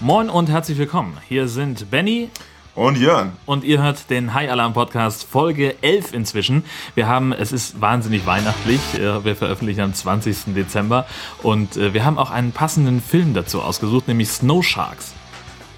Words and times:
Moin 0.00 0.30
und 0.30 0.48
herzlich 0.48 0.78
willkommen. 0.78 1.16
Hier 1.28 1.48
sind 1.48 1.90
Benny 1.90 2.30
und 2.74 2.96
Jörn. 2.98 3.32
Und 3.46 3.64
ihr 3.64 3.82
hört 3.82 4.10
den 4.10 4.32
High 4.32 4.50
Alarm 4.50 4.72
Podcast 4.72 5.24
Folge 5.28 5.74
11 5.82 6.12
inzwischen. 6.14 6.64
Wir 6.94 7.08
haben, 7.08 7.32
es 7.32 7.50
ist 7.50 7.80
wahnsinnig 7.80 8.24
weihnachtlich. 8.24 8.80
äh, 8.94 9.24
Wir 9.24 9.34
veröffentlichen 9.34 9.80
am 9.80 9.94
20. 9.94 10.54
Dezember. 10.54 11.06
Und 11.42 11.76
äh, 11.76 11.92
wir 11.94 12.04
haben 12.04 12.18
auch 12.18 12.30
einen 12.30 12.52
passenden 12.52 13.02
Film 13.02 13.34
dazu 13.34 13.60
ausgesucht, 13.60 14.06
nämlich 14.06 14.28
Snow 14.30 14.64
Sharks. 14.64 15.14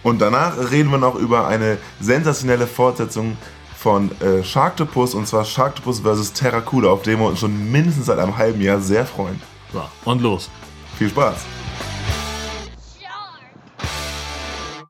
Und 0.02 0.20
danach 0.20 0.70
reden 0.70 0.90
wir 0.90 0.98
noch 0.98 1.14
über 1.14 1.46
eine 1.46 1.78
sensationelle 2.00 2.66
Fortsetzung 2.66 3.36
von 3.76 4.10
äh, 4.20 4.44
Sharktopus 4.44 5.14
und 5.14 5.26
zwar 5.26 5.46
Sharktopus 5.46 6.00
vs. 6.00 6.34
Terracuda, 6.34 6.88
auf 6.88 7.02
den 7.02 7.18
wir 7.18 7.26
uns 7.26 7.40
schon 7.40 7.72
mindestens 7.72 8.06
seit 8.06 8.18
einem 8.18 8.36
halben 8.36 8.60
Jahr 8.60 8.80
sehr 8.80 9.06
freuen. 9.06 9.40
So, 9.72 9.82
und 10.04 10.20
los. 10.20 10.50
Viel 10.98 11.08
Spaß. 11.08 11.36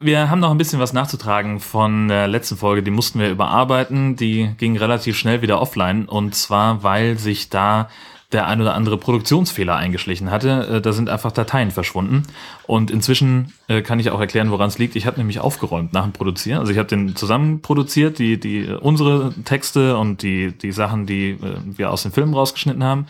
Wir 0.02 0.30
haben 0.30 0.40
noch 0.40 0.50
ein 0.50 0.56
bisschen 0.56 0.80
was 0.80 0.94
nachzutragen 0.94 1.60
von 1.60 2.08
der 2.08 2.26
letzten 2.26 2.56
Folge. 2.56 2.82
Die 2.82 2.90
mussten 2.90 3.20
wir 3.20 3.28
überarbeiten. 3.28 4.16
Die 4.16 4.50
ging 4.56 4.78
relativ 4.78 5.18
schnell 5.18 5.42
wieder 5.42 5.60
offline. 5.60 6.06
Und 6.06 6.34
zwar, 6.34 6.82
weil 6.82 7.18
sich 7.18 7.50
da 7.50 7.90
der 8.32 8.46
ein 8.46 8.62
oder 8.62 8.72
andere 8.72 8.96
Produktionsfehler 8.96 9.76
eingeschlichen 9.76 10.30
hatte. 10.30 10.76
Äh, 10.76 10.80
Da 10.80 10.92
sind 10.92 11.10
einfach 11.10 11.32
Dateien 11.32 11.70
verschwunden. 11.70 12.22
Und 12.66 12.90
inzwischen 12.90 13.52
äh, 13.68 13.82
kann 13.82 14.00
ich 14.00 14.10
auch 14.10 14.20
erklären, 14.20 14.50
woran 14.50 14.68
es 14.68 14.78
liegt. 14.78 14.96
Ich 14.96 15.04
habe 15.04 15.18
nämlich 15.18 15.40
aufgeräumt 15.40 15.92
nach 15.92 16.04
dem 16.04 16.12
Produzieren. 16.12 16.60
Also 16.60 16.72
ich 16.72 16.78
habe 16.78 16.88
den 16.88 17.14
zusammen 17.14 17.60
produziert, 17.60 18.18
die, 18.18 18.40
die, 18.40 18.60
äh, 18.60 18.76
unsere 18.76 19.34
Texte 19.44 19.98
und 19.98 20.22
die, 20.22 20.52
die 20.52 20.72
Sachen, 20.72 21.04
die 21.04 21.36
wir 21.76 21.90
aus 21.90 22.04
den 22.04 22.12
Filmen 22.12 22.32
rausgeschnitten 22.32 22.82
haben, 22.82 23.06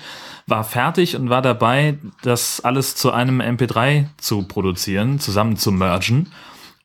war 0.48 0.64
fertig 0.64 1.14
und 1.14 1.30
war 1.30 1.42
dabei, 1.42 1.98
das 2.22 2.64
alles 2.64 2.97
zu 2.97 3.12
einem 3.12 3.41
MP3 3.41 4.06
zu 4.16 4.42
produzieren, 4.42 5.20
zusammen 5.20 5.56
zu 5.56 5.70
mergen 5.70 6.27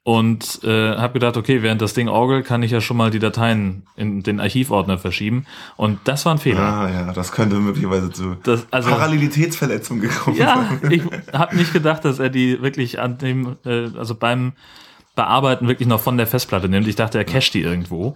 und 0.05 0.63
äh, 0.63 0.97
habe 0.97 1.13
gedacht, 1.13 1.35
okay, 1.35 1.63
während 1.63 1.81
das 1.81 1.95
Ding 1.95 2.09
orgelt, 2.09 2.45
kann 2.45 2.61
ich 2.61 2.69
ja 2.69 2.79
schon 2.79 2.95
mal 2.95 3.09
die 3.09 3.17
Dateien 3.17 3.87
in 3.95 4.21
den 4.21 4.39
Archivordner 4.39 4.99
verschieben. 4.99 5.47
Und 5.77 5.97
das 6.03 6.27
war 6.27 6.35
ein 6.35 6.37
Fehler. 6.37 6.59
Ah 6.59 6.89
ja, 6.91 7.11
das 7.11 7.31
könnte 7.31 7.55
möglicherweise 7.55 8.11
zu 8.11 8.37
Das, 8.43 8.67
also, 8.69 8.91
Parallelitätsverletzung 8.91 10.01
gekommen 10.01 10.37
ja, 10.37 10.69
sein. 10.79 10.91
ich 10.91 11.01
habe 11.33 11.55
nicht 11.55 11.73
gedacht, 11.73 12.05
dass 12.05 12.19
er 12.19 12.29
die 12.29 12.61
wirklich 12.61 12.99
an 12.99 13.17
dem, 13.17 13.55
äh, 13.65 13.87
also 13.97 14.13
beim 14.13 14.53
Bearbeiten 15.15 15.67
wirklich 15.67 15.87
noch 15.87 16.01
von 16.01 16.17
der 16.17 16.27
Festplatte 16.27 16.67
nimmt. 16.69 16.87
Ich 16.87 16.95
dachte, 16.95 17.17
er 17.17 17.23
cache 17.25 17.51
die 17.51 17.61
irgendwo. 17.61 18.15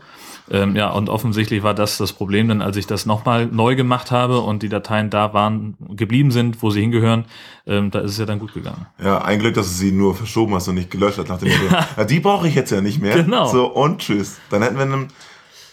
Ähm, 0.51 0.75
ja, 0.75 0.89
und 0.89 1.09
offensichtlich 1.09 1.61
war 1.63 1.73
das 1.73 1.97
das 1.97 2.11
Problem, 2.11 2.47
denn 2.47 2.61
als 2.61 2.75
ich 2.75 2.87
das 2.87 3.05
nochmal 3.05 3.45
neu 3.45 3.75
gemacht 3.75 4.09
habe 4.11 4.39
und 4.41 4.63
die 4.63 4.69
Dateien 4.69 5.09
da 5.09 5.31
waren, 5.33 5.77
geblieben 5.95 6.31
sind, 6.31 6.61
wo 6.63 6.71
sie 6.71 6.81
hingehören, 6.81 7.25
ähm, 7.67 7.91
da 7.91 7.99
ist 7.99 8.11
es 8.11 8.17
ja 8.17 8.25
dann 8.25 8.39
gut 8.39 8.53
gegangen. 8.53 8.87
Ja, 9.01 9.19
ein 9.21 9.39
Glück, 9.39 9.53
dass 9.53 9.67
du 9.67 9.73
sie 9.73 9.91
nur 9.91 10.15
verschoben 10.15 10.55
hast 10.55 10.67
und 10.67 10.75
nicht 10.75 10.89
gelöscht 10.91 11.19
hast. 11.19 11.29
Nach 11.29 11.37
dem 11.39 11.49
Motto, 11.49 11.75
ja, 11.97 12.03
die 12.03 12.19
brauche 12.19 12.47
ich 12.47 12.55
jetzt 12.55 12.71
ja 12.71 12.81
nicht 12.81 12.99
mehr. 13.01 13.15
Genau. 13.23 13.47
So, 13.47 13.67
und 13.67 13.99
tschüss. 14.01 14.37
Dann 14.49 14.63
hätten 14.63 14.77
wir 14.77 14.85
ein 14.85 15.07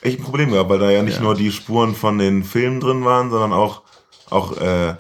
echt 0.03 0.21
ein 0.21 0.25
Problem 0.25 0.53
gehabt, 0.53 0.69
weil 0.71 0.79
da 0.79 0.91
ja 0.91 1.03
nicht 1.03 1.17
Ja. 1.17 1.23
nur 1.23 1.35
die 1.35 1.51
Spuren 1.51 1.95
von 1.95 2.19
den 2.19 2.45
Filmen 2.45 2.79
drin 2.81 3.05
waren, 3.05 3.31
sondern 3.31 3.53
auch, 3.55 3.83
auch 4.31 4.57
äh, 4.59 4.95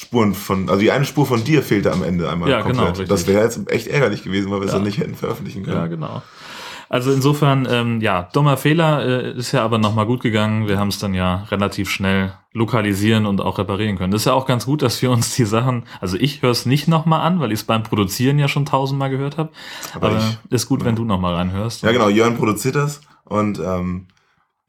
Spuren 0.00 0.34
von, 0.34 0.68
also 0.70 0.80
die 0.80 0.90
eine 0.90 1.04
Spur 1.04 1.26
von 1.26 1.44
dir 1.44 1.62
fehlte 1.62 1.92
am 1.92 2.02
Ende 2.02 2.30
einmal 2.30 2.48
Ja, 2.48 2.62
genau, 2.62 2.86
richtig. 2.86 3.08
das 3.08 3.26
wäre 3.26 3.42
jetzt 3.44 3.70
echt 3.70 3.86
ärgerlich 3.86 4.22
gewesen, 4.22 4.50
weil 4.50 4.60
wir 4.60 4.64
es 4.66 4.72
Ja. 4.72 4.78
dann 4.78 4.86
nicht 4.86 4.98
hätten 4.98 5.14
veröffentlichen 5.14 5.62
können. 5.64 5.76
Ja, 5.76 5.86
genau. 5.88 6.22
Also 6.88 7.12
insofern, 7.12 7.68
ähm, 7.70 8.00
ja, 8.00 8.28
dummer 8.32 8.56
Fehler 8.56 9.04
äh, 9.06 9.32
ist 9.38 9.52
ja 9.52 9.62
aber 9.62 9.78
nochmal 9.78 10.06
gut 10.06 10.22
gegangen. 10.22 10.66
Wir 10.66 10.78
haben 10.78 10.88
es 10.88 10.98
dann 10.98 11.14
ja 11.14 11.44
relativ 11.50 11.88
schnell 11.90 12.32
lokalisieren 12.52 13.26
und 13.26 13.40
auch 13.40 13.58
reparieren 13.58 13.96
können. 13.96 14.10
Das 14.10 14.22
ist 14.22 14.24
ja 14.24 14.32
auch 14.32 14.46
ganz 14.46 14.66
gut, 14.66 14.82
dass 14.82 15.00
wir 15.02 15.10
uns 15.12 15.36
die 15.36 15.44
Sachen, 15.44 15.84
also 16.00 16.16
ich 16.18 16.42
höre 16.42 16.50
es 16.50 16.66
nicht 16.66 16.88
nochmal 16.88 17.20
an, 17.20 17.38
weil 17.38 17.52
ich 17.52 17.60
es 17.60 17.64
beim 17.64 17.82
Produzieren 17.84 18.38
ja 18.40 18.48
schon 18.48 18.64
tausendmal 18.66 19.10
gehört 19.10 19.36
habe. 19.38 19.50
Aber 19.94 20.08
Aber, 20.08 20.18
ich- 20.18 20.52
ist 20.52 20.66
gut, 20.66 20.84
wenn 20.84 20.96
du 20.96 21.04
nochmal 21.04 21.34
reinhörst. 21.34 21.82
Ja, 21.82 21.92
genau, 21.92 22.08
Jörn 22.08 22.36
produziert 22.36 22.74
das 22.74 23.02
und 23.24 23.60
ähm, 23.60 24.06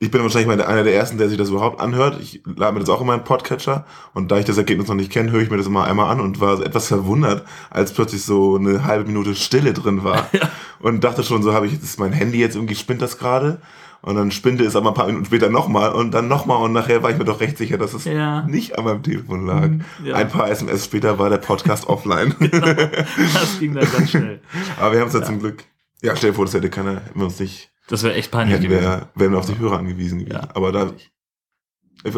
ich 0.02 0.10
bin 0.12 0.22
wahrscheinlich 0.24 0.58
der- 0.58 0.68
einer 0.68 0.84
der 0.84 0.96
ersten, 0.96 1.18
der 1.18 1.30
sich 1.30 1.38
das 1.38 1.50
überhaupt 1.50 1.80
anhört. 1.80 2.20
Ich 2.20 2.42
lade 2.46 2.74
mir 2.74 2.80
das 2.82 2.90
auch 2.90 3.02
in 3.02 3.08
meinen 3.08 3.24
Podcatcher 3.24 3.86
und 4.14 4.32
da 4.32 4.40
ich 4.40 4.46
das 4.46 4.58
Ergebnis 4.58 4.88
noch 4.88 4.96
nicht 4.96 5.12
kenne, 5.12 5.32
höre 5.32 5.42
ich 5.42 5.50
mir 5.52 5.58
das 5.58 5.68
immer 5.68 5.86
einmal 5.86 6.10
an 6.12 6.20
und 6.20 6.40
war 6.42 6.60
etwas 6.66 6.88
verwundert, 6.88 7.46
als 7.70 7.94
plötzlich 7.94 8.24
so 8.24 8.58
eine 8.58 8.84
halbe 8.84 9.06
Minute 9.06 9.36
Stille 9.36 9.74
drin 9.74 10.04
war 10.04 10.28
und 10.80 11.04
dachte 11.04 11.24
schon, 11.24 11.44
so 11.44 11.54
habe 11.54 11.68
ich 11.68 11.74
jetzt 11.74 12.00
mein 12.00 12.12
Handy 12.14 12.40
jetzt 12.40 12.56
irgendwie 12.56 12.76
spinnt 12.76 13.02
das 13.02 13.18
gerade 13.20 13.62
und 14.02 14.16
dann 14.16 14.32
spinte 14.32 14.64
es 14.66 14.76
aber 14.76 14.90
ein 14.90 14.96
paar 14.96 15.06
Minuten 15.06 15.26
später 15.26 15.50
nochmal 15.50 15.92
und 15.92 16.10
dann 16.12 16.28
nochmal 16.28 16.58
und 16.64 16.74
nachher 16.74 17.04
war 17.04 17.12
ich 17.12 17.18
mir 17.20 17.26
doch 17.26 17.40
recht 17.40 17.60
sicher, 17.60 17.78
dass 17.78 17.94
es 17.94 18.06
Ja. 18.06 18.42
nicht 18.48 18.80
an 18.80 18.86
meinem 18.86 19.04
Telefon 19.04 19.46
lag. 19.46 19.70
Ja. 20.04 20.16
Ein 20.16 20.30
paar 20.30 20.50
SMS 20.50 20.86
später 20.86 21.20
war 21.20 21.30
der 21.30 21.38
Podcast 21.38 21.86
offline. 21.88 22.34
Das 22.42 23.60
ging 23.60 23.76
dann 23.76 23.88
ganz 23.92 24.10
schnell. 24.10 24.42
aber 24.80 24.94
wir 24.94 25.02
haben 25.02 25.10
es 25.10 25.14
ja 25.14 25.22
zum 25.22 25.40
Glück. 25.40 25.64
Ja, 26.02 26.16
stell 26.16 26.32
dir 26.32 26.36
vor, 26.36 26.46
das 26.46 26.56
hätte 26.56 26.72
keiner, 26.72 26.96
hätten 26.96 27.20
wir 27.20 27.26
uns 27.28 27.40
nicht 27.40 27.70
Das 27.92 28.04
wäre 28.04 28.14
echt 28.14 28.32
peinlich 28.32 28.62
gewesen. 28.62 28.82
wir, 28.82 29.10
wären 29.16 29.32
wir 29.34 29.40
auf 29.40 29.48
die 29.48 29.58
Hörer 29.60 29.80
angewiesen 29.80 30.20
gewesen. 30.20 30.34
Ja. 30.34 30.48
Aber 30.54 30.72
da 30.72 30.94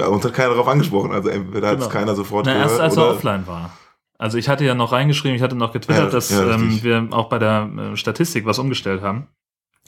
uns 0.08 0.24
hat 0.24 0.34
keiner 0.34 0.50
darauf 0.50 0.68
angesprochen. 0.68 1.12
Also 1.12 1.30
entweder 1.30 1.70
hat 1.70 1.80
es 1.80 1.86
Genau. 1.86 1.94
keiner 1.94 2.16
sofort 2.16 2.46
Na, 2.46 2.54
erst 2.54 2.76
gehört 2.76 2.82
als 2.84 2.98
er 2.98 3.10
offline 3.10 3.48
war. 3.48 3.76
Also 4.20 4.38
ich 4.38 4.48
hatte 4.50 4.64
ja 4.64 4.76
noch 4.76 4.92
reingeschrieben, 4.92 5.36
ich 5.36 5.42
hatte 5.42 5.56
noch 5.56 5.74
getwittert, 5.74 6.06
Ja, 6.06 6.10
dass 6.12 6.30
ja, 6.30 6.48
ähm, 6.52 6.82
wir 6.84 7.08
auch 7.10 7.28
bei 7.28 7.40
der 7.40 7.70
äh, 7.94 7.98
Statistik 7.98 8.46
was 8.46 8.60
umgestellt 8.60 9.02
haben. 9.02 9.28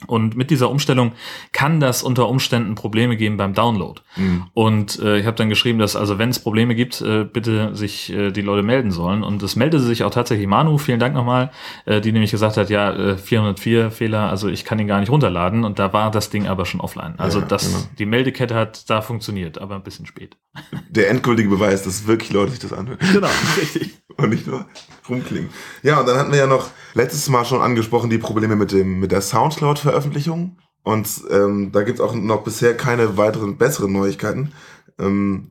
Und 0.06 0.36
mit 0.36 0.50
dieser 0.50 0.68
Umstellung 0.68 1.12
kann 1.52 1.80
das 1.80 2.02
unter 2.02 2.28
Umständen 2.28 2.74
Probleme 2.74 3.16
geben 3.16 3.38
beim 3.38 3.54
Download. 3.54 4.02
Mhm. 4.16 4.44
Und 4.52 4.98
äh, 4.98 5.18
ich 5.18 5.24
habe 5.24 5.38
dann 5.38 5.48
geschrieben, 5.48 5.78
dass 5.78 5.96
also 5.96 6.18
wenn 6.18 6.28
es 6.28 6.38
Probleme 6.38 6.74
gibt, 6.74 7.00
äh, 7.00 7.24
bitte 7.24 7.74
sich 7.74 8.12
äh, 8.12 8.30
die 8.30 8.42
Leute 8.42 8.62
melden 8.62 8.90
sollen. 8.90 9.22
Und 9.22 9.42
es 9.42 9.56
meldete 9.56 9.82
sich 9.82 10.04
auch 10.04 10.10
tatsächlich 10.10 10.46
Manu, 10.46 10.76
vielen 10.76 11.00
Dank 11.00 11.14
nochmal, 11.14 11.50
äh, 11.86 12.02
die 12.02 12.12
nämlich 12.12 12.30
gesagt 12.30 12.58
hat, 12.58 12.68
ja, 12.68 12.92
äh, 12.92 13.16
404 13.16 13.90
Fehler, 13.90 14.28
also 14.28 14.48
ich 14.48 14.66
kann 14.66 14.78
ihn 14.78 14.86
gar 14.86 15.00
nicht 15.00 15.08
runterladen. 15.08 15.64
Und 15.64 15.78
da 15.78 15.94
war 15.94 16.10
das 16.10 16.28
Ding 16.28 16.46
aber 16.46 16.66
schon 16.66 16.82
offline. 16.82 17.14
Also 17.16 17.40
Ja, 17.40 17.46
das, 17.46 17.66
genau. 17.66 17.84
die 17.98 18.06
Meldekette 18.06 18.54
hat 18.54 18.90
da 18.90 19.00
funktioniert, 19.00 19.56
aber 19.56 19.76
ein 19.76 19.82
bisschen 19.82 20.04
spät. 20.04 20.36
der 20.90 21.08
endgültige 21.08 21.48
Beweis, 21.48 21.84
dass 21.84 22.06
wirklich 22.06 22.32
Leute 22.32 22.50
sich 22.50 22.60
das 22.60 22.74
anhören 22.74 22.98
Genau, 23.12 23.28
richtig. 23.58 23.94
und 24.16 24.30
nicht 24.30 24.46
nur 24.46 24.66
rumklingen. 25.08 25.50
Ja, 25.82 26.00
und 26.00 26.08
dann 26.08 26.18
hatten 26.18 26.32
wir 26.32 26.38
ja 26.38 26.46
noch 26.46 26.68
letztes 26.94 27.28
Mal 27.28 27.44
schon 27.44 27.60
angesprochen 27.60 28.10
die 28.10 28.18
Probleme 28.18 28.56
mit 28.56 28.72
dem 28.72 28.98
mit 28.98 29.12
der 29.12 29.20
Soundcloud-Veröffentlichung. 29.86 30.58
Und 30.82 31.08
ähm, 31.30 31.72
da 31.72 31.82
gibt's 31.82 32.00
auch 32.00 32.14
noch 32.14 32.44
bisher 32.44 32.76
keine 32.76 33.16
weiteren 33.16 33.56
besseren 33.56 33.92
Neuigkeiten. 33.92 34.52
Ähm, 34.98 35.50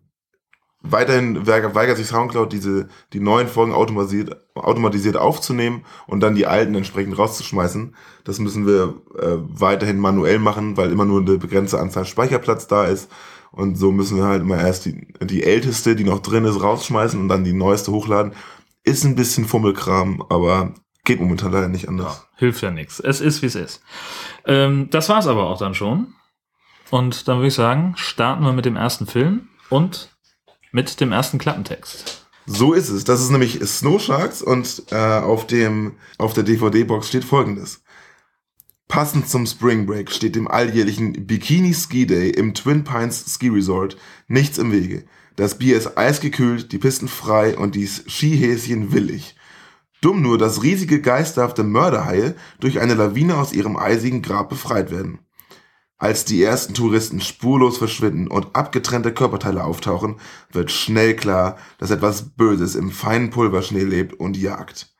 weiterhin 0.81 1.45
weigert, 1.45 1.75
weigert 1.75 1.97
sich 1.97 2.07
Soundcloud, 2.07 2.53
diese 2.53 2.87
die 3.11 3.19
neuen 3.19 3.47
Folgen 3.47 3.73
automatisiert, 3.73 4.37
automatisiert 4.55 5.17
aufzunehmen 5.17 5.83
und 6.07 6.21
dann 6.21 6.35
die 6.35 6.45
alten 6.45 6.75
entsprechend 6.75 7.17
rauszuschmeißen. 7.17 7.95
Das 8.23 8.39
müssen 8.39 8.65
wir 8.65 8.93
äh, 9.19 9.37
weiterhin 9.37 9.99
manuell 9.99 10.39
machen, 10.39 10.77
weil 10.77 10.91
immer 10.91 11.05
nur 11.05 11.21
eine 11.21 11.37
begrenzte 11.37 11.79
Anzahl 11.79 12.05
Speicherplatz 12.05 12.67
da 12.67 12.85
ist. 12.85 13.09
Und 13.51 13.77
so 13.77 13.91
müssen 13.91 14.17
wir 14.17 14.25
halt 14.25 14.41
immer 14.41 14.57
erst 14.59 14.85
die, 14.85 15.07
die 15.21 15.43
älteste, 15.43 15.95
die 15.95 16.03
noch 16.03 16.19
drin 16.19 16.45
ist, 16.45 16.61
rausschmeißen 16.61 17.19
und 17.19 17.29
dann 17.29 17.43
die 17.43 17.53
neueste 17.53 17.91
hochladen. 17.91 18.33
Ist 18.83 19.03
ein 19.03 19.15
bisschen 19.15 19.45
Fummelkram, 19.45 20.23
aber 20.29 20.73
geht 21.05 21.21
momentan 21.21 21.51
leider 21.51 21.69
nicht 21.69 21.87
anders. 21.87 22.27
Hilft 22.35 22.61
ja 22.61 22.71
nichts. 22.71 22.99
Es 22.99 23.21
ist, 23.21 23.41
wie 23.41 23.45
es 23.45 23.55
ist. 23.55 23.81
Ähm, 24.45 24.89
das 24.89 25.07
war's 25.07 25.27
aber 25.27 25.47
auch 25.47 25.57
dann 25.57 25.73
schon. 25.73 26.13
Und 26.91 27.27
dann 27.27 27.37
würde 27.37 27.47
ich 27.47 27.53
sagen, 27.53 27.93
starten 27.95 28.43
wir 28.43 28.53
mit 28.53 28.65
dem 28.65 28.75
ersten 28.75 29.07
Film 29.07 29.49
und 29.69 30.15
mit 30.71 30.99
dem 30.99 31.11
ersten 31.11 31.37
Klappentext. 31.37 32.27
So 32.45 32.73
ist 32.73 32.89
es. 32.89 33.03
Das 33.05 33.21
ist 33.21 33.31
nämlich 33.31 33.59
Snow 33.65 33.99
Sharks 33.99 34.41
und 34.41 34.83
äh, 34.91 34.95
auf 34.95 35.47
dem 35.47 35.95
auf 36.17 36.33
der 36.33 36.43
DVD-Box 36.43 37.07
steht 37.07 37.23
folgendes. 37.23 37.83
Passend 38.87 39.27
zum 39.27 39.47
Spring 39.47 39.87
Break 39.87 40.11
steht 40.11 40.35
dem 40.35 40.47
alljährlichen 40.47 41.25
Bikini 41.25 41.73
Ski 41.73 42.05
Day 42.05 42.29
im 42.29 42.53
Twin 42.53 42.83
Pines 42.83 43.25
Ski 43.33 43.49
Resort 43.49 43.97
nichts 44.27 44.59
im 44.59 44.71
Wege. 44.71 45.05
Das 45.35 45.57
Bier 45.57 45.75
ist 45.75 45.97
eisgekühlt, 45.97 46.71
die 46.71 46.77
Pisten 46.77 47.07
frei 47.07 47.57
und 47.57 47.73
die 47.73 47.87
Skihäschen 47.87 48.93
willig. 48.93 49.35
Dumm 50.05 50.21
nur, 50.21 50.37
dass 50.37 50.61
riesige 50.61 51.01
geisterhafte 51.01 51.63
Mörderhaie 51.63 52.35
durch 52.59 52.79
eine 52.79 52.93
Lawine 52.93 53.37
aus 53.37 53.53
ihrem 53.53 53.75
eisigen 53.75 54.21
Grab 54.21 54.49
befreit 54.49 54.91
werden. 54.91 55.17
Als 55.97 56.25
die 56.25 56.43
ersten 56.43 56.75
Touristen 56.75 57.21
spurlos 57.21 57.79
verschwinden 57.79 58.27
und 58.27 58.55
abgetrennte 58.55 59.11
Körperteile 59.11 59.63
auftauchen, 59.63 60.17
wird 60.51 60.69
schnell 60.69 61.15
klar, 61.15 61.57
dass 61.79 61.89
etwas 61.89 62.35
Böses 62.35 62.75
im 62.75 62.91
feinen 62.91 63.31
Pulverschnee 63.31 63.83
lebt 63.83 64.13
und 64.13 64.37
jagt. 64.37 64.93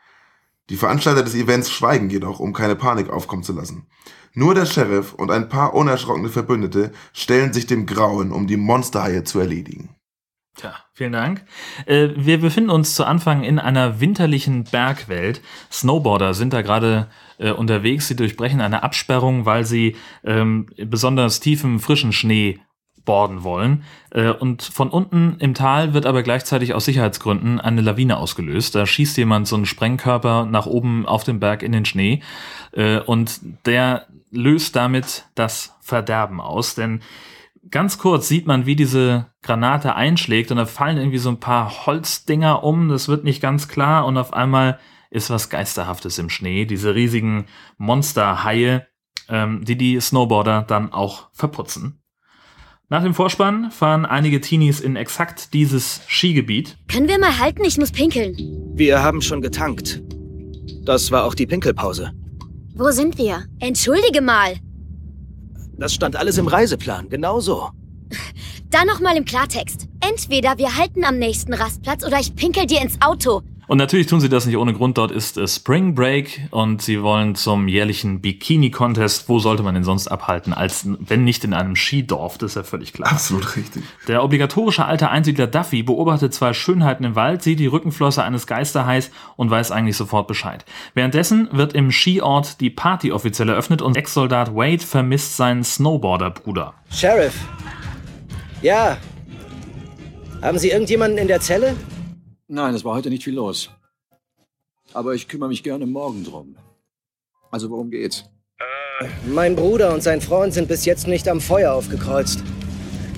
Die 0.71 0.75
Veranstalter 0.75 1.21
des 1.21 1.35
Events 1.35 1.69
schweigen 1.69 2.09
jedoch, 2.09 2.39
um 2.39 2.51
keine 2.51 2.75
Panik 2.75 3.11
aufkommen 3.11 3.43
zu 3.43 3.53
lassen. 3.53 3.85
Nur 4.33 4.55
der 4.55 4.65
Sheriff 4.65 5.13
und 5.13 5.29
ein 5.29 5.49
paar 5.49 5.75
unerschrockene 5.75 6.29
Verbündete 6.29 6.91
stellen 7.13 7.53
sich 7.53 7.67
dem 7.67 7.85
Grauen, 7.85 8.31
um 8.31 8.47
die 8.47 8.57
Monsterhaie 8.57 9.23
zu 9.23 9.37
erledigen. 9.37 9.95
Tja, 10.55 10.73
vielen 10.95 11.11
Dank. 11.11 11.43
Äh, 11.85 12.09
wir 12.15 12.39
befinden 12.39 12.69
uns 12.69 12.95
zu 12.95 13.03
Anfang 13.03 13.43
in 13.43 13.59
einer 13.59 13.99
winterlichen 13.99 14.63
Bergwelt. 14.63 15.41
Snowboarder 15.69 16.33
sind 16.33 16.53
da 16.53 16.61
gerade 16.61 17.07
äh, 17.37 17.51
unterwegs. 17.51 18.07
Sie 18.07 18.15
durchbrechen 18.15 18.61
eine 18.61 18.81
Absperrung, 18.81 19.45
weil 19.45 19.65
sie 19.65 19.97
ähm, 20.23 20.67
besonders 20.77 21.41
tiefen, 21.41 21.79
frischen 21.79 22.13
Schnee 22.13 22.61
ausborden 22.97 23.43
wollen. 23.43 23.83
Äh, 24.11 24.29
und 24.29 24.63
von 24.63 24.89
unten 24.89 25.35
im 25.39 25.53
Tal 25.53 25.93
wird 25.93 26.05
aber 26.05 26.23
gleichzeitig 26.23 26.73
aus 26.73 26.85
Sicherheitsgründen 26.85 27.59
eine 27.59 27.81
Lawine 27.81 28.15
ausgelöst. 28.15 28.73
Da 28.73 28.85
schießt 28.85 29.17
jemand 29.17 29.47
so 29.47 29.57
einen 29.57 29.65
Sprengkörper 29.65 30.45
nach 30.45 30.65
oben 30.65 31.05
auf 31.05 31.25
den 31.25 31.41
Berg 31.41 31.61
in 31.61 31.73
den 31.73 31.85
Schnee. 31.85 32.21
Und 33.05 33.39
der 33.65 34.07
löst 34.31 34.75
damit 34.75 35.25
das 35.35 35.75
Verderben 35.81 36.41
aus. 36.41 36.73
Denn 36.75 37.01
ganz 37.71 37.97
kurz 37.97 38.27
sieht 38.27 38.47
man, 38.47 38.65
wie 38.65 38.75
diese 38.75 39.27
Granate 39.41 39.95
einschlägt 39.95 40.51
und 40.51 40.57
da 40.57 40.65
fallen 40.65 40.97
irgendwie 40.97 41.17
so 41.17 41.29
ein 41.29 41.39
paar 41.39 41.85
Holzdinger 41.85 42.63
um. 42.63 42.89
Das 42.89 43.07
wird 43.07 43.23
nicht 43.23 43.41
ganz 43.41 43.67
klar 43.67 44.05
und 44.05 44.17
auf 44.17 44.33
einmal 44.33 44.79
ist 45.09 45.29
was 45.29 45.49
Geisterhaftes 45.49 46.17
im 46.17 46.29
Schnee. 46.29 46.65
Diese 46.65 46.95
riesigen 46.95 47.45
Monsterhaie, 47.77 48.87
ähm, 49.29 49.63
die 49.63 49.77
die 49.77 49.99
Snowboarder 49.99 50.63
dann 50.67 50.91
auch 50.91 51.29
verputzen. 51.31 52.01
Nach 52.87 53.01
dem 53.01 53.15
Vorspann 53.15 53.71
fahren 53.71 54.05
einige 54.05 54.41
Teenies 54.41 54.79
in 54.79 54.95
exakt 54.95 55.53
dieses 55.53 56.01
Skigebiet. 56.07 56.77
Können 56.87 57.07
wir 57.07 57.19
mal 57.19 57.39
halten? 57.39 57.63
Ich 57.65 57.79
muss 57.79 57.91
pinkeln. 57.91 58.35
Wir 58.75 59.01
haben 59.01 59.21
schon 59.21 59.41
getankt. 59.41 60.03
Das 60.83 61.09
war 61.09 61.23
auch 61.23 61.33
die 61.33 61.47
Pinkelpause. 61.47 62.11
Wo 62.75 62.91
sind 62.91 63.17
wir? 63.17 63.45
Entschuldige 63.59 64.21
mal. 64.21 64.57
Das 65.77 65.93
stand 65.93 66.15
alles 66.15 66.37
im 66.37 66.47
Reiseplan, 66.47 67.09
genauso. 67.09 67.69
Dann 68.69 68.87
noch 68.87 68.99
mal 68.99 69.15
im 69.15 69.25
Klartext. 69.25 69.87
Entweder 69.99 70.57
wir 70.57 70.77
halten 70.77 71.03
am 71.03 71.17
nächsten 71.17 71.53
Rastplatz 71.53 72.05
oder 72.05 72.19
ich 72.19 72.35
pinkel 72.35 72.65
dir 72.65 72.81
ins 72.81 73.01
Auto. 73.01 73.41
Und 73.67 73.77
natürlich 73.77 74.07
tun 74.07 74.19
sie 74.19 74.29
das 74.29 74.45
nicht 74.45 74.57
ohne 74.57 74.73
Grund. 74.73 74.97
Dort 74.97 75.11
ist 75.11 75.37
äh, 75.37 75.47
Spring 75.47 75.95
Break 75.95 76.47
und 76.51 76.81
sie 76.81 77.01
wollen 77.01 77.35
zum 77.35 77.67
jährlichen 77.67 78.21
Bikini-Contest. 78.21 79.27
Wo 79.27 79.39
sollte 79.39 79.63
man 79.63 79.73
denn 79.73 79.83
sonst 79.83 80.07
abhalten, 80.07 80.53
als 80.53 80.87
wenn 80.99 81.23
nicht 81.23 81.43
in 81.43 81.53
einem 81.53 81.75
Skidorf? 81.75 82.37
Das 82.37 82.51
ist 82.51 82.55
ja 82.55 82.63
völlig 82.63 82.93
klar. 82.93 83.11
Absolut 83.11 83.55
richtig. 83.55 83.83
Der 84.07 84.23
obligatorische 84.23 84.85
alte 84.85 85.09
Einsiedler 85.09 85.47
Duffy 85.47 85.83
beobachtet 85.83 86.33
zwei 86.33 86.53
Schönheiten 86.53 87.03
im 87.03 87.15
Wald, 87.15 87.41
sieht 87.41 87.59
die 87.59 87.67
Rückenflosse 87.67 88.23
eines 88.23 88.47
Geisterhais 88.47 89.11
und 89.35 89.49
weiß 89.49 89.71
eigentlich 89.71 89.97
sofort 89.97 90.27
Bescheid. 90.27 90.65
Währenddessen 90.93 91.49
wird 91.51 91.73
im 91.73 91.91
Skiort 91.91 92.61
die 92.61 92.69
Party 92.69 93.11
offiziell 93.11 93.49
eröffnet 93.49 93.81
und 93.81 93.97
Ex-Soldat 93.97 94.55
Wade 94.55 94.83
vermisst 94.83 95.37
seinen 95.37 95.63
Snowboarder-Bruder. 95.63 96.73
Sheriff. 96.91 97.35
Ja. 98.61 98.97
Haben 100.41 100.59
Sie 100.59 100.69
irgendjemanden 100.69 101.17
in 101.17 101.27
der 101.27 101.39
Zelle? 101.39 101.75
Nein, 102.47 102.75
es 102.75 102.83
war 102.85 102.93
heute 102.95 103.09
nicht 103.09 103.23
viel 103.23 103.33
los. 103.35 103.69
Aber 104.93 105.13
ich 105.15 105.27
kümmere 105.27 105.49
mich 105.49 105.63
gerne 105.63 105.85
morgen 105.85 106.23
drum. 106.23 106.55
Also 107.51 107.69
worum 107.69 107.89
geht's? 107.89 108.25
Mein 109.27 109.55
Bruder 109.55 109.93
und 109.93 110.03
sein 110.03 110.21
Freund 110.21 110.53
sind 110.53 110.67
bis 110.67 110.85
jetzt 110.85 111.07
nicht 111.07 111.27
am 111.27 111.41
Feuer 111.41 111.73
aufgekreuzt. 111.73 112.43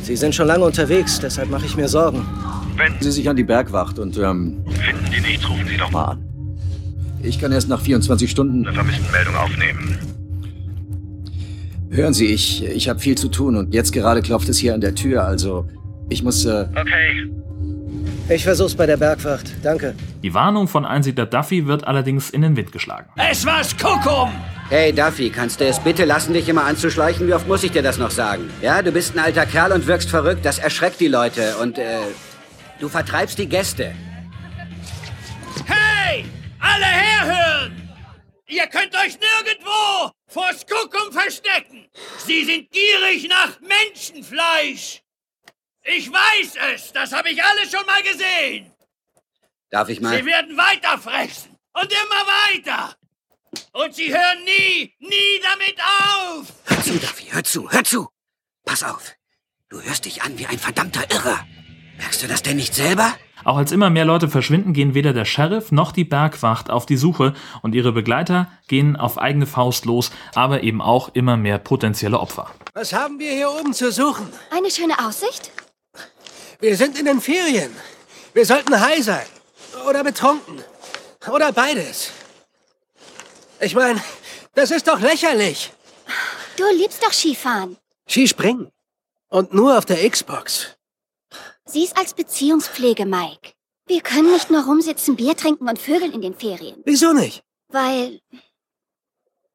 Sie 0.01 0.15
sind 0.15 0.33
schon 0.33 0.47
lange 0.47 0.63
unterwegs, 0.63 1.19
deshalb 1.19 1.49
mache 1.49 1.65
ich 1.65 1.75
mir 1.75 1.87
Sorgen. 1.87 2.25
Wenden 2.77 3.01
Sie 3.03 3.11
sich 3.11 3.29
an 3.29 3.35
die 3.35 3.43
Bergwacht 3.43 3.99
und 3.99 4.17
ähm, 4.17 4.63
Finden 4.65 5.05
die 5.13 5.21
nichts, 5.21 5.47
rufen 5.49 5.67
Sie 5.67 5.77
doch 5.77 5.91
mal. 5.91 6.05
mal 6.05 6.11
an. 6.13 6.23
Ich 7.23 7.39
kann 7.39 7.51
erst 7.51 7.67
nach 7.67 7.81
24 7.81 8.29
Stunden. 8.31 8.65
Eine 8.65 8.75
Vermisstenmeldung 8.75 9.35
aufnehmen. 9.35 9.97
Hören 11.89 12.13
Sie, 12.13 12.27
ich, 12.27 12.63
ich 12.63 12.89
habe 12.89 12.99
viel 12.99 13.17
zu 13.17 13.27
tun 13.27 13.55
und 13.55 13.73
jetzt 13.73 13.91
gerade 13.91 14.21
klopft 14.21 14.47
es 14.49 14.57
hier 14.57 14.73
an 14.73 14.81
der 14.81 14.95
Tür, 14.95 15.25
also 15.25 15.67
ich 16.09 16.23
muss. 16.23 16.45
Äh, 16.45 16.67
Okay. 16.75 17.29
Ich 18.29 18.43
versuch's 18.43 18.75
bei 18.75 18.85
der 18.85 18.97
Bergwacht. 18.97 19.45
Danke. 19.63 19.95
Die 20.21 20.33
Warnung 20.33 20.67
von 20.67 20.85
Einsiedler 20.85 21.25
Duffy 21.25 21.65
wird 21.65 21.87
allerdings 21.87 22.29
in 22.29 22.41
den 22.41 22.57
Wind 22.57 22.73
geschlagen. 22.73 23.09
Es 23.15 23.45
war's 23.45 23.75
Kuckuck! 23.77 24.27
Hey 24.69 24.91
Duffy, 24.91 25.29
kannst 25.29 25.61
du 25.61 25.65
es 25.65 25.79
bitte 25.79 26.03
lassen, 26.03 26.33
dich 26.33 26.49
immer 26.49 26.65
anzuschleichen? 26.65 27.25
Wie 27.25 27.33
oft 27.33 27.47
muss 27.47 27.63
ich 27.63 27.71
dir 27.71 27.81
das 27.81 27.97
noch 27.97 28.11
sagen? 28.11 28.49
Ja, 28.61 28.81
du 28.81 28.91
bist 28.91 29.15
ein 29.15 29.19
alter 29.19 29.45
Kerl 29.45 29.71
und 29.71 29.87
wirkst 29.87 30.09
verrückt. 30.09 30.45
Das 30.45 30.59
erschreckt 30.59 30.99
die 30.99 31.07
Leute 31.07 31.55
und 31.61 31.77
äh, 31.77 31.99
du 32.81 32.89
vertreibst 32.89 33.37
die 33.37 33.47
Gäste. 33.47 33.93
Hey! 35.65 36.25
Alle 36.59 36.85
herhören! 36.85 37.89
Ihr 38.49 38.67
könnt 38.67 38.93
euch 38.93 39.17
nirgendwo 39.17 40.11
vor 40.27 40.49
Skuckum 40.53 41.13
verstecken! 41.13 41.87
Sie 42.25 42.43
sind 42.43 42.69
gierig 42.71 43.29
nach 43.29 43.57
Menschenfleisch! 43.61 45.01
Ich 45.89 46.11
weiß 46.11 46.55
es! 46.73 46.91
Das 46.91 47.13
habe 47.13 47.29
ich 47.29 47.41
alles 47.41 47.71
schon 47.71 47.85
mal 47.85 48.03
gesehen! 48.03 48.73
Darf 49.69 49.87
ich 49.87 50.01
mal? 50.01 50.17
Sie 50.17 50.25
werden 50.25 50.57
weiter 50.57 50.97
fressen! 50.97 51.55
Und 51.73 51.85
immer 51.85 52.25
weiter! 52.27 52.93
Und 53.71 53.95
sie 53.95 54.09
hören 54.09 54.43
nie, 54.43 54.93
nie 54.99 55.41
damit 55.41 55.77
auf! 55.79 56.47
Hör 56.65 56.83
zu, 56.83 56.93
Duffy, 56.99 57.27
hör 57.29 57.43
zu, 57.43 57.71
hör 57.71 57.83
zu. 57.85 58.09
Pass 58.65 58.83
auf. 58.83 59.13
Du 59.69 59.81
hörst 59.81 60.03
dich 60.03 60.23
an 60.23 60.37
wie 60.37 60.45
ein 60.45 60.59
verdammter 60.59 61.09
Irrer. 61.09 61.45
Merkst 61.97 62.21
du 62.21 62.27
das 62.27 62.43
denn 62.43 62.57
nicht 62.57 62.75
selber? 62.75 63.13
Auch 63.45 63.55
als 63.55 63.71
immer 63.71 63.89
mehr 63.89 64.03
Leute 64.03 64.27
verschwinden, 64.27 64.73
gehen 64.73 64.93
weder 64.93 65.13
der 65.13 65.23
Sheriff 65.23 65.71
noch 65.71 65.93
die 65.93 66.03
Bergwacht 66.03 66.69
auf 66.69 66.85
die 66.85 66.97
Suche 66.97 67.33
und 67.61 67.75
ihre 67.75 67.93
Begleiter 67.93 68.51
gehen 68.67 68.97
auf 68.97 69.17
eigene 69.17 69.45
Faust 69.45 69.85
los, 69.85 70.11
aber 70.35 70.63
eben 70.63 70.81
auch 70.81 71.15
immer 71.15 71.37
mehr 71.37 71.59
potenzielle 71.59 72.19
Opfer. 72.19 72.51
Was 72.73 72.91
haben 72.91 73.19
wir 73.19 73.31
hier 73.31 73.49
oben 73.49 73.73
zu 73.73 73.89
suchen? 73.89 74.27
Eine 74.51 74.69
schöne 74.69 74.99
Aussicht? 74.99 75.51
Wir 76.59 76.75
sind 76.75 76.97
in 76.99 77.05
den 77.05 77.21
Ferien. 77.21 77.75
Wir 78.33 78.45
sollten 78.45 78.79
high 78.79 79.03
sein. 79.03 79.25
Oder 79.87 80.03
betrunken. 80.03 80.63
Oder 81.31 81.51
beides. 81.51 82.11
Ich 83.59 83.75
meine, 83.75 84.01
das 84.55 84.71
ist 84.71 84.87
doch 84.87 84.99
lächerlich. 84.99 85.71
Du 86.57 86.63
liebst 86.75 87.03
doch 87.03 87.13
Skifahren. 87.13 87.77
Skispringen. 88.07 88.71
Und 89.29 89.53
nur 89.53 89.77
auf 89.77 89.85
der 89.85 90.09
Xbox. 90.09 90.75
Sieh's 91.65 91.95
als 91.95 92.13
Beziehungspflege, 92.13 93.05
Mike. 93.05 93.51
Wir 93.87 94.01
können 94.01 94.31
nicht 94.31 94.49
nur 94.49 94.63
rumsitzen, 94.63 95.15
Bier 95.15 95.35
trinken 95.35 95.67
und 95.67 95.79
vögeln 95.79 96.13
in 96.13 96.21
den 96.21 96.33
Ferien. 96.33 96.81
Wieso 96.85 97.13
nicht? 97.13 97.43
Weil 97.69 98.19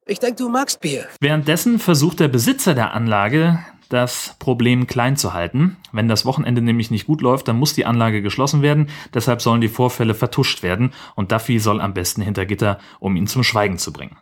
Ich 0.05 0.19
denke, 0.19 0.35
du 0.43 0.49
magst 0.49 0.79
Bier. 0.79 1.07
Währenddessen 1.19 1.79
versucht 1.79 2.19
der 2.19 2.27
Besitzer 2.27 2.73
der 2.75 2.93
Anlage, 2.93 3.65
das 3.93 4.35
Problem 4.39 4.87
klein 4.87 5.15
zu 5.15 5.33
halten. 5.33 5.77
Wenn 5.91 6.07
das 6.07 6.25
Wochenende 6.25 6.61
nämlich 6.61 6.89
nicht 6.89 7.05
gut 7.05 7.21
läuft, 7.21 7.47
dann 7.47 7.59
muss 7.59 7.73
die 7.73 7.85
Anlage 7.85 8.21
geschlossen 8.21 8.61
werden. 8.61 8.89
Deshalb 9.13 9.41
sollen 9.41 9.61
die 9.61 9.67
Vorfälle 9.67 10.15
vertuscht 10.15 10.63
werden 10.63 10.93
und 11.15 11.31
Duffy 11.31 11.59
soll 11.59 11.79
am 11.79 11.93
besten 11.93 12.21
hinter 12.21 12.45
Gitter, 12.45 12.79
um 12.99 13.15
ihn 13.15 13.27
zum 13.27 13.43
Schweigen 13.43 13.77
zu 13.77 13.93
bringen. 13.93 14.17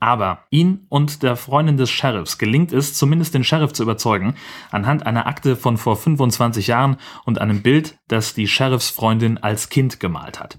Aber 0.00 0.44
ihn 0.50 0.86
und 0.88 1.22
der 1.22 1.36
Freundin 1.36 1.76
des 1.76 1.90
Sheriffs 1.90 2.38
gelingt 2.38 2.72
es, 2.72 2.94
zumindest 2.94 3.34
den 3.34 3.44
Sheriff 3.44 3.72
zu 3.72 3.82
überzeugen, 3.82 4.34
anhand 4.70 5.06
einer 5.06 5.26
Akte 5.26 5.56
von 5.56 5.76
vor 5.76 5.96
25 5.96 6.66
Jahren 6.66 6.96
und 7.24 7.40
einem 7.40 7.62
Bild, 7.62 7.98
das 8.08 8.34
die 8.34 8.48
Sheriffsfreundin 8.48 9.38
als 9.38 9.68
Kind 9.68 10.00
gemalt 10.00 10.40
hat. 10.40 10.58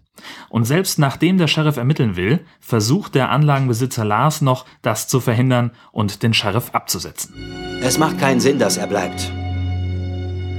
Und 0.50 0.65
selbst 0.65 1.00
nachdem 1.00 1.38
der 1.38 1.48
Sheriff 1.48 1.77
ermitteln 1.77 2.15
will, 2.15 2.46
versucht 2.60 3.15
der 3.15 3.32
Anlagenbesitzer 3.32 4.06
Lars 4.06 4.42
noch, 4.42 4.65
das 4.82 5.08
zu 5.08 5.20
verhindern 5.20 5.72
und 5.92 6.24
den 6.24 6.34
Sheriff 6.34 6.72
abzusetzen. 6.72 7.34
Es 7.82 7.98
macht 7.98 8.20
keinen 8.20 8.39
Sinn, 8.39 8.60
dass 8.60 8.77
er 8.77 8.88
bleibt. 8.88 9.32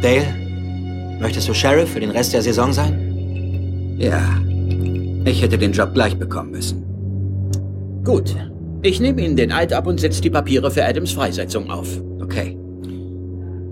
Dale, 0.03 1.19
möchtest 1.21 1.49
du 1.49 1.55
Sheriff 1.55 1.93
für 1.93 2.01
den 2.01 2.11
Rest 2.11 2.35
der 2.35 2.43
Saison 2.43 2.73
sein? 2.73 3.97
Ja. 3.99 4.21
Ich 5.25 5.41
hätte 5.41 5.57
den 5.57 5.73
Job 5.73 5.95
gleich 5.95 6.19
bekommen 6.19 6.51
müssen. 6.51 6.83
Gut. 8.05 8.37
Ich 8.85 9.01
nehme 9.01 9.23
Ihnen 9.23 9.35
den 9.35 9.51
Eid 9.51 9.73
ab 9.73 9.87
und 9.87 9.99
setze 9.99 10.21
die 10.21 10.29
Papiere 10.29 10.71
für 10.71 10.85
Adams 10.85 11.13
Freisetzung 11.13 11.71
auf. 11.71 11.89
Okay. 12.21 12.55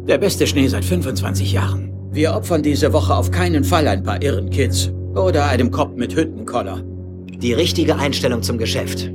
Der 0.08 0.16
beste 0.16 0.46
Schnee 0.46 0.66
seit 0.68 0.86
25 0.86 1.52
Jahren. 1.52 1.92
Wir 2.10 2.34
opfern 2.34 2.62
diese 2.62 2.94
Woche 2.94 3.14
auf 3.14 3.30
keinen 3.30 3.62
Fall 3.62 3.86
ein 3.88 4.02
paar 4.02 4.22
irren 4.22 4.48
Kids. 4.48 4.90
Oder 5.14 5.48
einem 5.48 5.70
Kopf 5.70 5.94
mit 5.96 6.16
Hüttenkoller. 6.16 6.82
Die 7.28 7.52
richtige 7.52 7.96
Einstellung 7.96 8.42
zum 8.42 8.56
Geschäft. 8.56 9.12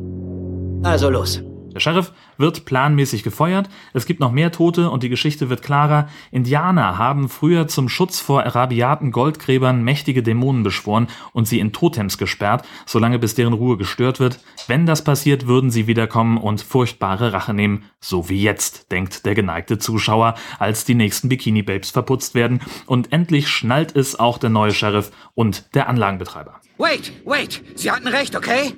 Also 0.83 1.09
los. 1.09 1.41
Der 1.77 1.81
Sheriff 1.81 2.11
wird 2.39 2.65
planmäßig 2.65 3.21
gefeuert, 3.21 3.69
es 3.93 4.07
gibt 4.07 4.19
noch 4.19 4.31
mehr 4.31 4.51
Tote 4.51 4.89
und 4.89 5.03
die 5.03 5.09
Geschichte 5.09 5.51
wird 5.51 5.61
klarer. 5.61 6.09
Indianer 6.31 6.97
haben 6.97 7.29
früher 7.29 7.67
zum 7.67 7.87
Schutz 7.87 8.19
vor 8.19 8.41
rabiaten 8.41 9.11
Goldgräbern 9.11 9.83
mächtige 9.83 10.23
Dämonen 10.23 10.63
beschworen 10.63 11.05
und 11.33 11.47
sie 11.47 11.59
in 11.59 11.73
Totems 11.73 12.17
gesperrt, 12.17 12.65
solange 12.87 13.19
bis 13.19 13.35
deren 13.35 13.53
Ruhe 13.53 13.77
gestört 13.77 14.19
wird. 14.19 14.39
Wenn 14.65 14.87
das 14.87 15.03
passiert, 15.03 15.45
würden 15.45 15.69
sie 15.69 15.85
wiederkommen 15.85 16.39
und 16.39 16.61
furchtbare 16.61 17.31
Rache 17.31 17.53
nehmen, 17.53 17.83
so 17.99 18.27
wie 18.27 18.41
jetzt, 18.41 18.91
denkt 18.91 19.27
der 19.27 19.35
geneigte 19.35 19.77
Zuschauer, 19.77 20.33
als 20.57 20.83
die 20.83 20.95
nächsten 20.95 21.29
Bikini-Babes 21.29 21.91
verputzt 21.91 22.33
werden. 22.33 22.59
Und 22.87 23.13
endlich 23.13 23.49
schnallt 23.49 23.95
es 23.95 24.19
auch 24.19 24.39
der 24.39 24.49
neue 24.49 24.73
Sheriff 24.73 25.11
und 25.35 25.75
der 25.75 25.87
Anlagenbetreiber. 25.89 26.59
Wait, 26.79 27.13
wait. 27.23 27.61
Sie 27.75 27.91
hatten 27.91 28.07
recht, 28.07 28.35
okay? 28.35 28.73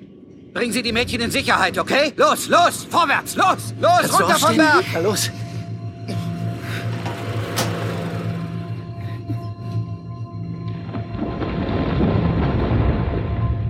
Bringen 0.53 0.73
Sie 0.73 0.81
die 0.81 0.91
Mädchen 0.91 1.21
in 1.21 1.31
Sicherheit, 1.31 1.77
okay? 1.77 2.11
Los, 2.15 2.47
los, 2.47 2.85
vorwärts, 2.89 3.35
los, 3.35 3.73
los, 3.79 3.89
Kannst 3.99 4.19
runter 4.19 4.35
vom? 4.35 4.57
Berg! 4.57 4.85
Na 4.93 4.99
los. 4.99 5.31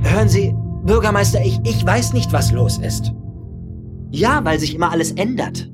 Hören 0.03 0.29
Sie, 0.29 0.55
Bürgermeister, 0.85 1.39
ich, 1.43 1.59
ich 1.63 1.85
weiß 1.85 2.13
nicht, 2.13 2.31
was 2.31 2.51
los 2.51 2.77
ist. 2.77 3.11
Ja, 4.11 4.43
weil 4.43 4.59
sich 4.59 4.73
immer 4.73 4.91
alles 4.91 5.11
ändert. 5.11 5.69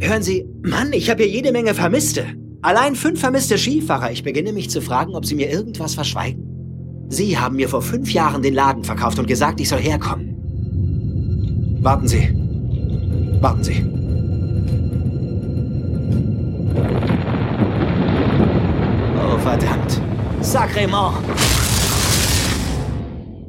Hören 0.00 0.22
Sie, 0.22 0.46
Mann, 0.62 0.92
ich 0.92 1.08
habe 1.08 1.22
hier 1.22 1.32
jede 1.32 1.52
Menge 1.52 1.74
Vermisste. 1.74 2.26
Allein 2.62 2.96
fünf 2.96 3.20
vermisste 3.20 3.56
Skifahrer. 3.58 4.10
Ich 4.10 4.24
beginne 4.24 4.52
mich 4.52 4.70
zu 4.70 4.80
fragen, 4.80 5.14
ob 5.14 5.24
Sie 5.24 5.36
mir 5.36 5.50
irgendwas 5.50 5.94
verschweigen. 5.94 6.47
Sie 7.08 7.38
haben 7.38 7.56
mir 7.56 7.68
vor 7.68 7.82
fünf 7.82 8.12
Jahren 8.12 8.42
den 8.42 8.54
Laden 8.54 8.84
verkauft 8.84 9.18
und 9.18 9.26
gesagt, 9.26 9.60
ich 9.60 9.68
soll 9.68 9.80
herkommen. 9.80 10.36
Warten 11.80 12.06
Sie. 12.06 12.28
Warten 13.40 13.64
Sie. 13.64 13.84
Oh, 19.16 19.38
verdammt. 19.38 20.00
Sacrement. 20.40 21.14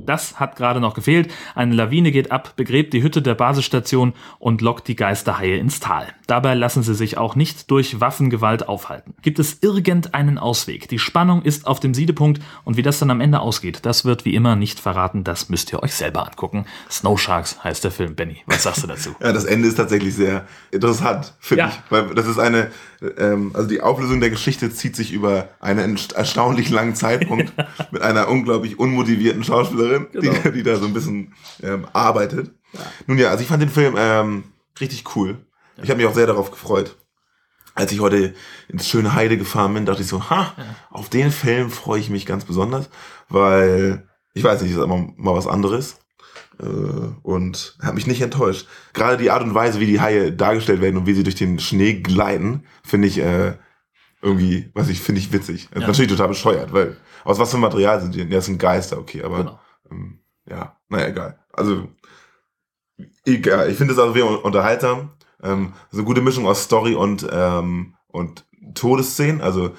Das 0.10 0.40
hat 0.40 0.56
gerade 0.56 0.80
noch 0.80 0.96
gefehlt. 0.96 1.32
Eine 1.54 1.76
Lawine 1.76 2.12
geht 2.12 2.32
ab, 2.32 2.54
begräbt 2.56 2.94
die 2.94 3.04
Hütte 3.04 3.22
der 3.22 3.36
Basisstation 3.36 4.14
und 4.40 4.62
lockt 4.62 4.88
die 4.88 4.96
Geisterhaie 4.96 5.58
ins 5.60 5.80
Tal. 5.80 6.08
Dabei 6.26 6.56
lassen 6.56 6.82
sie 6.82 6.96
sich 6.96 7.20
auch 7.20 7.36
nicht 7.36 7.70
durch 7.70 8.00
Waffengewalt 8.02 8.68
aufhalten. 8.68 9.14
Gibt 9.22 9.38
es 9.38 9.60
irgendeinen 9.62 10.40
Ausweg? 10.40 10.88
Die 10.90 10.98
Spannung 10.98 11.44
ist 11.44 11.68
auf 11.68 11.80
dem 11.80 11.94
Siedepunkt 11.94 12.42
und 12.64 12.76
wie 12.76 12.82
das 12.82 12.98
dann 12.98 13.12
am 13.12 13.22
Ende 13.22 13.40
ausgeht, 13.40 13.82
das 13.84 14.04
wird 14.04 14.26
wie 14.26 14.34
immer 14.34 14.56
nicht 14.56 14.80
verraten. 14.80 15.24
Das 15.24 15.50
müsst 15.50 15.72
ihr 15.72 15.84
euch 15.84 15.94
selber 15.94 16.26
angucken. 16.26 16.66
Snow 16.90 17.20
Sharks 17.20 17.64
heißt 17.64 17.84
der 17.84 17.92
Film. 17.92 18.16
Benny, 18.16 18.38
was 18.48 18.64
sagst 18.64 18.82
du 18.84 18.88
dazu? 18.88 19.16
Ja, 19.22 19.32
das 19.32 19.46
Ende 19.46 19.68
ist 19.68 19.76
tatsächlich 19.76 20.16
sehr 20.16 20.46
interessant, 20.72 21.36
finde 21.40 21.64
Ja. 21.66 21.68
ich. 21.70 21.92
Weil 21.92 22.16
das 22.16 22.26
ist 22.26 22.40
eine, 22.40 22.72
ähm, 23.18 23.52
also 23.54 23.68
die 23.68 23.82
Auflösung 23.82 24.20
der 24.20 24.30
Geschichte 24.30 24.72
zieht 24.72 24.96
sich 24.96 25.12
über 25.14 25.50
einen 25.60 25.96
erst- 25.98 26.14
erstaunlich 26.14 26.70
langen 26.70 26.96
Zeitpunkt 26.96 27.54
mit 27.92 28.02
einer 28.02 28.28
unglaublich 28.30 28.78
unmotivierten 28.80 29.44
Schauspielerin, 29.44 30.08
Genau. 30.12 30.34
die, 30.46 30.52
die 30.52 30.64
da 30.64 30.76
so 30.78 30.86
ein 30.86 30.94
bisschen 30.94 31.34
ähm, 31.64 31.88
arbeitet. 31.94 32.52
Nun 33.08 33.18
ja, 33.18 33.30
also 33.30 33.42
ich 33.42 33.48
fand 33.48 33.62
den 33.62 33.70
Film 33.70 33.96
ähm, 33.98 34.44
richtig 34.80 35.16
cool. 35.16 35.38
Ich 35.82 35.90
habe 35.90 35.98
mich 35.98 36.08
auch 36.08 36.14
sehr 36.16 36.28
darauf 36.28 36.52
gefreut. 36.52 36.98
Als 37.74 37.92
ich 37.94 38.02
heute 38.02 38.34
ins 38.68 38.88
schöne 38.90 39.14
Heide 39.14 39.38
gefahren 39.38 39.74
bin, 39.74 39.86
dachte 39.86 40.02
ich 40.02 40.08
so, 40.08 40.30
ha, 40.30 40.54
auf 40.90 41.08
den 41.10 41.32
Film 41.32 41.70
freue 41.72 42.00
ich 42.02 42.10
mich 42.10 42.26
ganz 42.26 42.44
besonders, 42.44 42.90
weil 43.30 44.08
ich 44.34 44.44
weiß 44.44 44.62
nicht, 44.62 44.72
ist 44.72 44.78
immer 44.78 45.08
mal 45.16 45.34
was 45.36 45.48
anderes 45.48 46.00
und 46.60 47.78
hat 47.82 47.96
mich 47.96 48.06
nicht 48.08 48.22
enttäuscht. 48.22 48.68
Gerade 48.94 49.18
die 49.18 49.32
Art 49.32 49.44
und 49.44 49.54
Weise, 49.54 49.80
wie 49.80 49.86
die 49.86 50.02
Haie 50.02 50.32
dargestellt 50.34 50.82
werden 50.82 50.98
und 50.98 51.06
wie 51.06 51.14
sie 51.14 51.24
durch 51.24 51.36
den 51.36 51.60
Schnee 51.60 51.94
gleiten, 52.02 52.64
finde 52.84 53.08
ich 53.08 53.18
äh, 53.20 53.54
irgendwie, 54.22 54.70
weiß 54.74 54.90
ich, 54.90 55.00
finde 55.00 55.22
ich 55.22 55.32
witzig. 55.32 55.68
Das 55.70 55.78
ist 55.78 55.82
Ja. 55.82 55.88
natürlich 55.88 56.12
total 56.12 56.28
bescheuert, 56.28 56.74
weil 56.74 56.98
aus 57.24 57.40
was 57.40 57.52
für 57.52 57.58
Material 57.58 58.02
sind 58.02 58.14
die? 58.14 58.20
denn? 58.20 58.30
Ja, 58.30 58.38
das 58.38 58.46
sind 58.48 58.60
Geister, 58.60 58.98
okay, 58.98 59.24
aber 59.24 59.38
Genau. 59.38 59.60
ähm, 59.92 60.20
ja, 60.50 60.78
naja, 60.90 61.08
egal. 61.08 61.40
Also 61.54 61.88
egal. 63.26 63.70
Ich 63.70 63.78
finde 63.78 63.94
es 63.94 64.00
also 64.00 64.16
wieder 64.16 64.44
unterhaltsam. 64.44 65.12
Ähm, 65.42 65.74
so 65.92 66.00
eine 66.00 66.06
gute 66.06 66.22
Mischung 66.22 66.46
aus 66.48 66.64
Story 66.64 66.96
und 66.96 67.26
ähm, 67.32 67.96
und 68.08 68.46
Todesszenen. 68.74 69.42
Also 69.42 69.72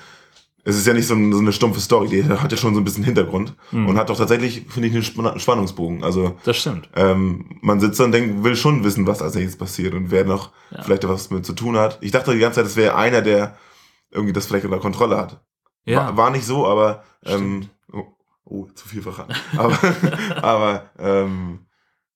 es 0.64 0.76
ist 0.76 0.86
ja 0.86 0.92
nicht 0.94 1.06
so, 1.06 1.14
ein, 1.14 1.32
so 1.32 1.38
eine 1.38 1.52
stumpfe 1.52 1.80
Story, 1.80 2.08
die 2.08 2.24
hat 2.24 2.50
ja 2.52 2.58
schon 2.58 2.74
so 2.74 2.80
ein 2.80 2.84
bisschen 2.84 3.04
Hintergrund 3.04 3.54
Mhm. 3.72 3.88
und 3.88 3.96
hat 3.98 4.10
doch 4.10 4.16
tatsächlich, 4.18 4.66
finde 4.68 4.88
ich, 4.88 4.94
einen 4.94 5.02
Spann- 5.02 5.38
Spannungsbogen. 5.40 6.04
Also 6.04 6.36
Das 6.44 6.56
stimmt. 6.58 6.88
ähm, 6.96 7.58
man 7.62 7.80
sitzt 7.80 7.98
da 8.00 8.04
und 8.04 8.12
denkt, 8.12 8.44
will 8.44 8.56
schon 8.56 8.84
wissen, 8.84 9.06
was 9.06 9.22
als 9.22 9.34
nächstes 9.34 9.56
passiert 9.58 9.94
und 9.94 10.10
wer 10.10 10.24
noch 10.24 10.50
Ja. 10.70 10.82
vielleicht 10.82 11.08
was 11.08 11.30
mit 11.30 11.46
zu 11.46 11.52
tun 11.54 11.76
hat. 11.76 11.98
Ich 12.02 12.10
dachte 12.12 12.32
die 12.32 12.38
ganze 12.38 12.56
Zeit, 12.60 12.66
es 12.66 12.76
wäre 12.76 12.94
einer, 12.96 13.22
der 13.22 13.56
irgendwie 14.10 14.32
das 14.32 14.46
vielleicht 14.46 14.64
unter 14.64 14.78
Kontrolle 14.80 15.16
hat. 15.16 15.42
Ja. 15.84 15.98
War, 16.08 16.16
war 16.16 16.30
nicht 16.30 16.44
so, 16.44 16.66
aber 16.66 17.04
ähm, 17.24 17.68
oh, 17.92 18.04
oh, 18.44 18.66
zu 18.74 18.86
viel 18.88 19.02
verraten. 19.02 19.32
aber 19.56 19.78
aber 20.42 20.90
ähm, 20.98 21.60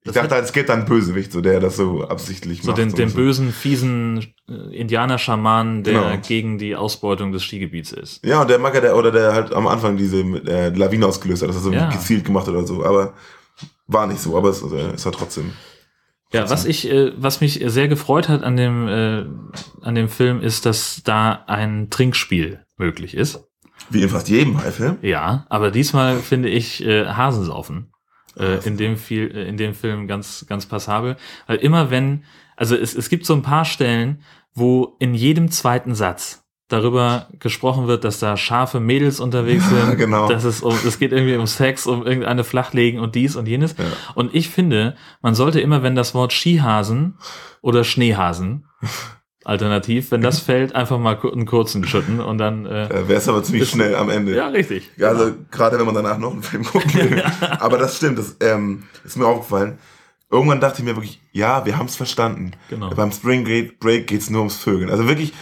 ich 0.06 0.12
Das 0.12 0.14
dachte 0.22 0.34
halt, 0.34 0.44
es 0.44 0.52
gibt 0.52 0.68
dann 0.68 0.84
Bösewicht, 0.84 1.32
so 1.32 1.40
der 1.40 1.60
das 1.60 1.76
so 1.76 2.04
absichtlich 2.04 2.62
So 2.62 2.68
macht. 2.72 2.78
den, 2.78 2.92
den 2.94 3.08
so. 3.08 3.16
bösen, 3.16 3.52
fiesen 3.52 4.34
äh, 4.48 4.52
Indianer-Schaman, 4.76 5.82
der 5.82 5.94
Genau. 5.94 6.22
gegen 6.26 6.58
die 6.58 6.76
Ausbeutung 6.76 7.32
des 7.32 7.42
Skigebiets 7.42 7.92
ist. 7.92 8.24
Ja, 8.24 8.42
und 8.42 8.50
der 8.50 8.58
Macker, 8.58 8.80
der, 8.82 8.96
oder 8.96 9.10
der 9.10 9.32
halt 9.32 9.52
am 9.54 9.66
Anfang 9.66 9.96
diese 9.96 10.20
äh, 10.20 10.68
Lawine 10.68 11.06
ausgelöst 11.06 11.42
hat, 11.42 11.48
das 11.48 11.56
er 11.56 11.62
so 11.62 11.72
Ja. 11.72 11.88
gezielt 11.90 12.24
gemacht 12.24 12.46
hat 12.46 12.54
oder 12.54 12.66
so, 12.66 12.84
aber 12.84 13.14
war 13.86 14.06
nicht 14.06 14.20
so, 14.20 14.36
aber 14.36 14.50
es, 14.50 14.62
äh, 14.62 14.92
es 14.94 15.06
hat 15.06 15.14
trotzdem. 15.14 15.52
Ja, 16.32 16.50
was 16.50 16.64
ich, 16.64 16.90
äh, 16.90 17.12
was 17.16 17.40
mich 17.40 17.62
sehr 17.66 17.86
gefreut 17.88 18.28
hat 18.28 18.42
an 18.42 18.56
dem, 18.56 18.88
äh, 18.88 19.24
an 19.82 19.94
dem 19.94 20.08
Film 20.08 20.40
ist, 20.40 20.66
dass 20.66 21.00
da 21.04 21.44
ein 21.46 21.88
Trinkspiel 21.90 22.60
möglich 22.76 23.14
ist. 23.14 23.44
Wie 23.88 24.02
in 24.02 24.08
fast 24.08 24.28
jedem 24.28 24.58
Haifilm. 24.62 24.96
Ja, 25.02 25.46
aber 25.48 25.70
diesmal 25.70 26.16
finde 26.18 26.48
ich 26.48 26.84
äh, 26.84 27.06
Hasensaufen 27.06 27.90
äh, 28.38 28.64
in 28.66 28.76
dem 28.76 28.96
viel, 28.96 29.30
äh, 29.34 29.48
in 29.48 29.56
dem 29.56 29.74
Film 29.74 30.06
ganz, 30.06 30.44
ganz 30.48 30.66
passabel. 30.66 31.16
Weil 31.46 31.56
immer 31.58 31.90
wenn, 31.90 32.24
also 32.56 32.76
es, 32.76 32.94
es 32.94 33.08
gibt 33.08 33.26
so 33.26 33.34
ein 33.34 33.42
paar 33.42 33.64
Stellen, 33.64 34.22
wo 34.54 34.96
in 34.98 35.14
jedem 35.14 35.50
zweiten 35.50 35.94
Satz 35.94 36.44
darüber 36.68 37.28
gesprochen 37.40 37.86
wird, 37.88 38.04
dass 38.04 38.20
da 38.20 38.36
scharfe 38.36 38.80
Mädels 38.80 39.20
unterwegs 39.20 39.64
Ja, 39.70 39.86
sind. 39.86 39.98
genau. 39.98 40.28
Dass 40.28 40.44
es, 40.44 40.62
um, 40.62 40.74
es 40.86 40.98
geht 40.98 41.12
irgendwie 41.12 41.36
um 41.36 41.46
Sex, 41.46 41.86
um 41.86 42.06
irgendeine 42.06 42.42
Flachlegen 42.44 43.00
und 43.00 43.14
dies 43.14 43.36
und 43.36 43.46
jenes. 43.46 43.76
Ja. 43.76 43.84
Und 44.14 44.34
ich 44.34 44.48
finde, 44.48 44.96
man 45.20 45.34
sollte 45.34 45.60
immer, 45.60 45.82
wenn 45.82 45.94
das 45.94 46.14
Wort 46.14 46.32
Skihasen 46.32 47.18
oder 47.60 47.84
Schneehasen 47.84 48.66
alternativ, 49.44 50.10
wenn 50.10 50.20
das 50.20 50.40
fällt, 50.40 50.74
einfach 50.74 50.98
mal 50.98 51.18
einen 51.20 51.46
kurzen 51.46 51.84
schütten 51.86 52.20
und 52.20 52.38
dann 52.38 52.66
äh, 52.66 52.84
Äh, 52.86 53.08
Wäre 53.08 53.18
es 53.18 53.28
aber 53.28 53.42
ziemlich 53.42 53.68
schnell 53.70 53.94
am 53.94 54.10
Ende. 54.10 54.34
ja, 54.34 54.48
richtig. 54.48 54.90
Ja, 54.96 55.08
also 55.08 55.32
gerade 55.50 55.78
wenn 55.78 55.86
man 55.86 55.94
danach 55.94 56.18
noch 56.18 56.32
einen 56.32 56.42
Film 56.42 56.64
gucken 56.72 56.92
will. 56.94 57.22
Aber 57.60 57.78
das 57.78 57.96
stimmt, 57.96 58.18
das 58.18 58.36
ähm, 58.40 58.84
ist 59.04 59.16
mir 59.16 59.26
aufgefallen. 59.26 59.78
Irgendwann 60.30 60.60
dachte 60.60 60.78
ich 60.80 60.84
mir 60.84 60.96
wirklich, 60.96 61.20
ja, 61.32 61.64
wir 61.64 61.78
haben 61.78 61.86
es 61.86 61.96
verstanden. 61.96 62.52
Genau. 62.68 62.90
Beim 62.90 63.12
Spring 63.12 63.44
Break- 63.44 63.78
Break 63.78 64.06
geht's 64.08 64.30
nur 64.30 64.40
ums 64.40 64.56
Vögeln. 64.56 64.90
Also 64.90 65.06
wirklich, 65.06 65.32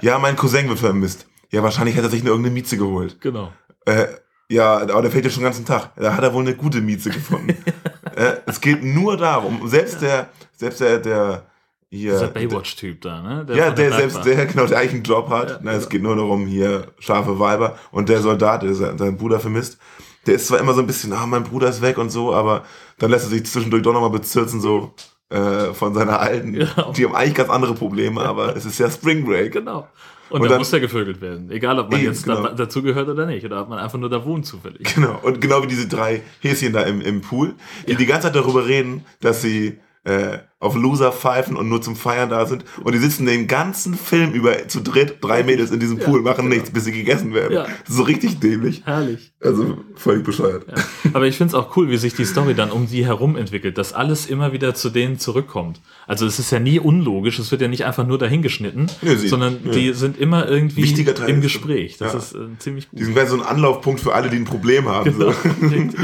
ja. 0.00 0.18
mein 0.18 0.34
Cousin 0.36 0.68
wird 0.68 0.78
vermisst. 0.80 1.26
Ja, 1.50 1.62
wahrscheinlich 1.62 1.96
hat 1.96 2.04
er 2.04 2.10
sich 2.10 2.22
nur 2.24 2.32
irgendeine 2.32 2.54
Mieze 2.54 2.76
geholt. 2.76 3.20
Genau. 3.20 3.52
Äh, 3.84 4.06
ja, 4.48 4.78
aber 4.78 5.02
der 5.02 5.10
fehlt 5.12 5.24
ja 5.24 5.30
schon 5.30 5.40
den 5.42 5.44
ganzen 5.46 5.64
Tag. 5.66 5.90
Da 5.96 6.14
hat 6.16 6.24
er 6.24 6.32
wohl 6.34 6.42
eine 6.42 6.56
gute 6.56 6.80
Mieze 6.80 7.10
gefunden. 7.10 7.50
äh, 8.16 8.32
es 8.46 8.60
geht 8.60 8.82
nur 8.82 9.16
darum, 9.16 9.68
selbst 9.68 10.02
der, 10.02 10.28
selbst 10.56 10.80
der, 10.80 10.98
der 10.98 11.46
hier. 11.90 12.12
Dieser 12.12 12.28
Baywatch-Typ 12.28 13.00
da, 13.00 13.20
ne? 13.20 13.44
Der 13.46 13.56
ja, 13.56 13.70
der, 13.70 13.90
Bergbahn. 13.90 13.98
selbst 14.10 14.24
der 14.24 14.46
genau 14.46 14.66
der 14.66 14.78
eigentlich 14.78 14.94
einen 14.94 15.02
Job 15.02 15.28
hat. 15.28 15.50
Ja, 15.50 15.58
Na, 15.62 15.72
es 15.72 15.88
geht 15.88 16.02
nur 16.02 16.16
darum, 16.16 16.46
hier 16.46 16.86
scharfe 17.00 17.38
Weiber 17.38 17.76
und 17.90 18.08
der 18.08 18.20
Soldat, 18.20 18.62
der 18.62 18.74
sein- 18.74 18.96
seinen 18.96 19.16
Bruder 19.16 19.40
vermisst. 19.40 19.78
Der 20.26 20.34
ist 20.34 20.46
zwar 20.46 20.58
immer 20.60 20.74
so 20.74 20.80
ein 20.80 20.86
bisschen, 20.86 21.12
ah, 21.12 21.26
mein 21.26 21.44
Bruder 21.44 21.68
ist 21.68 21.82
weg 21.82 21.98
und 21.98 22.10
so, 22.10 22.32
aber 22.34 22.64
dann 22.98 23.10
lässt 23.10 23.24
er 23.26 23.30
sich 23.30 23.46
zwischendurch 23.46 23.82
doch 23.82 23.92
nochmal 23.92 24.10
bezirzen, 24.10 24.60
so 24.60 24.94
äh, 25.30 25.72
von 25.74 25.94
seiner 25.94 26.20
alten. 26.20 26.52
Genau. 26.52 26.92
Die 26.92 27.04
haben 27.04 27.14
eigentlich 27.14 27.34
ganz 27.34 27.50
andere 27.50 27.74
Probleme, 27.74 28.20
aber 28.22 28.54
es 28.56 28.64
ist 28.66 28.78
ja 28.78 28.90
Spring 28.90 29.24
Break. 29.24 29.52
Genau. 29.52 29.88
Und, 30.28 30.36
Und 30.36 30.42
da 30.44 30.48
dann- 30.50 30.58
muss 30.58 30.70
ja 30.70 30.78
gevögelt 30.78 31.20
werden. 31.20 31.50
Egal, 31.50 31.78
ob 31.80 31.90
man 31.90 31.98
Eben, 32.00 32.10
jetzt 32.10 32.22
genau. 32.24 32.42
da, 32.42 32.48
dazugehört 32.52 33.08
oder 33.08 33.26
nicht. 33.26 33.44
Oder 33.44 33.62
ob 33.62 33.68
man 33.68 33.78
einfach 33.80 33.98
nur 33.98 34.10
da 34.10 34.24
wohnt 34.24 34.46
zufällig. 34.46 34.94
Genau, 34.94 35.18
und 35.22 35.40
genau 35.40 35.62
wie 35.62 35.66
diese 35.66 35.88
drei 35.88 36.22
Häschen 36.40 36.72
da 36.72 36.82
im, 36.82 37.00
im 37.00 37.20
Pool, 37.20 37.54
die 37.88 37.96
die 37.96 38.06
ganze 38.06 38.28
Zeit 38.28 38.36
darüber 38.36 38.66
reden, 38.66 39.04
dass 39.20 39.42
sie 39.42 39.78
äh, 40.04 40.38
auf 40.60 40.76
Loser 40.76 41.10
pfeifen 41.10 41.56
und 41.56 41.68
nur 41.68 41.80
zum 41.82 41.96
Feiern 41.96 42.28
da 42.28 42.46
sind. 42.46 42.64
Und 42.84 42.92
die 42.94 42.98
sitzen 42.98 43.26
den 43.26 43.46
ganzen 43.48 43.94
Film 43.94 44.32
über 44.32 44.68
zu 44.68 44.80
dritt, 44.80 45.16
drei 45.22 45.42
Mädels 45.42 45.70
in 45.70 45.80
diesem 45.80 45.98
Ja, 45.98 46.04
Pool, 46.04 46.20
machen 46.22 46.44
genau. 46.44 46.54
nichts, 46.54 46.70
bis 46.70 46.84
sie 46.84 46.92
gegessen 46.92 47.32
werden. 47.34 47.54
Ja. 47.54 47.62
Das 47.64 47.88
ist 47.88 47.96
so 47.96 48.02
richtig 48.02 48.38
dämlich. 48.40 48.82
Herrlich. 48.84 49.32
Also 49.42 49.78
völlig 49.96 50.22
bescheuert. 50.22 50.66
Ja. 50.68 50.74
Aber 51.14 51.26
ich 51.26 51.38
finde 51.38 51.48
es 51.48 51.54
auch 51.54 51.74
cool, 51.78 51.88
wie 51.88 51.96
sich 51.96 52.12
die 52.14 52.26
Story 52.26 52.54
dann 52.54 52.70
um 52.70 52.86
die 52.86 53.06
herum 53.06 53.36
entwickelt, 53.36 53.78
dass 53.78 53.94
alles 53.94 54.26
immer 54.26 54.52
wieder 54.52 54.74
zu 54.74 54.90
denen 54.90 55.18
zurückkommt. 55.18 55.80
Also 56.06 56.26
es 56.26 56.38
ist 56.38 56.50
ja 56.52 56.60
nie 56.60 56.78
unlogisch, 56.78 57.38
es 57.38 57.50
wird 57.50 57.62
ja 57.62 57.68
nicht 57.68 57.86
einfach 57.86 58.06
nur 58.06 58.18
dahingeschnitten, 58.18 58.90
Ja, 59.00 59.16
sie- 59.16 59.28
sondern 59.28 59.58
die 59.72 59.94
sind 59.94 60.18
immer 60.18 60.46
irgendwie 60.46 60.82
im 61.26 61.40
Gespräch. 61.40 61.96
Das 61.96 62.14
ist 62.14 62.34
äh, 62.34 62.38
ziemlich 62.58 62.90
gut. 62.90 63.00
Die 63.00 63.04
sind 63.04 63.16
so 63.28 63.36
ein 63.36 63.42
Anlaufpunkt 63.42 64.00
für 64.00 64.12
alle, 64.14 64.28
die 64.28 64.36
ein 64.36 64.44
Problem 64.44 64.86
haben. 64.90 65.10
Genau, 65.10 65.30
so. 65.32 65.38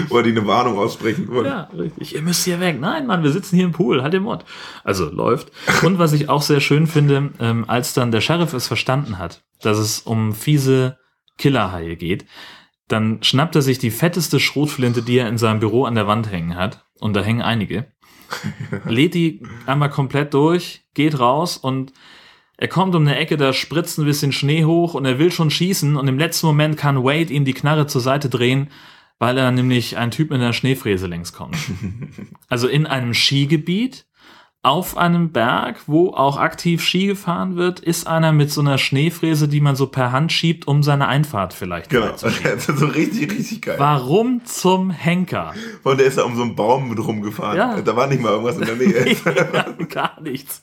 Oder 0.14 0.22
die 0.22 0.30
eine 0.30 0.46
Warnung 0.46 0.78
aussprechen 0.78 1.28
wollen. 1.28 1.44
Ja, 1.44 1.68
richtig. 1.76 2.14
Ihr 2.14 2.22
müsst 2.22 2.44
hier 2.44 2.58
weg. 2.58 2.78
Nein, 2.80 3.06
Mann, 3.06 3.22
wir 3.22 3.32
sitzen 3.32 3.56
hier 3.56 3.66
im 3.66 3.72
Pool. 3.72 4.02
Halt 4.02 4.14
den 4.14 4.22
Mord. 4.22 4.45
Also 4.84 5.10
läuft. 5.10 5.50
Und 5.82 5.98
was 5.98 6.12
ich 6.12 6.28
auch 6.28 6.42
sehr 6.42 6.60
schön 6.60 6.86
finde, 6.86 7.30
ähm, 7.40 7.64
als 7.68 7.94
dann 7.94 8.10
der 8.10 8.20
Sheriff 8.20 8.52
es 8.52 8.66
verstanden 8.66 9.18
hat, 9.18 9.44
dass 9.60 9.78
es 9.78 10.00
um 10.00 10.32
fiese 10.32 10.98
Killerhaie 11.38 11.96
geht, 11.96 12.26
dann 12.88 13.22
schnappt 13.22 13.56
er 13.56 13.62
sich 13.62 13.78
die 13.78 13.90
fetteste 13.90 14.40
Schrotflinte, 14.40 15.02
die 15.02 15.18
er 15.18 15.28
in 15.28 15.38
seinem 15.38 15.60
Büro 15.60 15.84
an 15.84 15.94
der 15.94 16.06
Wand 16.06 16.30
hängen 16.30 16.56
hat. 16.56 16.84
Und 17.00 17.14
da 17.14 17.22
hängen 17.22 17.42
einige. 17.42 17.92
lädt 18.84 19.14
die 19.14 19.42
einmal 19.66 19.90
komplett 19.90 20.34
durch, 20.34 20.84
geht 20.94 21.18
raus 21.18 21.56
und 21.56 21.92
er 22.58 22.68
kommt 22.68 22.94
um 22.94 23.02
eine 23.02 23.16
Ecke, 23.16 23.36
da 23.36 23.52
spritzt 23.52 23.98
ein 23.98 24.06
bisschen 24.06 24.32
Schnee 24.32 24.64
hoch 24.64 24.94
und 24.94 25.04
er 25.04 25.18
will 25.18 25.30
schon 25.30 25.50
schießen 25.50 25.96
und 25.96 26.08
im 26.08 26.18
letzten 26.18 26.46
Moment 26.46 26.76
kann 26.76 27.04
Wade 27.04 27.32
ihm 27.32 27.44
die 27.44 27.52
Knarre 27.52 27.86
zur 27.86 28.00
Seite 28.00 28.30
drehen, 28.30 28.70
weil 29.18 29.36
er 29.36 29.50
nämlich 29.50 29.96
ein 29.96 30.10
Typ 30.10 30.30
mit 30.30 30.40
einer 30.40 30.52
Schneefräse 30.52 31.06
längs 31.06 31.32
kommt. 31.32 31.56
Also 32.48 32.68
in 32.68 32.86
einem 32.86 33.12
Skigebiet 33.12 34.06
auf 34.66 34.96
einem 34.96 35.30
Berg, 35.30 35.76
wo 35.86 36.10
auch 36.10 36.38
aktiv 36.38 36.82
Ski 36.82 37.06
gefahren 37.06 37.54
wird, 37.54 37.78
ist 37.78 38.08
einer 38.08 38.32
mit 38.32 38.50
so 38.50 38.60
einer 38.60 38.78
Schneefräse, 38.78 39.46
die 39.46 39.60
man 39.60 39.76
so 39.76 39.86
per 39.86 40.10
Hand 40.10 40.32
schiebt, 40.32 40.66
um 40.66 40.82
seine 40.82 41.06
Einfahrt 41.06 41.54
vielleicht 41.54 41.88
Genau. 41.90 42.06
freizuschieben. 42.08 42.58
so 42.76 42.86
richtig, 42.86 43.30
richtig 43.30 43.62
geil. 43.62 43.76
Warum 43.78 44.44
zum 44.44 44.90
Henker? 44.90 45.54
Und 45.84 46.00
der 46.00 46.06
ist 46.06 46.18
da 46.18 46.24
um 46.24 46.34
so 46.34 46.42
einen 46.42 46.56
Baum 46.56 46.88
mit 46.88 46.98
rumgefahren. 46.98 47.56
Ja. 47.56 47.80
Da 47.80 47.94
war 47.94 48.08
nicht 48.08 48.20
mal 48.20 48.30
irgendwas 48.32 48.56
in 48.58 48.64
der 48.66 48.74
Nähe. 48.74 49.16
ja, 49.54 49.66
gar 49.88 50.20
nichts. 50.20 50.62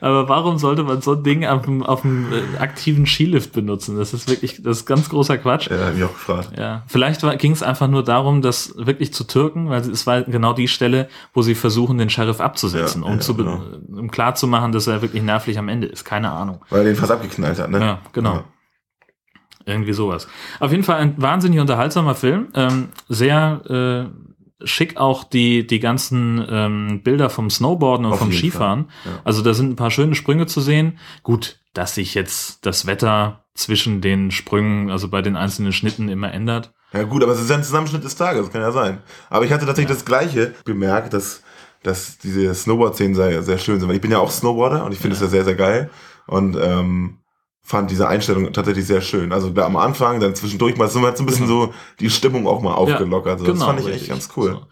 Aber 0.00 0.30
warum 0.30 0.56
sollte 0.56 0.82
man 0.82 1.02
so 1.02 1.12
ein 1.12 1.22
Ding 1.22 1.44
auf 1.44 1.62
dem, 1.62 1.82
auf 1.82 2.00
dem 2.00 2.32
äh, 2.32 2.58
aktiven 2.58 3.04
Skilift 3.04 3.52
benutzen? 3.52 3.98
Das 3.98 4.14
ist 4.14 4.30
wirklich, 4.30 4.62
das 4.62 4.78
ist 4.78 4.86
ganz 4.86 5.10
großer 5.10 5.36
Quatsch. 5.36 5.68
ja, 5.70 5.76
hab 5.88 5.94
ich 5.96 6.02
auch 6.04 6.12
gefragt. 6.14 6.52
Ja, 6.56 6.84
vielleicht 6.86 7.20
ging 7.38 7.52
es 7.52 7.62
einfach 7.62 7.88
nur 7.88 8.02
darum, 8.02 8.40
das 8.40 8.72
wirklich 8.78 9.12
zu 9.12 9.24
türken, 9.24 9.68
weil 9.68 9.82
es 9.82 10.06
war 10.06 10.22
genau 10.22 10.54
die 10.54 10.68
Stelle, 10.68 11.10
wo 11.34 11.42
sie 11.42 11.54
versuchen, 11.54 11.98
den 11.98 12.08
Sheriff 12.08 12.40
abzusetzen, 12.40 13.02
Ja, 13.02 13.08
um 13.08 13.14
ja, 13.16 13.20
zu 13.20 13.34
genau. 13.44 14.00
um 14.00 14.10
klar 14.10 14.34
zu 14.34 14.46
machen, 14.46 14.72
dass 14.72 14.86
er 14.86 15.02
wirklich 15.02 15.22
nervlich 15.22 15.58
am 15.58 15.68
Ende 15.68 15.86
ist. 15.86 16.04
Keine 16.04 16.30
Ahnung. 16.30 16.64
Weil 16.70 16.80
er 16.80 16.84
den 16.86 16.96
fast 16.96 17.12
abgeknallt 17.12 17.58
hat, 17.58 17.70
ne? 17.70 17.80
Ja, 17.80 17.98
genau. 18.12 18.34
Ja. 18.34 18.44
Irgendwie 19.64 19.92
sowas. 19.92 20.26
Auf 20.58 20.72
jeden 20.72 20.82
Fall 20.82 20.96
ein 20.96 21.14
wahnsinnig 21.22 21.60
unterhaltsamer 21.60 22.14
Film. 22.14 22.48
Ähm, 22.54 22.88
sehr 23.08 24.10
äh, 24.60 24.66
schick 24.66 24.96
auch 24.96 25.24
die, 25.24 25.66
die 25.66 25.80
ganzen 25.80 26.44
ähm, 26.48 27.00
Bilder 27.02 27.30
vom 27.30 27.50
Snowboarden 27.50 28.06
und 28.06 28.12
Auf 28.12 28.18
vom 28.18 28.32
Skifahren. 28.32 28.90
Ja. 29.04 29.20
Also 29.24 29.42
da 29.42 29.54
sind 29.54 29.70
ein 29.70 29.76
paar 29.76 29.90
schöne 29.90 30.14
Sprünge 30.14 30.46
zu 30.46 30.60
sehen. 30.60 30.98
Gut, 31.22 31.60
dass 31.74 31.94
sich 31.94 32.14
jetzt 32.14 32.66
das 32.66 32.86
Wetter 32.86 33.44
zwischen 33.54 34.00
den 34.00 34.30
Sprüngen, 34.30 34.90
also 34.90 35.08
bei 35.08 35.22
den 35.22 35.36
einzelnen 35.36 35.72
Schnitten 35.72 36.08
immer 36.08 36.32
ändert. 36.32 36.72
Ja 36.92 37.04
gut, 37.04 37.22
aber 37.22 37.32
es 37.32 37.40
ist 37.40 37.48
ja 37.48 37.56
ein 37.56 37.64
Zusammenschnitt 37.64 38.04
des 38.04 38.16
Tages, 38.16 38.42
das 38.42 38.52
kann 38.52 38.60
ja 38.60 38.72
sein. 38.72 38.98
Aber 39.30 39.44
ich 39.44 39.52
hatte 39.52 39.66
tatsächlich 39.66 39.96
das 39.96 40.04
Gleiche 40.04 40.54
bemerkt, 40.64 41.14
dass, 41.14 41.42
dass 41.82 42.18
diese 42.18 42.54
Snowboard-Szenen 42.54 43.14
sehr, 43.14 43.42
sehr 43.42 43.58
schön 43.58 43.80
sind. 43.80 43.88
Weil 43.88 43.96
ich 43.96 44.02
bin 44.02 44.10
ja 44.10 44.18
auch 44.18 44.30
Snowboarder 44.30 44.84
und 44.84 44.92
ich 44.92 44.98
finde 44.98 45.14
es 45.16 45.20
ja 45.20 45.28
sehr, 45.28 45.44
sehr 45.44 45.56
geil. 45.56 45.90
Und 46.26 46.56
ähm, 46.60 47.18
fand 47.62 47.90
diese 47.90 48.08
Einstellung 48.08 48.52
tatsächlich 48.52 48.86
sehr 48.86 49.00
schön. 49.00 49.32
Also 49.32 49.50
da 49.50 49.66
am 49.66 49.76
Anfang, 49.76 50.20
dann 50.20 50.34
zwischendurch 50.34 50.76
mal, 50.76 50.88
halt 50.88 51.16
so 51.16 51.22
ein 51.22 51.26
bisschen 51.26 51.46
so 51.46 51.72
die 52.00 52.10
Stimmung 52.10 52.46
auch 52.46 52.60
mal 52.60 52.74
aufgelockert. 52.74 53.40
So. 53.40 53.46
das 53.46 53.62
fand 53.62 53.80
ich 53.80 53.88
echt 53.88 54.08
ganz 54.08 54.28
cool. 54.36 54.52
So. 54.52 54.66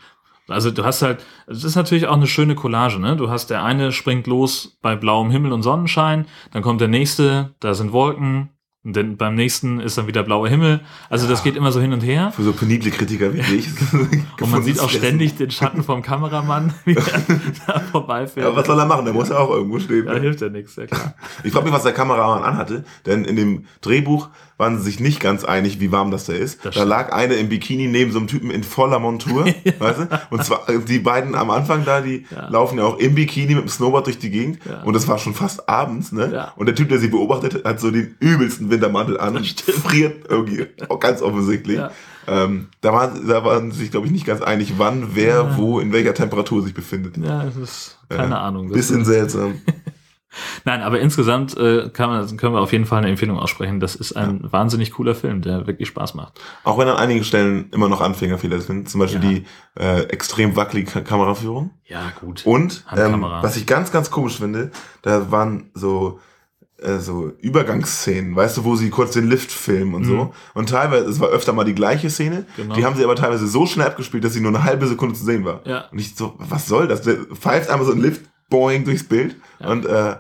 Also 0.53 0.73
du 0.73 0.85
hast 0.85 1.03
halt, 1.03 1.25
es 1.47 1.63
ist 1.63 1.77
natürlich 1.77 2.09
auch 2.09 2.17
eine 2.17 2.27
schöne 2.27 2.57
Collage, 2.57 2.99
ne? 2.99 3.17
Du 3.17 3.31
hast 3.31 3.51
der 3.51 3.63
eine 3.63 3.93
springt 3.93 4.27
los 4.27 4.77
bei 4.83 4.97
blauem 4.97 5.31
Himmel 5.31 5.53
und 5.53 5.63
Sonnenschein, 5.63 6.27
dann 6.53 6.63
kommt 6.63 6.81
der 6.81 6.89
nächste, 6.89 7.55
da 7.61 7.75
sind 7.75 7.93
Wolken, 7.93 8.51
und 8.83 8.97
dann 8.97 9.19
beim 9.19 9.35
nächsten 9.35 9.79
ist 9.79 9.99
dann 9.99 10.07
wieder 10.07 10.23
blauer 10.23 10.49
Himmel. 10.49 10.81
Also 11.11 11.29
das 11.29 11.43
geht 11.43 11.55
immer 11.55 11.71
so 11.71 11.83
hin 11.83 11.93
und 11.93 12.01
her. 12.01 12.33
Für 12.35 12.43
so 12.43 12.55
penible 12.55 12.91
Kritiker 12.91 13.35
wie 13.35 13.41
ich. 13.41 13.69
Und 14.41 14.51
man 14.51 14.63
sieht 14.63 14.81
auch 14.81 14.89
ständig 14.89 15.37
den 15.37 15.51
Schatten 15.51 15.83
vom 15.83 16.01
Kameramann, 16.01 16.73
wie 16.87 16.95
er 16.95 17.23
da 17.67 17.81
vorbeifährt. 17.81 18.47
Ja, 18.47 18.57
was 18.57 18.67
soll 18.67 18.79
er 18.79 18.87
machen? 18.87 19.05
Der 19.05 19.13
muss 19.13 19.29
ja 19.29 19.37
auch 19.37 19.51
irgendwo 19.51 19.79
stehen. 19.79 20.07
Da 20.07 20.15
hilft 20.15 20.41
ja 20.41 20.49
nichts, 20.49 20.77
ja 20.77 20.87
klar. 20.87 21.15
Ich 21.45 21.53
frage 21.53 21.67
mich, 21.67 21.75
was 21.75 21.83
der 21.83 21.93
Kameramann 21.93 22.43
anhatte, 22.43 22.85
denn 23.05 23.27
in 23.27 23.37
dem 23.37 23.67
Drehbuch 23.83 24.31
waren 24.61 24.79
sie 24.79 24.85
sich 24.85 25.01
nicht 25.01 25.19
ganz 25.19 25.43
einig, 25.45 25.81
wie 25.81 25.91
warm 25.91 26.13
das 26.13 26.27
da 26.27 26.33
ist. 26.35 26.65
Das 26.65 26.77
da 26.77 26.85
lag 26.85 27.13
eine 27.13 27.35
im 27.35 27.49
Bikini 27.49 27.89
neben 27.89 28.13
so 28.13 28.19
einem 28.19 28.29
Typen 28.29 28.51
in 28.53 28.63
voller 28.63 29.01
Montur, 29.01 29.47
weißt 29.79 29.99
du? 30.01 30.09
Und 30.31 30.45
zwar 30.45 30.69
äh, 30.69 30.79
die 30.79 31.01
beiden 31.01 31.35
am 31.35 31.51
Anfang 31.51 31.85
da, 31.85 32.01
die 32.01 32.27
Ja. 32.31 32.49
laufen 32.49 32.79
ja 32.79 32.85
auch 32.85 32.99
im 32.99 33.17
Bikini 33.17 33.55
mit 33.57 33.65
dem 33.65 33.69
Snowboard 33.69 34.07
durch 34.07 34.19
die 34.21 34.31
Gegend 34.31 34.61
Ja. 34.65 34.83
und 34.83 34.95
es 34.95 35.09
war 35.09 35.19
schon 35.19 35.35
fast 35.35 35.69
abends, 35.69 36.13
ne? 36.13 36.31
Ja. 36.33 36.53
Und 36.57 36.67
der 36.67 36.77
Typ, 36.77 36.91
der 36.91 36.99
sie 37.01 37.09
beobachtet, 37.09 37.65
hat 37.65 37.81
so 37.81 37.91
den 37.91 38.15
übelsten 38.21 38.71
Wintermantel 38.71 39.19
an 39.19 39.37
und 39.37 39.61
friert 39.61 40.27
irgendwie, 40.29 40.67
auch 40.89 41.01
ganz 41.01 41.23
offensichtlich. 41.23 41.81
Ähm, 42.29 42.69
da, 42.83 42.93
waren, 42.93 43.27
da 43.27 43.43
waren 43.45 43.73
sie 43.73 43.79
sich, 43.81 43.91
glaube 43.91 44.07
ich, 44.07 44.13
nicht 44.13 44.27
ganz 44.27 44.43
einig, 44.43 44.75
wann, 44.77 45.09
wer, 45.15 45.57
wo, 45.57 45.81
in 45.81 45.93
welcher 45.93 46.15
Temperatur 46.15 46.63
sich 46.63 46.75
befindet. 46.75 47.17
Ja, 47.17 47.45
das 47.45 47.57
ist 47.57 47.99
keine 48.09 48.35
Ja. 48.35 48.43
Ahnung. 48.43 48.69
Das 48.69 48.77
Bisschen 48.77 49.05
seltsam. 49.07 49.55
Nein, 50.65 50.83
aber 50.83 51.01
insgesamt 51.01 51.57
äh, 51.57 51.89
kann 51.91 52.09
man, 52.11 52.37
können 52.37 52.55
wir 52.55 52.61
auf 52.61 52.73
jeden 52.73 52.87
Fall 52.87 52.99
eine 52.99 53.09
Empfehlung 53.09 53.39
aussprechen. 53.39 53.81
Das 53.81 53.97
ist 53.97 54.13
ein 54.13 54.41
wahnsinnig 54.53 54.93
cooler 54.93 55.15
Film, 55.15 55.43
der 55.43 55.67
wirklich 55.67 55.89
Spaß 55.89 56.15
macht. 56.15 56.41
Auch 56.65 56.79
wenn 56.79 56.89
an 56.89 56.97
einigen 56.99 57.25
Stellen 57.25 57.69
immer 57.73 57.89
noch 57.89 58.01
Anfängerfehler 58.01 58.61
sind, 58.61 58.89
zum 58.89 59.01
Beispiel 59.01 59.23
Ja. 59.25 59.29
die 59.31 59.45
äh, 59.79 60.03
extrem 60.05 60.55
wackelige 60.57 60.91
Ka- 60.91 61.01
Kameraführung. 61.01 61.71
Ja, 61.87 62.13
gut. 62.21 62.47
Und 62.47 62.85
ähm, 62.97 63.23
was 63.23 63.57
ich 63.57 63.67
ganz, 63.67 63.91
ganz 63.91 64.11
komisch 64.11 64.37
finde, 64.39 64.71
da 65.03 65.31
waren 65.33 65.71
so 65.75 66.21
äh, 66.79 66.99
so 66.99 67.31
Übergangsszenen, 67.41 68.35
weißt 68.35 68.57
du, 68.57 68.65
wo 68.65 68.75
sie 68.77 68.89
kurz 68.91 69.13
den 69.13 69.29
Lift 69.29 69.53
filmen 69.53 69.95
und 69.95 70.03
Mhm. 70.03 70.07
so. 70.09 70.35
Und 70.55 70.69
teilweise, 70.71 71.05
es 71.11 71.21
war 71.21 71.29
öfter 71.29 71.53
mal 71.53 71.65
die 71.65 71.75
gleiche 71.75 72.09
Szene, 72.09 72.47
Genau. 72.57 72.75
die 72.75 72.85
haben 72.85 72.97
sie 72.97 73.05
aber 73.05 73.17
teilweise 73.17 73.47
so 73.47 73.67
schnell 73.67 73.87
abgespielt, 73.87 74.25
dass 74.25 74.33
sie 74.33 74.41
nur 74.41 74.51
eine 74.55 74.65
halbe 74.65 74.87
Sekunde 74.87 75.15
zu 75.15 75.25
sehen 75.25 75.45
war. 75.45 75.61
Ja. 75.67 75.85
Und 75.91 75.99
ich 75.99 76.15
so, 76.17 76.35
was 76.39 76.67
soll 76.67 76.89
das? 76.89 77.03
Der 77.03 77.17
pfeift 77.35 77.69
einmal 77.69 77.87
so 77.87 77.93
ein 77.93 78.01
Lift, 78.01 78.30
boing, 78.51 78.85
durchs 78.85 79.05
Bild 79.05 79.37
Ja. 79.61 79.69
und 79.71 79.87
äh, 79.87 80.17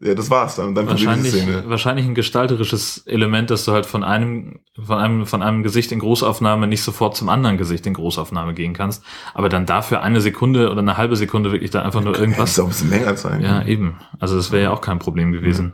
ja, 0.00 0.14
das 0.14 0.30
war's 0.30 0.54
dann. 0.54 0.76
Dann 0.76 0.86
wahrscheinlich, 0.86 1.34
wahrscheinlich 1.68 2.06
ein 2.06 2.14
gestalterisches 2.14 2.98
Element, 3.08 3.50
dass 3.50 3.64
du 3.64 3.72
halt 3.72 3.84
von 3.84 4.04
einem, 4.04 4.60
von 4.80 4.96
einem, 4.96 5.26
von 5.26 5.42
einem 5.42 5.64
Gesicht 5.64 5.90
in 5.90 5.98
Großaufnahme 5.98 6.68
nicht 6.68 6.84
sofort 6.84 7.16
zum 7.16 7.28
anderen 7.28 7.58
Gesicht 7.58 7.84
in 7.84 7.94
Großaufnahme 7.94 8.54
gehen 8.54 8.74
kannst, 8.74 9.02
aber 9.34 9.48
dann 9.48 9.66
dafür 9.66 10.00
eine 10.02 10.20
Sekunde 10.20 10.70
oder 10.70 10.82
eine 10.82 10.96
halbe 10.98 11.16
Sekunde 11.16 11.50
wirklich 11.50 11.72
da 11.72 11.82
einfach 11.82 12.00
nur 12.00 12.14
Ja, 12.14 12.20
irgendwas. 12.20 12.54
das 12.54 12.60
auch 12.60 12.66
ein 12.66 12.68
bisschen 12.68 12.90
länger 12.90 13.16
sein. 13.16 13.40
Ja, 13.40 13.64
eben. 13.64 13.98
Also 14.20 14.36
das 14.36 14.52
wäre 14.52 14.62
ja 14.62 14.70
auch 14.70 14.82
kein 14.82 15.00
Problem 15.00 15.32
gewesen. 15.32 15.72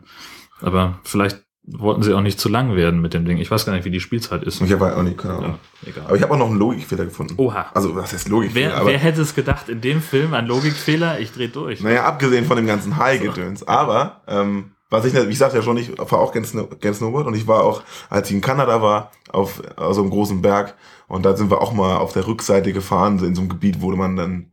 Aber 0.63 0.99
vielleicht 1.05 1.44
wollten 1.67 2.03
sie 2.03 2.13
auch 2.13 2.21
nicht 2.21 2.39
zu 2.39 2.49
lang 2.49 2.77
werden 2.77 3.01
mit 3.01 3.15
dem 3.15 3.25
Ding. 3.25 3.39
Ich 3.39 3.51
weiß 3.51 3.65
gar 3.65 3.73
nicht, 3.73 3.85
wie 3.85 3.91
die 3.91 4.01
Spielzeit 4.01 4.43
ist. 4.43 4.61
Ich 4.61 4.73
habe 4.73 4.97
auch 4.97 5.03
nicht, 5.03 5.17
keine 5.17 5.35
Ahnung. 5.35 5.59
Ja, 5.83 5.89
egal. 5.89 6.07
Aber 6.07 6.17
ich 6.17 6.23
habe 6.23 6.35
auch 6.35 6.39
noch 6.39 6.49
einen 6.49 6.59
Logikfehler 6.59 7.05
gefunden. 7.05 7.35
Oha. 7.39 7.67
Also, 7.73 7.95
was 7.97 8.13
heißt 8.13 8.29
Logikfehler? 8.29 8.77
Wer, 8.77 8.87
wer 8.87 8.99
hätte 8.99 9.23
es 9.23 9.35
gedacht, 9.35 9.69
in 9.69 9.81
dem 9.81 10.03
Film 10.03 10.35
ein 10.35 10.47
Logikfehler? 10.47 11.21
Ich 11.21 11.33
dreh 11.33 11.49
durch. 11.49 11.81
naja, 11.81 12.05
abgesehen 12.05 12.45
von 12.45 12.57
dem 12.57 12.67
ganzen 12.67 12.97
High-Gedöns. 12.97 13.67
Aber, 13.67 14.21
ähm, 14.29 14.73
was 14.91 15.07
ich, 15.07 15.15
ich 15.15 15.39
sagte 15.39 15.57
ja 15.57 15.63
schon, 15.63 15.77
ich 15.79 15.91
fahre 15.97 16.19
auch 16.19 16.33
gern 16.33 16.45
Snowboard 16.45 17.27
und 17.27 17.35
ich 17.35 17.47
war 17.47 17.65
auch, 17.65 17.83
als 18.11 18.29
ich 18.29 18.35
in 18.35 18.41
Kanada 18.41 18.83
war, 18.83 19.11
auf 19.33 19.63
so 19.91 20.03
einem 20.03 20.11
großen 20.11 20.43
Berg 20.43 20.75
und 21.09 21.25
da 21.25 21.37
sind 21.37 21.51
wir 21.51 21.61
auch 21.61 21.73
mal 21.73 21.97
auf 21.97 22.13
der 22.13 22.27
Rückseite 22.27 22.73
gefahren, 22.73 23.19
so 23.19 23.27
in 23.27 23.35
so 23.35 23.41
einem 23.41 23.51
Gebiet, 23.51 23.81
wo 23.81 23.91
man 23.91 24.17
dann, 24.17 24.53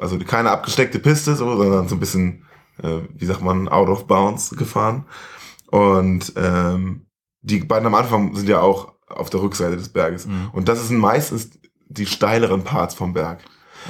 also 0.00 0.18
keine 0.18 0.50
abgesteckte 0.50 0.98
Piste, 0.98 1.34
so, 1.36 1.56
sondern 1.56 1.88
so 1.88 1.96
ein 1.96 2.00
bisschen, 2.00 2.44
äh, 2.82 3.00
wie 3.14 3.26
sagt 3.26 3.42
man, 3.42 3.68
out 3.68 3.88
of 3.88 4.06
bounds 4.06 4.50
gefahren. 4.50 5.04
Und 5.72 6.34
ähm, 6.36 7.06
die 7.40 7.60
beiden 7.60 7.86
am 7.86 7.94
Anfang 7.94 8.34
sind 8.36 8.46
ja 8.46 8.60
auch 8.60 8.92
auf 9.06 9.30
der 9.30 9.40
Rückseite 9.40 9.76
des 9.76 9.88
Berges. 9.88 10.26
Mhm. 10.26 10.50
Und 10.52 10.68
das 10.68 10.86
sind 10.86 10.98
meistens 10.98 11.50
die 11.88 12.04
steileren 12.04 12.62
Parts 12.62 12.94
vom 12.94 13.14
Berg. 13.14 13.40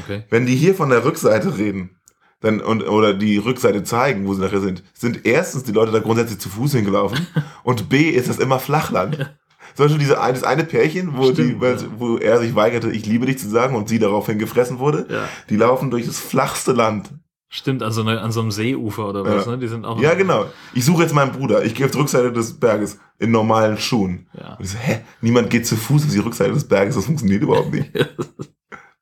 Okay. 0.05 0.23
Wenn 0.31 0.47
die 0.47 0.55
hier 0.55 0.77
von 0.77 0.91
der 0.91 1.05
Rückseite 1.05 1.59
reden, 1.59 1.99
dann, 2.41 2.61
und, 2.61 2.89
oder 2.89 3.15
die 3.15 3.37
Rückseite 3.37 3.83
zeigen, 3.83 4.27
wo 4.29 4.35
sie 4.35 4.41
nachher 4.41 4.61
sind, 4.61 4.85
sind 4.95 5.27
erstens 5.27 5.65
die 5.65 5.73
Leute 5.73 5.91
da 5.91 5.99
grundsätzlich 5.99 6.39
zu 6.39 6.49
Fuß 6.49 6.73
hingelaufen 6.73 7.27
und 7.65 7.89
B 7.89 8.11
ist 8.11 8.29
das 8.29 8.39
immer 8.39 8.61
Flachland. 8.61 9.35
Zum 9.75 9.87
Beispiel 9.87 9.99
diese, 10.01 10.15
das 10.15 10.45
eine 10.45 10.65
Pärchen, 10.65 11.17
wo, 11.17 11.31
die, 11.33 11.55
Stimmt, 11.55 11.63
ja. 11.63 11.79
wo 11.99 12.17
er 12.17 12.39
sich 12.41 12.55
weigerte, 12.55 12.91
ich 12.91 13.07
liebe 13.07 13.27
dich 13.27 13.39
zu 13.39 13.49
sagen 13.49 13.75
und 13.75 13.89
sie 13.89 13.99
daraufhin 13.99 14.39
gefressen 14.39 14.79
wurde, 14.79 15.07
Ja. 15.11 15.29
die 15.51 15.57
laufen 15.57 15.91
durch 15.91 16.07
das 16.07 16.21
flachste 16.21 16.73
Land. 16.73 17.11
Stimmt, 17.55 17.83
an 17.83 17.93
so, 17.93 18.01
eine, 18.01 18.19
an 18.23 18.33
so 18.33 18.41
einem 18.41 18.51
Seeufer 18.51 19.09
oder 19.11 19.25
was, 19.27 19.45
Ja. 19.45 19.53
ne? 19.53 19.59
Die 19.59 19.69
sind 19.69 19.85
auch. 19.85 20.01
Ja, 20.01 20.15
genau. 20.15 20.47
Ich 20.73 20.87
suche 20.87 21.03
jetzt 21.03 21.13
meinen 21.15 21.33
Bruder. 21.33 21.63
Ich 21.63 21.75
gehe 21.75 21.85
auf 21.85 21.93
die 21.93 21.99
Rückseite 21.99 22.33
des 22.33 22.59
Berges 22.59 22.99
in 23.19 23.31
normalen 23.31 23.77
Schuhen. 23.77 24.27
Ja. 24.33 24.55
Und 24.55 24.65
ich 24.65 24.71
so, 24.71 24.79
hä? 24.79 25.01
Niemand 25.21 25.51
geht 25.51 25.67
zu 25.67 25.77
Fuß 25.77 26.05
auf 26.07 26.11
die 26.13 26.19
Rückseite 26.19 26.53
des 26.55 26.67
Berges. 26.67 26.95
Das 26.95 27.05
funktioniert 27.05 27.43
überhaupt 27.43 27.71
nicht. 27.71 27.95
äh, 27.95 28.07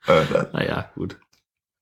das- 0.07 0.53
Naja, 0.53 0.91
gut. 0.97 1.17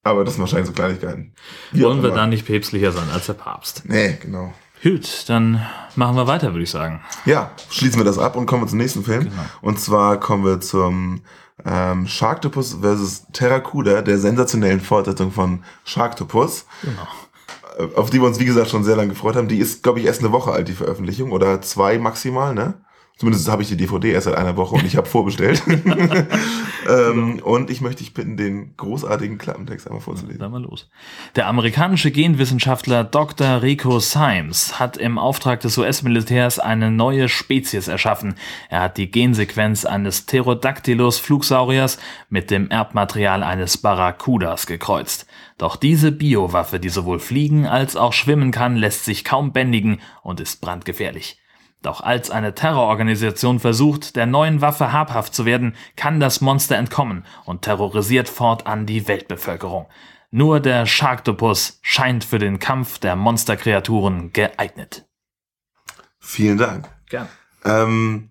aber 0.02 0.24
das 0.24 0.35
sind 0.35 0.42
wahrscheinlich 0.42 0.66
so 0.68 0.74
Kleinigkeiten. 0.74 1.33
Wie 1.72 1.83
Wollen 1.85 2.02
wir 2.02 2.11
da 2.11 2.26
nicht 2.26 2.44
päpstlicher 2.44 2.92
sein 2.92 3.09
als 3.14 3.24
der 3.24 3.33
Papst? 3.33 3.85
Nee, 3.87 4.18
genau. 4.20 4.52
Gut, 4.83 5.24
dann 5.28 5.66
machen 5.96 6.16
wir 6.16 6.26
weiter, 6.26 6.52
würde 6.52 6.64
ich 6.64 6.70
sagen. 6.70 7.00
Ja, 7.24 7.50
schließen 7.70 7.98
wir 7.98 8.04
das 8.04 8.18
ab 8.18 8.37
und 8.37 8.44
kommen 8.44 8.62
wir 8.64 8.68
zum 8.68 8.78
nächsten 8.78 9.04
Film. 9.04 9.24
Genau. 9.24 9.42
Und 9.62 9.81
zwar 9.81 10.20
kommen 10.20 10.44
wir 10.44 10.61
zum 10.61 11.22
ähm, 11.64 12.06
Sharktopus 12.06 12.78
vs. 12.82 13.26
Terracuda, 13.32 14.02
der 14.02 14.18
sensationellen 14.18 14.80
Fortsetzung 14.80 15.32
von 15.32 15.64
Sharktopus, 15.84 16.66
Genau. 16.82 17.88
äh, 17.90 17.94
auf 17.96 18.10
die 18.10 18.20
wir 18.20 18.26
uns, 18.26 18.38
wie 18.38 18.44
gesagt, 18.44 18.70
schon 18.70 18.84
sehr 18.84 18.96
lange 18.96 19.10
gefreut 19.10 19.36
haben. 19.36 19.48
Die 19.48 19.58
ist, 19.58 19.82
glaube 19.82 20.00
ich, 20.00 20.06
erst 20.06 20.20
eine 20.20 20.32
Woche 20.32 20.52
alt, 20.52 20.68
die 20.68 20.72
Veröffentlichung, 20.74 21.32
oder 21.32 21.60
zwei 21.62 21.98
maximal, 21.98 22.54
ne? 22.54 22.74
Zumindest 23.18 23.48
habe 23.48 23.62
ich 23.62 23.68
die 23.68 23.76
DVD 23.76 24.12
erst 24.12 24.26
seit 24.26 24.37
einer 24.37 24.57
Woche 24.57 24.76
und 24.76 24.85
ich 24.85 24.96
habe 24.96 25.09
vorbestellt. 25.09 25.61
ähm, 26.88 27.40
und 27.42 27.68
ich 27.68 27.81
möchte 27.81 28.04
dich 28.04 28.14
bitten, 28.14 28.37
den 28.37 28.76
großartigen 28.76 29.38
Klappentext 29.38 29.88
einmal 29.88 30.00
vorzulesen. 30.00 30.38
Dann 30.38 30.52
mal 30.52 30.62
los. 30.62 30.88
Der 31.35 31.48
amerikanische 31.48 32.12
Genwissenschaftler 32.12 33.02
Dr. 33.02 33.61
Rico 33.61 33.98
Symes 33.98 34.78
hat 34.78 34.96
im 34.96 35.18
Auftrag 35.18 35.59
des 35.59 35.76
US-Militärs 35.76 36.61
eine 36.61 36.92
neue 36.92 37.28
Spezies 37.28 37.88
erschaffen. 37.88 38.37
Er 38.70 38.83
hat 38.83 38.98
die 38.98 39.11
Gensequenz 39.11 39.85
eines 39.85 40.20
Pterodactylus 40.20 41.18
Flugsauriers 41.18 41.98
mit 42.31 42.52
dem 42.52 42.70
Erbmaterial 42.70 43.42
eines 43.42 43.78
Barracudas 43.78 44.68
gekreuzt. 44.68 45.26
Doch 45.59 45.74
diese 45.74 46.12
Biowaffe, 46.12 46.78
die 46.78 46.88
sowohl 46.88 47.18
fliegen 47.18 47.66
als 47.66 47.96
auch 47.96 48.12
schwimmen 48.12 48.52
kann, 48.52 48.76
lässt 48.76 49.04
sich 49.04 49.24
kaum 49.24 49.52
bändigen 49.52 50.00
und 50.22 50.38
ist 50.38 50.61
brandgefährlich. 50.61 51.38
Doch 51.82 52.00
als 52.00 52.30
eine 52.30 52.54
Terrororganisation 52.54 53.60
versucht, 53.60 54.16
der 54.16 54.26
neuen 54.26 54.60
Waffe 54.60 54.92
habhaft 54.92 55.34
zu 55.34 55.44
werden, 55.44 55.74
kann 55.94 56.18
das 56.18 56.40
Monster 56.40 56.76
entkommen 56.76 57.24
und 57.44 57.62
terrorisiert 57.62 58.28
fortan 58.28 58.84
die 58.84 59.06
Weltbevölkerung. 59.06 59.86
Nur 60.30 60.60
der 60.60 60.86
Sharktopus 60.86 61.78
scheint 61.82 62.24
für 62.24 62.38
den 62.38 62.58
Kampf 62.58 62.98
der 62.98 63.16
Monsterkreaturen 63.16 64.32
geeignet. 64.32 65.06
Vielen 66.18 66.58
Dank. 66.58 66.88
Gern. 67.08 67.28
Ähm, 67.64 68.30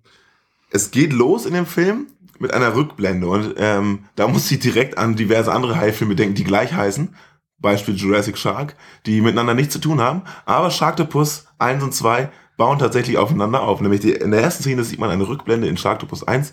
es 0.70 0.92
geht 0.92 1.14
los 1.14 1.46
in 1.46 1.54
dem 1.54 1.66
Film 1.66 2.08
mit 2.40 2.54
einer 2.54 2.76
Rückblende 2.76 3.28
und 3.28 3.56
ähm, 3.58 4.06
da 4.16 4.28
muss 4.28 4.52
ich 4.52 4.60
direkt 4.60 4.98
an 4.98 5.16
diverse 5.16 5.52
andere 5.52 5.78
Haifilme 5.78 6.16
denken, 6.16 6.36
die 6.36 6.44
gleich 6.44 6.74
heißen. 6.74 7.16
Beispiel 7.60 7.96
Jurassic 7.96 8.38
Shark, 8.38 8.76
die 9.08 9.22
miteinander 9.22 9.56
nichts 9.56 9.74
zu 9.74 9.80
tun 9.80 10.00
haben. 10.00 10.22
Aber 10.46 10.70
Sharktopus 10.70 11.48
1 11.58 11.82
und 11.82 11.96
2 11.96 12.30
bauen 12.58 12.80
tatsächlich 12.80 13.18
aufeinander 13.18 13.62
auf. 13.62 13.80
Nämlich 13.80 14.02
die, 14.02 14.12
in 14.12 14.32
der 14.32 14.42
ersten 14.42 14.64
Szene 14.64 14.84
sieht 14.84 15.00
man 15.00 15.10
eine 15.10 15.28
Rückblende 15.28 15.68
in 15.68 15.78
Sharktopus 15.78 16.28
1, 16.28 16.52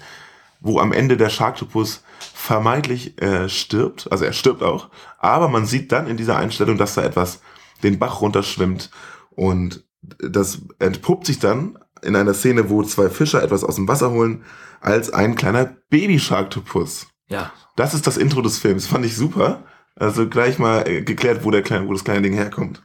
wo 0.60 0.78
am 0.78 0.92
Ende 0.92 1.16
der 1.16 1.30
Sharktopus 1.30 2.04
vermeintlich 2.34 3.20
äh, 3.20 3.48
stirbt. 3.48 4.10
Also 4.12 4.24
er 4.24 4.32
stirbt 4.32 4.62
auch. 4.62 4.90
Aber 5.18 5.48
man 5.48 5.66
sieht 5.66 5.90
dann 5.92 6.06
in 6.06 6.16
dieser 6.16 6.36
Einstellung, 6.36 6.78
dass 6.78 6.94
da 6.94 7.02
etwas 7.02 7.40
den 7.82 7.98
Bach 7.98 8.20
runterschwimmt. 8.20 8.90
Und 9.30 9.84
das 10.18 10.60
entpuppt 10.78 11.26
sich 11.26 11.38
dann 11.38 11.78
in 12.02 12.16
einer 12.16 12.34
Szene, 12.34 12.68
wo 12.68 12.82
zwei 12.82 13.08
Fischer 13.08 13.42
etwas 13.42 13.64
aus 13.64 13.76
dem 13.76 13.88
Wasser 13.88 14.10
holen, 14.10 14.44
als 14.80 15.10
ein 15.10 15.34
kleiner 15.34 15.76
Baby-Sharktopus. 15.88 17.06
Ja. 17.28 17.52
Das 17.76 17.94
ist 17.94 18.06
das 18.06 18.18
Intro 18.18 18.42
des 18.42 18.58
Films. 18.58 18.86
Fand 18.86 19.06
ich 19.06 19.16
super. 19.16 19.64
Also 19.96 20.28
gleich 20.28 20.58
mal 20.58 20.86
äh, 20.86 21.02
geklärt, 21.02 21.44
wo, 21.44 21.50
der 21.50 21.62
kleine, 21.62 21.88
wo 21.88 21.92
das 21.92 22.04
kleine 22.04 22.22
Ding 22.22 22.34
herkommt. 22.34 22.82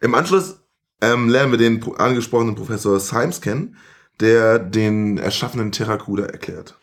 Im 0.00 0.14
Anschluss 0.14 0.60
ähm, 1.00 1.28
lernen 1.28 1.52
wir 1.52 1.58
den 1.58 1.80
pro- 1.80 1.92
angesprochenen 1.94 2.54
Professor 2.54 2.98
Symes 3.00 3.40
kennen, 3.40 3.76
der 4.20 4.58
den 4.58 5.18
erschaffenen 5.18 5.72
Terrakuda 5.72 6.24
erklärt. 6.24 6.76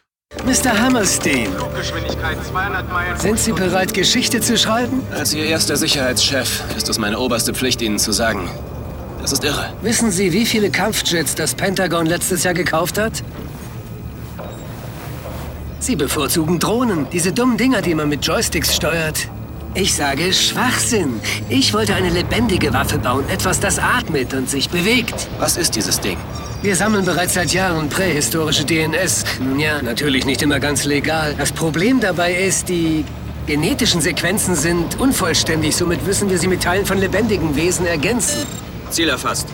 Mr. 0.46 0.78
Hammerstein, 0.78 1.48
sind 3.18 3.40
Sie 3.40 3.54
bereit, 3.54 3.94
Geschichte 3.94 4.42
zu 4.42 4.58
schreiben? 4.58 5.02
Als 5.12 5.34
Ihr 5.34 5.46
erster 5.46 5.78
Sicherheitschef 5.78 6.64
ist 6.76 6.90
es 6.90 7.00
meine 7.00 7.18
oberste 7.20 7.54
Pflicht, 7.54 7.82
Ihnen 7.82 7.98
zu 7.98 8.12
sagen. 8.12 8.50
Das 9.22 9.32
ist 9.32 9.44
irre. 9.44 9.74
Wissen 9.82 10.12
Sie, 10.12 10.34
wie 10.34 10.46
viele 10.46 10.70
Kampfjets 10.70 11.36
das 11.36 11.56
Pentagon 11.56 12.06
letztes 12.06 12.44
Jahr 12.44 12.54
gekauft 12.54 12.98
hat? 12.98 13.24
Sie 15.80 15.96
bevorzugen 15.96 16.60
Drohnen, 16.60 17.08
diese 17.12 17.32
dummen 17.32 17.58
Dinger, 17.58 17.82
die 17.82 17.96
man 17.96 18.10
mit 18.10 18.26
Joysticks 18.26 18.76
steuert. 18.76 19.30
Ich 19.74 19.94
sage 19.94 20.34
Schwachsinn. 20.34 21.20
Ich 21.50 21.74
wollte 21.74 21.94
eine 21.94 22.10
lebendige 22.10 22.74
Waffe 22.74 22.98
bauen, 22.98 23.28
etwas, 23.30 23.60
das 23.60 23.78
atmet 23.80 24.34
und 24.34 24.50
sich 24.50 24.70
bewegt. 24.70 25.28
Was 25.40 25.58
ist 25.58 25.76
dieses 25.76 26.00
Ding? 26.00 26.18
Wir 26.62 26.76
sammeln 26.76 27.06
bereits 27.06 27.36
seit 27.36 27.54
Jahren 27.54 27.88
prähistorische 27.88 28.66
DNS. 28.66 29.24
Nun 29.40 29.60
ja, 29.60 29.82
natürlich 29.82 30.26
nicht 30.26 30.42
immer 30.42 30.60
ganz 30.60 30.86
legal. 30.86 31.36
Das 31.38 31.52
Problem 31.52 32.00
dabei 32.00 32.34
ist, 32.34 32.70
die 32.70 33.06
genetischen 33.46 34.02
Sequenzen 34.02 34.56
sind 34.56 35.00
unvollständig. 35.00 35.76
Somit 35.76 36.06
müssen 36.06 36.30
wir 36.30 36.40
sie 36.40 36.48
mit 36.48 36.64
Teilen 36.64 36.86
von 36.86 36.98
lebendigen 36.98 37.56
Wesen 37.56 37.86
ergänzen. 37.86 38.46
Ziel 38.90 39.10
erfasst. 39.10 39.48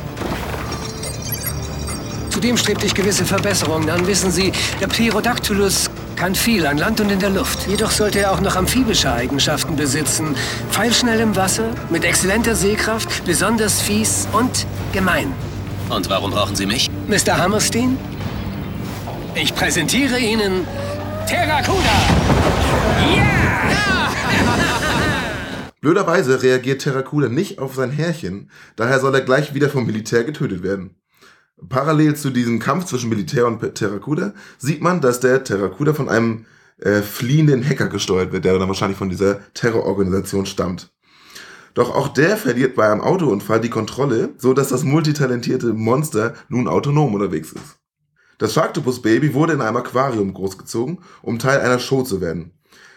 Zudem 2.29 2.57
strebt 2.57 2.83
ich 2.83 2.95
gewisse 2.95 3.25
Verbesserungen 3.25 3.89
an. 3.89 4.07
Wissen 4.07 4.31
Sie, 4.31 4.51
der 4.81 4.87
Pterodactylus 4.87 5.89
kann 6.23 6.35
viel 6.35 6.65
an 6.65 6.77
Land 6.77 7.01
und 7.01 7.11
in 7.11 7.19
der 7.19 7.31
Luft. 7.31 7.67
Jedoch 7.67 7.91
sollte 7.91 8.19
er 8.19 8.31
auch 8.31 8.39
noch 8.39 8.55
amphibische 8.55 9.11
Eigenschaften 9.11 9.75
besitzen. 9.75 10.37
Pfeilschnell 10.69 11.19
im 11.19 11.35
Wasser, 11.35 11.71
mit 11.89 12.05
exzellenter 12.05 12.55
Sehkraft, 12.55 13.25
besonders 13.25 13.81
fies 13.81 14.25
und 14.31 14.65
gemein. 14.93 15.33
Und 15.89 16.09
warum 16.09 16.31
brauchen 16.31 16.55
Sie 16.55 16.65
mich? 16.65 16.89
Mr. 17.09 17.37
Hammerstein? 17.37 17.97
Ich 19.35 19.53
präsentiere 19.53 20.17
Ihnen 20.17 20.65
Terracuda! 21.27 21.97
Blöderweise 25.81 26.41
reagiert 26.41 26.83
Terrakuda 26.83 27.27
nicht 27.27 27.59
auf 27.59 27.75
sein 27.75 27.91
Härchen, 27.91 28.49
daher 28.77 29.01
soll 29.01 29.13
er 29.13 29.21
gleich 29.21 29.53
wieder 29.53 29.67
vom 29.67 29.85
Militär 29.85 30.23
getötet 30.23 30.63
werden. 30.63 30.95
Parallel 31.69 32.15
zu 32.15 32.29
diesem 32.29 32.59
Kampf 32.59 32.85
zwischen 32.85 33.09
Militär 33.09 33.47
und 33.47 33.75
Terrakuda 33.75 34.33
sieht 34.57 34.81
man, 34.81 35.01
dass 35.01 35.19
der 35.19 35.43
Terrakuda 35.43 35.93
von 35.93 36.09
einem 36.09 36.45
äh, 36.79 37.01
fliehenden 37.01 37.67
Hacker 37.67 37.87
gesteuert 37.87 38.31
wird, 38.31 38.45
der 38.45 38.57
dann 38.57 38.67
wahrscheinlich 38.67 38.97
von 38.97 39.09
dieser 39.09 39.39
Terrororganisation 39.53 40.45
stammt. 40.45 40.91
Doch 41.73 41.95
auch 41.95 42.09
der 42.09 42.37
verliert 42.37 42.75
bei 42.75 42.89
einem 42.91 43.01
Autounfall 43.01 43.59
die 43.59 43.69
Kontrolle, 43.69 44.29
so 44.37 44.53
dass 44.53 44.69
das 44.69 44.83
multitalentierte 44.83 45.73
Monster 45.73 46.33
nun 46.47 46.67
autonom 46.67 47.13
unterwegs 47.13 47.51
ist. 47.51 47.79
Das 48.37 48.53
Sharktopus 48.53 49.01
Baby 49.01 49.33
wurde 49.33 49.53
in 49.53 49.61
einem 49.61 49.77
Aquarium 49.77 50.33
großgezogen, 50.33 50.99
um 51.21 51.39
Teil 51.39 51.61
einer 51.61 51.79
Show 51.79 52.03
zu 52.03 52.21
werden. 52.21 52.51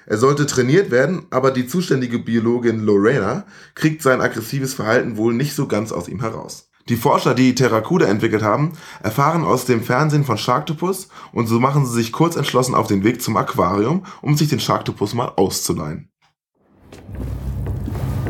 Er 0.07 0.19
sollte 0.19 0.47
trainiert 0.47 0.91
werden, 0.91 1.27
aber 1.31 1.51
die 1.51 1.67
zuständige 1.67 2.19
Biologin 2.19 2.81
Lorena 2.81 3.45
kriegt 3.75 4.03
sein 4.03 4.21
aggressives 4.21 4.75
Verhalten 4.75 5.17
wohl 5.17 5.35
nicht 5.35 5.55
so 5.55 5.67
ganz 5.67 5.91
aus 5.91 6.09
ihm 6.09 6.21
heraus. 6.21 6.66
Die 6.89 6.97
Forscher, 6.97 7.35
die 7.35 7.55
Terrakuda 7.55 8.07
entwickelt 8.07 8.43
haben, 8.43 8.73
erfahren 9.03 9.45
aus 9.45 9.65
dem 9.65 9.83
Fernsehen 9.83 10.25
von 10.25 10.39
Sharktopus 10.39 11.09
und 11.33 11.49
so 11.49 11.59
machen 11.59 11.85
sie 11.85 11.93
sich 11.93 12.13
kurz 12.13 12.37
entschlossen 12.37 12.77
auf 12.77 12.87
den 12.87 13.03
Weg 13.03 13.23
zum 13.23 13.37
Aquarium, 13.37 14.05
um 14.23 14.37
sich 14.37 14.49
den 14.49 14.61
Sharktopus 14.61 15.15
mal 15.15 15.33
auszuleihen. 15.37 16.11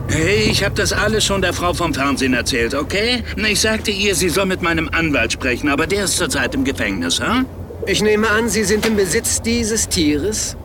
Hey, 0.09 0.49
ich 0.51 0.65
habe 0.65 0.75
das 0.75 0.93
alles 0.93 1.25
schon 1.25 1.43
der 1.43 1.53
Frau 1.53 1.75
vom 1.75 1.93
Fernsehen 1.93 2.33
erzählt, 2.33 2.75
okay? 2.75 3.23
Ich 3.37 3.61
sagte 3.61 3.91
ihr, 3.91 4.15
sie 4.15 4.31
soll 4.31 4.47
mit 4.47 4.63
meinem 4.63 4.89
Anwalt 4.89 5.33
sprechen, 5.33 5.69
aber 5.69 5.87
der 5.87 6.05
ist 6.05 6.17
zurzeit 6.17 6.55
im 6.55 6.65
Gefängnis, 6.65 7.21
hä? 7.21 7.45
Ich 7.87 8.03
nehme 8.03 8.29
an, 8.31 8.49
Sie 8.49 8.65
sind 8.65 8.85
im 8.87 8.97
Besitz 8.97 9.43
dieses 9.43 9.89
Tieres? 9.89 10.57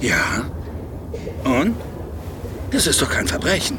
Ja. 0.00 0.44
Und? 1.44 1.76
Das 2.72 2.86
ist 2.86 3.00
doch 3.02 3.10
kein 3.10 3.26
Verbrechen. 3.26 3.78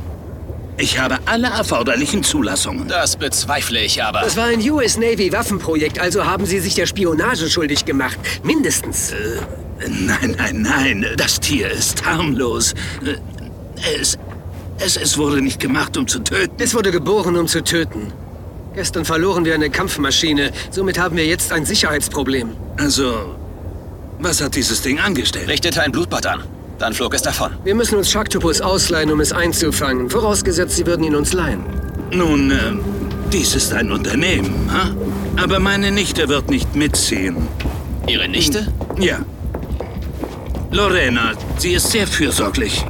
Ich 0.78 0.98
habe 0.98 1.20
alle 1.26 1.48
erforderlichen 1.48 2.24
Zulassungen. 2.24 2.88
Das 2.88 3.16
bezweifle 3.16 3.80
ich 3.82 4.04
aber. 4.04 4.22
Das 4.22 4.36
war 4.38 4.46
ein 4.46 4.60
US 4.72 4.98
Navy 4.98 5.32
Waffenprojekt, 5.32 6.00
also 6.00 6.26
haben 6.26 6.46
Sie 6.46 6.60
sich 6.60 6.74
der 6.76 6.88
Spionage 6.88 7.50
schuldig 7.50 7.86
gemacht. 7.86 8.18
Mindestens. 8.44 9.12
Äh, 9.12 9.16
nein, 9.88 10.36
nein, 10.38 10.62
nein. 10.62 11.06
Das 11.18 11.40
Tier 11.40 11.70
ist 11.70 12.06
harmlos. 12.06 12.74
Äh, 13.06 13.16
Es, 14.00 14.18
es, 14.80 14.98
es 14.98 15.18
wurde 15.18 15.42
nicht 15.42 15.60
gemacht, 15.60 15.98
um 15.98 16.08
zu 16.08 16.20
töten. 16.20 16.54
Es 16.58 16.74
wurde 16.74 16.92
geboren, 16.92 17.36
um 17.36 17.48
zu 17.48 17.64
töten. 17.64 18.12
Gestern 18.74 19.06
verloren 19.06 19.46
wir 19.46 19.54
eine 19.54 19.70
Kampfmaschine. 19.70 20.52
Somit 20.72 20.98
haben 20.98 21.16
wir 21.18 21.26
jetzt 21.28 21.52
ein 21.52 21.66
Sicherheitsproblem. 21.66 22.56
Also, 22.78 23.36
was 24.20 24.42
hat 24.42 24.56
dieses 24.56 24.82
Ding 24.82 25.00
angestellt? 25.00 25.48
Richtete 25.50 25.82
ein 25.84 25.92
Blutbad 25.92 26.26
an. 26.26 26.44
Dann 26.84 26.94
flog 26.94 27.14
es 27.14 27.22
davon. 27.22 27.52
Wir 27.64 27.76
müssen 27.76 27.98
uns 27.98 28.12
Sharktopus 28.12 28.60
ausleihen, 28.60 29.10
um 29.10 29.22
es 29.22 29.32
einzufangen. 29.32 30.10
Vorausgesetzt, 30.10 30.76
Sie 30.76 30.86
würden 30.86 31.06
ihn 31.06 31.16
uns 31.16 31.32
leihen. 31.32 31.64
Nun, 32.12 32.52
äh, 32.52 32.56
dies 33.32 33.56
ist 33.56 33.72
ein 33.72 33.90
Unternehmen, 33.90 34.70
ha? 34.70 34.94
aber 35.42 35.62
meine 35.62 35.92
Nichte 35.92 36.28
wird 36.28 36.50
nicht 36.50 36.76
mitziehen. 36.76 37.48
Ihre 38.06 38.28
Nichte? 38.28 38.68
Ja. 39.00 39.20
Lorena, 40.72 41.32
sie 41.58 41.72
ist 41.72 41.90
sehr 41.90 42.06
fürsorglich. 42.06 42.84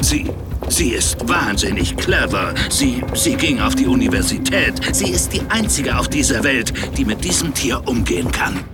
Sie, 0.00 0.24
sie 0.70 0.92
ist 0.92 1.28
wahnsinnig 1.28 1.98
clever. 1.98 2.54
Sie, 2.70 3.02
sie 3.12 3.34
ging 3.34 3.60
auf 3.60 3.74
die 3.74 3.88
Universität. 3.88 4.80
Sie 4.92 5.10
ist 5.10 5.34
die 5.34 5.42
einzige 5.50 5.98
auf 5.98 6.08
dieser 6.08 6.44
Welt, 6.44 6.72
die 6.96 7.04
mit 7.04 7.22
diesem 7.22 7.52
Tier 7.52 7.82
umgehen 7.84 8.32
kann. 8.32 8.64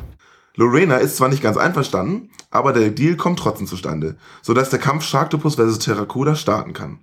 Lorena 0.56 0.96
ist 0.98 1.16
zwar 1.16 1.28
nicht 1.28 1.42
ganz 1.42 1.56
einverstanden, 1.56 2.30
aber 2.50 2.72
der 2.72 2.90
Deal 2.90 3.16
kommt 3.16 3.40
trotzdem 3.40 3.66
zustande, 3.66 4.16
sodass 4.40 4.70
der 4.70 4.78
Kampf 4.78 5.04
Sharktopus 5.04 5.56
vs. 5.56 5.80
Terrakuda 5.80 6.36
starten 6.36 6.72
kann. 6.72 7.00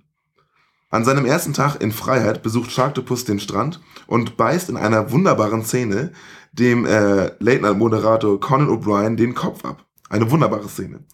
An 0.88 1.04
seinem 1.04 1.24
ersten 1.24 1.52
Tag 1.52 1.80
in 1.80 1.92
Freiheit 1.92 2.42
besucht 2.42 2.70
Sharktopus 2.70 3.24
den 3.24 3.40
Strand 3.40 3.80
und 4.06 4.36
beißt 4.36 4.68
in 4.68 4.76
einer 4.76 5.10
wunderbaren 5.10 5.64
Szene 5.64 6.12
dem 6.52 6.84
äh, 6.84 7.32
Late-Night-Moderator 7.38 8.40
Conan 8.40 8.68
O'Brien 8.68 9.16
den 9.16 9.34
Kopf 9.34 9.64
ab. 9.64 9.86
Eine 10.10 10.30
wunderbare 10.30 10.68
Szene. 10.68 11.04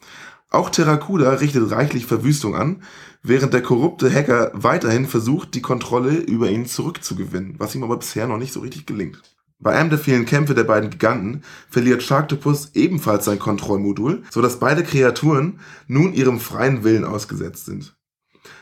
Auch 0.51 0.71
Terrakuda 0.71 1.31
richtet 1.35 1.71
reichlich 1.71 2.07
Verwüstung 2.07 2.57
an, 2.57 2.83
während 3.23 3.53
der 3.53 3.63
korrupte 3.63 4.13
Hacker 4.13 4.51
weiterhin 4.55 5.07
versucht, 5.07 5.55
die 5.55 5.63
Kontrolle 5.63 6.17
über 6.17 6.51
ihn 6.51 6.67
zurückzugewinnen, 6.67 7.57
was 7.59 7.75
ihm 7.75 7.85
aber 7.85 7.99
bisher 7.99 8.27
noch 8.27 8.39
nicht 8.39 8.53
so 8.53 8.61
richtig 8.61 8.87
gelingt. 8.87 9.23
Bei 9.61 9.75
einem 9.75 9.91
der 9.91 9.99
vielen 9.99 10.25
Kämpfe 10.25 10.55
der 10.55 10.63
beiden 10.63 10.89
Giganten 10.89 11.43
verliert 11.69 12.05
Sharktopus 12.05 12.71
ebenfalls 12.75 13.25
sein 13.25 13.41
Kontrollmodul, 13.41 14.23
sodass 14.31 14.61
beide 14.61 14.85
Kreaturen 14.85 15.59
nun 15.89 16.13
ihrem 16.13 16.39
freien 16.39 16.85
Willen 16.85 17.05
ausgesetzt 17.05 17.67
sind. 17.67 17.97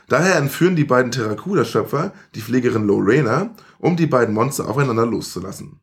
Daher 0.08 0.36
entführen 0.36 0.74
die 0.74 0.84
beiden 0.84 1.12
Terrakuda-Schöpfer 1.12 2.12
die 2.34 2.40
Pflegerin 2.40 2.86
Lorena, 2.86 3.50
um 3.78 3.96
die 3.96 4.06
beiden 4.06 4.34
Monster 4.34 4.68
aufeinander 4.68 5.04
loszulassen. 5.04 5.80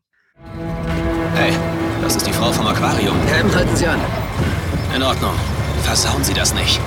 Hey, 1.34 1.52
das 2.02 2.16
ist 2.16 2.26
die 2.26 2.32
Frau 2.32 2.52
vom 2.52 2.66
Aquarium. 2.66 3.16
Ham, 3.30 3.54
halten 3.54 3.76
Sie 3.76 3.86
an. 3.86 4.00
In 4.96 5.02
Ordnung. 5.02 5.34
Versauen 5.84 6.24
Sie 6.24 6.34
das 6.34 6.52
nicht. 6.54 6.80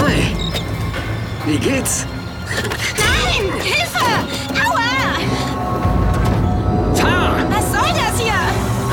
Hi. 0.00 0.34
Wie 1.46 1.58
geht's? 1.58 2.06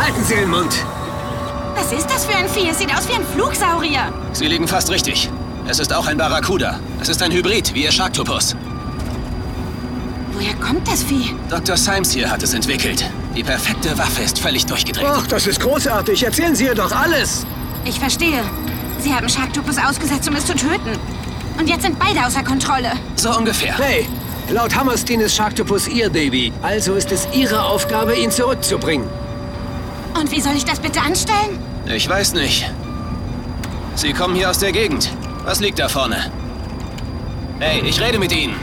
Halten 0.05 0.23
Sie 0.23 0.35
den 0.35 0.51
Mund. 0.51 0.85
Was 1.73 1.91
ist 1.91 2.07
das 2.07 2.25
für 2.25 2.37
ein 2.37 2.47
Vieh? 2.47 2.69
Es 2.69 2.77
sieht 2.77 2.95
aus 2.95 3.09
wie 3.09 3.13
ein 3.13 3.25
Flugsaurier. 3.25 4.13
Sie 4.33 4.45
liegen 4.45 4.67
fast 4.67 4.91
richtig. 4.91 5.31
Es 5.67 5.79
ist 5.79 5.91
auch 5.91 6.05
ein 6.05 6.15
Barracuda. 6.15 6.79
Es 7.01 7.09
ist 7.09 7.23
ein 7.23 7.31
Hybrid, 7.31 7.73
wie 7.73 7.85
Ihr 7.85 7.91
Sharktopus. 7.91 8.55
Woher 10.33 10.53
kommt 10.57 10.87
das 10.87 11.01
Vieh? 11.01 11.35
Dr. 11.49 11.75
Symes 11.75 12.11
hier 12.11 12.29
hat 12.29 12.43
es 12.43 12.53
entwickelt. 12.53 13.03
Die 13.35 13.43
perfekte 13.43 13.97
Waffe 13.97 14.21
ist 14.21 14.37
völlig 14.37 14.67
durchgedreht. 14.67 15.07
Ach, 15.09 15.25
das 15.25 15.47
ist 15.47 15.59
großartig. 15.59 16.21
Erzählen 16.21 16.55
Sie 16.55 16.65
ihr 16.65 16.75
doch 16.75 16.91
alles. 16.91 17.43
Ich 17.83 17.99
verstehe. 17.99 18.43
Sie 18.99 19.11
haben 19.11 19.27
Sharktopus 19.27 19.79
ausgesetzt, 19.79 20.29
um 20.29 20.35
es 20.35 20.45
zu 20.45 20.53
töten. 20.53 20.99
Und 21.57 21.67
jetzt 21.67 21.81
sind 21.81 21.97
beide 21.97 22.23
außer 22.23 22.43
Kontrolle. 22.43 22.91
So 23.15 23.35
ungefähr. 23.35 23.75
Hey, 23.79 24.07
laut 24.51 24.75
Hammerstein 24.75 25.21
ist 25.21 25.35
Sharktopus 25.35 25.87
Ihr 25.87 26.11
Baby. 26.11 26.53
Also 26.61 26.93
ist 26.93 27.11
es 27.11 27.27
Ihre 27.33 27.63
Aufgabe, 27.63 28.15
ihn 28.15 28.29
zurückzubringen. 28.29 29.09
Und 30.19 30.31
wie 30.31 30.39
soll 30.39 30.55
ich 30.55 30.63
das 30.63 30.79
bitte 30.79 31.01
anstellen? 31.01 31.59
Ich 31.87 32.07
weiß 32.07 32.33
nicht. 32.35 32.71
Sie 33.95 34.13
kommen 34.13 34.33
hier 34.33 34.49
aus 34.49 34.59
der 34.59 34.71
Gegend. 34.71 35.11
Was 35.43 35.59
liegt 35.59 35.77
da 35.77 35.89
vorne? 35.89 36.31
Hey, 37.59 37.81
ich 37.81 37.99
rede 38.01 38.17
mit 38.17 38.31
Ihnen. 38.31 38.55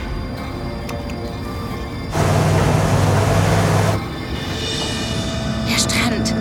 Der 5.69 5.79
Strand. 5.79 6.33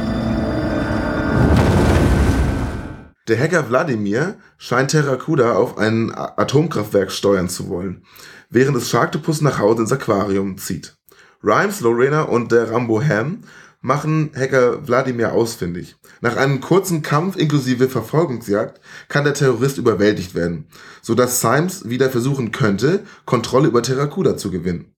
Der 3.29 3.39
Hacker 3.39 3.69
Wladimir 3.69 4.37
scheint 4.57 4.93
Terracuda 4.93 5.55
auf 5.57 5.77
ein 5.77 6.13
Atomkraftwerk 6.15 7.13
steuern 7.13 7.51
zu 7.51 7.69
wollen, 7.69 8.05
während 8.49 8.77
es 8.79 8.89
Sharktopus 8.89 9.43
nach 9.43 9.59
Hause 9.59 9.83
ins 9.83 9.93
Aquarium 9.93 10.57
zieht. 10.57 10.97
Rhymes, 11.45 11.81
Lorena 11.81 12.23
und 12.23 12.51
der 12.51 12.71
Rambo 12.71 13.03
Ham 13.03 13.45
machen 13.83 14.31
Hacker 14.35 14.87
Wladimir 14.89 15.33
ausfindig. 15.33 15.97
Nach 16.21 16.37
einem 16.37 16.61
kurzen 16.61 17.03
Kampf 17.03 17.37
inklusive 17.37 17.89
Verfolgungsjagd 17.89 18.81
kann 19.09 19.25
der 19.25 19.35
Terrorist 19.35 19.77
überwältigt 19.77 20.35
werden, 20.35 20.67
sodass 21.03 21.41
Symes 21.41 21.89
wieder 21.89 22.09
versuchen 22.09 22.53
könnte, 22.53 23.05
Kontrolle 23.27 23.69
über 23.69 23.83
Terracuda 23.83 24.37
zu 24.37 24.51
gewinnen. 24.51 24.95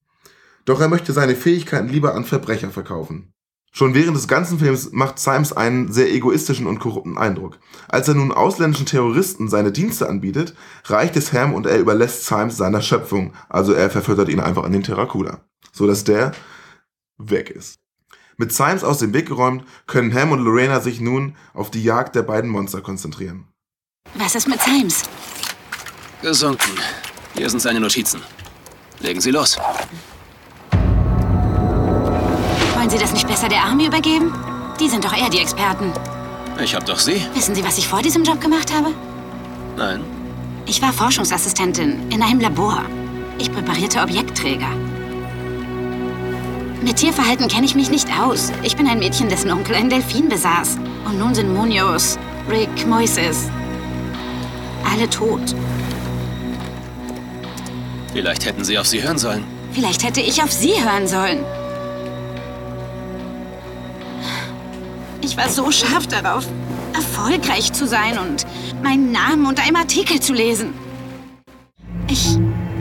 Doch 0.67 0.81
er 0.81 0.89
möchte 0.89 1.13
seine 1.13 1.35
Fähigkeiten 1.35 1.89
lieber 1.89 2.15
an 2.15 2.25
Verbrecher 2.25 2.71
verkaufen. 2.71 3.33
Schon 3.77 3.95
während 3.95 4.17
des 4.17 4.29
ganzen 4.29 4.61
Films 4.61 4.93
macht 4.93 5.19
Symes 5.19 5.53
einen 5.53 5.91
sehr 5.91 6.13
egoistischen 6.13 6.69
und 6.69 6.79
korrupten 6.79 7.19
Eindruck. 7.19 7.59
Als 7.89 8.07
er 8.07 8.15
nun 8.15 8.31
ausländischen 8.31 8.87
Terroristen 8.87 9.49
seine 9.49 9.73
Dienste 9.73 10.09
anbietet, 10.09 10.55
reicht 10.85 11.17
es 11.17 11.33
Ham 11.33 11.55
und 11.55 11.67
er 11.67 11.81
überlässt 11.81 12.25
Symes 12.27 12.57
seiner 12.57 12.83
Schöpfung, 12.83 13.33
also 13.49 13.73
er 13.73 13.91
verfüttert 13.91 14.29
ihn 14.29 14.39
einfach 14.39 14.63
an 14.63 14.73
den 14.73 14.85
Terracuda, 14.85 15.41
so 15.73 15.89
dass 15.89 16.05
der 16.05 16.31
weg 17.19 17.51
ist. 17.51 17.84
Mit 18.37 18.53
Symes 18.53 18.83
aus 18.83 18.99
dem 18.99 19.13
Weg 19.15 19.27
geräumt, 19.29 19.65
können 19.87 20.13
Ham 20.15 20.33
und 20.33 20.41
Lorena 20.41 20.81
sich 20.81 21.01
nun 21.01 21.37
auf 21.53 21.71
die 21.71 21.85
Jagd 21.85 22.17
der 22.17 22.23
beiden 22.23 22.51
Monster 22.51 22.81
konzentrieren. 22.81 23.47
Was 24.15 24.35
ist 24.35 24.49
mit 24.49 24.61
Symes? 24.61 25.03
Gesunken. 26.21 26.73
Hier 27.37 27.49
sind 27.49 27.61
seine 27.61 27.81
Notizen. 27.81 28.21
Legen 29.01 29.21
Sie 29.21 29.31
los. 29.31 29.57
Wollen 32.75 32.91
Sie 32.91 32.99
das 32.99 33.13
nicht 33.13 33.27
besser 33.27 33.49
der 33.49 33.63
Army 33.63 33.87
übergeben? 33.87 34.33
Die 34.81 34.89
sind 34.89 35.05
doch 35.05 35.17
eher 35.17 35.31
die 35.31 35.39
Experten. 35.39 35.93
Ich 36.63 36.75
hab 36.75 36.85
doch 36.87 36.99
Sie. 36.99 37.25
Wissen 37.35 37.55
Sie, 37.55 37.65
was 37.65 37.79
ich 37.79 37.87
vor 37.89 38.03
diesem 38.03 38.25
Job 38.25 38.41
gemacht 38.41 38.73
habe? 38.73 38.89
Nein. 39.77 40.03
Ich 40.67 40.81
war 40.83 40.93
Forschungsassistentin 40.93 42.11
in 42.11 42.23
einem 42.23 42.41
Labor. 42.41 42.85
Ich 43.39 43.53
präparierte 43.53 44.01
Objektträger. 44.01 44.69
Mit 46.85 46.97
Tierverhalten 46.97 47.49
kenne 47.49 47.67
ich 47.67 47.75
mich 47.75 47.91
nicht 47.91 48.09
aus. 48.21 48.53
Ich 48.63 48.77
bin 48.77 48.87
ein 48.87 48.99
Mädchen, 48.99 49.29
dessen 49.29 49.51
Onkel 49.51 49.75
einen 49.75 49.91
Delfin 49.91 50.29
besaß. 50.29 50.77
Und 51.07 51.19
nun 51.19 51.35
sind 51.35 51.53
Munoz, 51.53 52.19
Rick, 52.49 52.87
Moises 52.87 53.51
alle 54.95 55.09
tot. 55.11 55.55
Vielleicht 58.13 58.47
hätten 58.47 58.65
Sie 58.65 58.79
auf 58.79 58.87
Sie 58.87 59.03
hören 59.03 59.19
sollen. 59.19 59.45
Vielleicht 59.73 60.05
hätte 60.05 60.21
ich 60.21 60.43
auf 60.43 60.53
Sie 60.53 60.73
hören 60.83 61.09
sollen. 61.09 61.41
Ich 65.21 65.37
war 65.37 65.49
so 65.49 65.71
scharf 65.73 66.07
darauf, 66.07 66.47
erfolgreich 66.93 67.73
zu 67.73 67.87
sein 67.87 68.19
und 68.19 68.47
meinen 68.83 69.11
Namen 69.11 69.47
unter 69.47 69.63
einem 69.65 69.77
Artikel 69.77 70.21
zu 70.21 70.33
lesen. 70.33 70.75
Ich. 72.09 72.37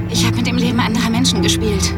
Ich 0.10 0.26
habe 0.26 0.36
mit 0.36 0.46
dem 0.46 0.58
Leben 0.58 0.80
anderer 0.80 1.10
Menschen 1.10 1.42
gespielt. 1.42 1.92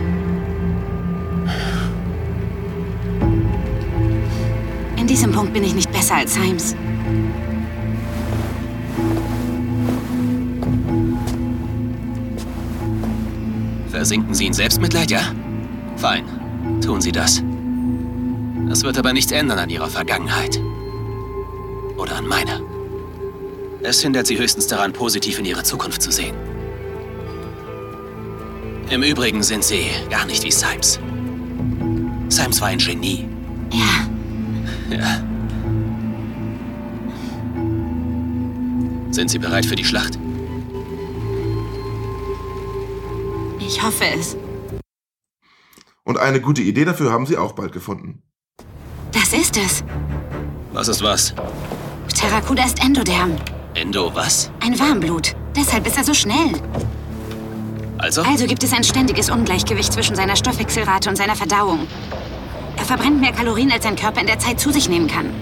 Diesem 5.15 5.31
Punkt 5.31 5.53
bin 5.53 5.63
ich 5.63 5.73
nicht 5.73 5.89
besser 5.93 6.15
als 6.15 6.33
Symes. 6.33 6.75
Versinken 13.89 14.33
Sie 14.33 14.47
in 14.47 14.51
Selbstmitleid, 14.51 15.11
ja? 15.11 15.21
Fein. 15.95 16.25
Tun 16.83 16.99
Sie 16.99 17.13
das. 17.13 17.41
Das 18.67 18.83
wird 18.83 18.97
aber 18.97 19.13
nichts 19.13 19.31
ändern 19.31 19.57
an 19.57 19.69
Ihrer 19.69 19.87
Vergangenheit. 19.87 20.59
Oder 21.95 22.17
an 22.17 22.27
meiner. 22.27 22.59
Es 23.83 24.01
hindert 24.01 24.27
Sie 24.27 24.37
höchstens 24.37 24.67
daran, 24.67 24.91
positiv 24.91 25.39
in 25.39 25.45
Ihre 25.45 25.63
Zukunft 25.63 26.01
zu 26.01 26.11
sehen. 26.11 26.35
Im 28.89 29.01
Übrigen 29.01 29.43
sind 29.43 29.63
Sie 29.63 29.85
gar 30.09 30.25
nicht 30.25 30.43
wie 30.43 30.51
Symes. 30.51 30.99
Symes 32.27 32.59
war 32.59 32.67
ein 32.67 32.79
Genie. 32.79 33.29
Ja, 33.71 34.14
Ja. 34.97 35.21
Sind 39.11 39.29
Sie 39.29 39.39
bereit 39.39 39.65
für 39.65 39.75
die 39.75 39.85
Schlacht? 39.85 40.19
ich 43.75 43.83
hoffe 43.83 44.05
es. 44.17 44.37
Und 46.03 46.17
eine 46.17 46.39
gute 46.39 46.61
Idee 46.61 46.85
dafür 46.85 47.11
haben 47.11 47.25
sie 47.25 47.37
auch 47.37 47.53
bald 47.53 47.71
gefunden. 47.71 48.21
Das 49.11 49.33
ist 49.33 49.57
es. 49.57 49.83
Was 50.71 50.87
ist 50.87 51.01
was? 51.01 51.33
Terracuda 52.13 52.65
ist 52.65 52.83
Endoderm. 52.83 53.35
Endo 53.73 54.13
was? 54.13 54.51
Ein 54.61 54.79
Warmblut. 54.79 55.35
Deshalb 55.55 55.87
ist 55.87 55.97
er 55.97 56.03
so 56.03 56.13
schnell. 56.13 56.51
Also? 57.97 58.21
Also 58.21 58.45
gibt 58.45 58.63
es 58.63 58.71
ein 58.73 58.83
ständiges 58.83 59.29
Ungleichgewicht 59.29 59.91
zwischen 59.91 60.15
seiner 60.15 60.35
Stoffwechselrate 60.35 61.09
und 61.09 61.15
seiner 61.15 61.35
Verdauung. 61.35 61.87
Er 62.85 62.97
verbrennt 62.97 63.19
mehr 63.19 63.31
Kalorien, 63.31 63.71
als 63.71 63.83
sein 63.83 63.95
Körper 63.95 64.21
in 64.21 64.27
der 64.27 64.37
Zeit 64.37 64.59
zu 64.59 64.71
sich 64.71 64.87
nehmen 64.87 65.07
kann. 65.07 65.33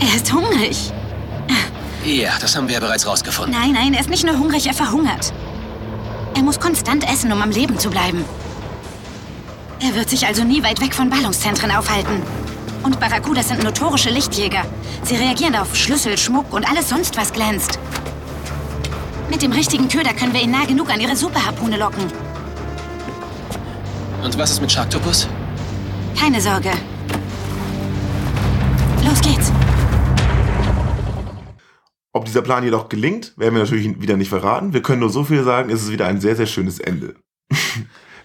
Er 0.00 0.16
ist 0.16 0.32
hungrig. 0.32 0.90
Ja, 2.06 2.30
das 2.40 2.56
haben 2.56 2.68
wir 2.68 2.74
ja 2.76 2.80
bereits 2.80 3.06
rausgefunden. 3.06 3.52
Nein, 3.52 3.72
nein, 3.72 3.92
er 3.92 4.00
ist 4.00 4.08
nicht 4.08 4.24
nur 4.24 4.38
hungrig, 4.38 4.66
er 4.66 4.72
verhungert. 4.72 5.34
Er 6.34 6.42
muss 6.42 6.58
konstant 6.58 7.06
essen, 7.06 7.30
um 7.32 7.42
am 7.42 7.50
Leben 7.50 7.78
zu 7.78 7.90
bleiben. 7.90 8.24
Er 9.80 9.94
wird 9.94 10.08
sich 10.08 10.26
also 10.26 10.42
nie 10.42 10.62
weit 10.62 10.80
weg 10.80 10.94
von 10.94 11.10
Ballungszentren 11.10 11.70
aufhalten. 11.70 12.22
Und 12.82 12.98
Barracudas 12.98 13.48
sind 13.48 13.62
notorische 13.62 14.08
Lichtjäger. 14.08 14.62
Sie 15.02 15.16
reagieren 15.16 15.54
auf 15.54 15.76
Schlüssel, 15.76 16.16
Schmuck 16.16 16.54
und 16.54 16.66
alles 16.66 16.88
sonst, 16.88 17.18
was 17.18 17.30
glänzt. 17.34 17.78
Mit 19.28 19.42
dem 19.42 19.52
richtigen 19.52 19.88
Köder 19.88 20.14
können 20.14 20.32
wir 20.32 20.40
ihn 20.40 20.52
nah 20.52 20.64
genug 20.64 20.90
an 20.90 20.98
ihre 20.98 21.14
Superharpune 21.14 21.76
locken. 21.76 22.10
Und 24.24 24.38
was 24.38 24.52
ist 24.52 24.62
mit 24.62 24.72
Sharktopus? 24.72 25.28
Keine 26.18 26.40
Sorge. 26.40 26.70
Los 29.04 29.20
geht's. 29.20 29.52
Ob 32.12 32.24
dieser 32.24 32.42
Plan 32.42 32.64
jedoch 32.64 32.88
gelingt, 32.88 33.34
werden 33.36 33.54
wir 33.54 33.62
natürlich 33.62 34.00
wieder 34.00 34.16
nicht 34.16 34.28
verraten. 34.28 34.72
Wir 34.72 34.82
können 34.82 35.00
nur 35.00 35.10
so 35.10 35.22
viel 35.22 35.44
sagen, 35.44 35.70
es 35.70 35.82
ist 35.82 35.92
wieder 35.92 36.06
ein 36.06 36.20
sehr, 36.20 36.34
sehr 36.34 36.46
schönes 36.46 36.80
Ende. 36.80 37.14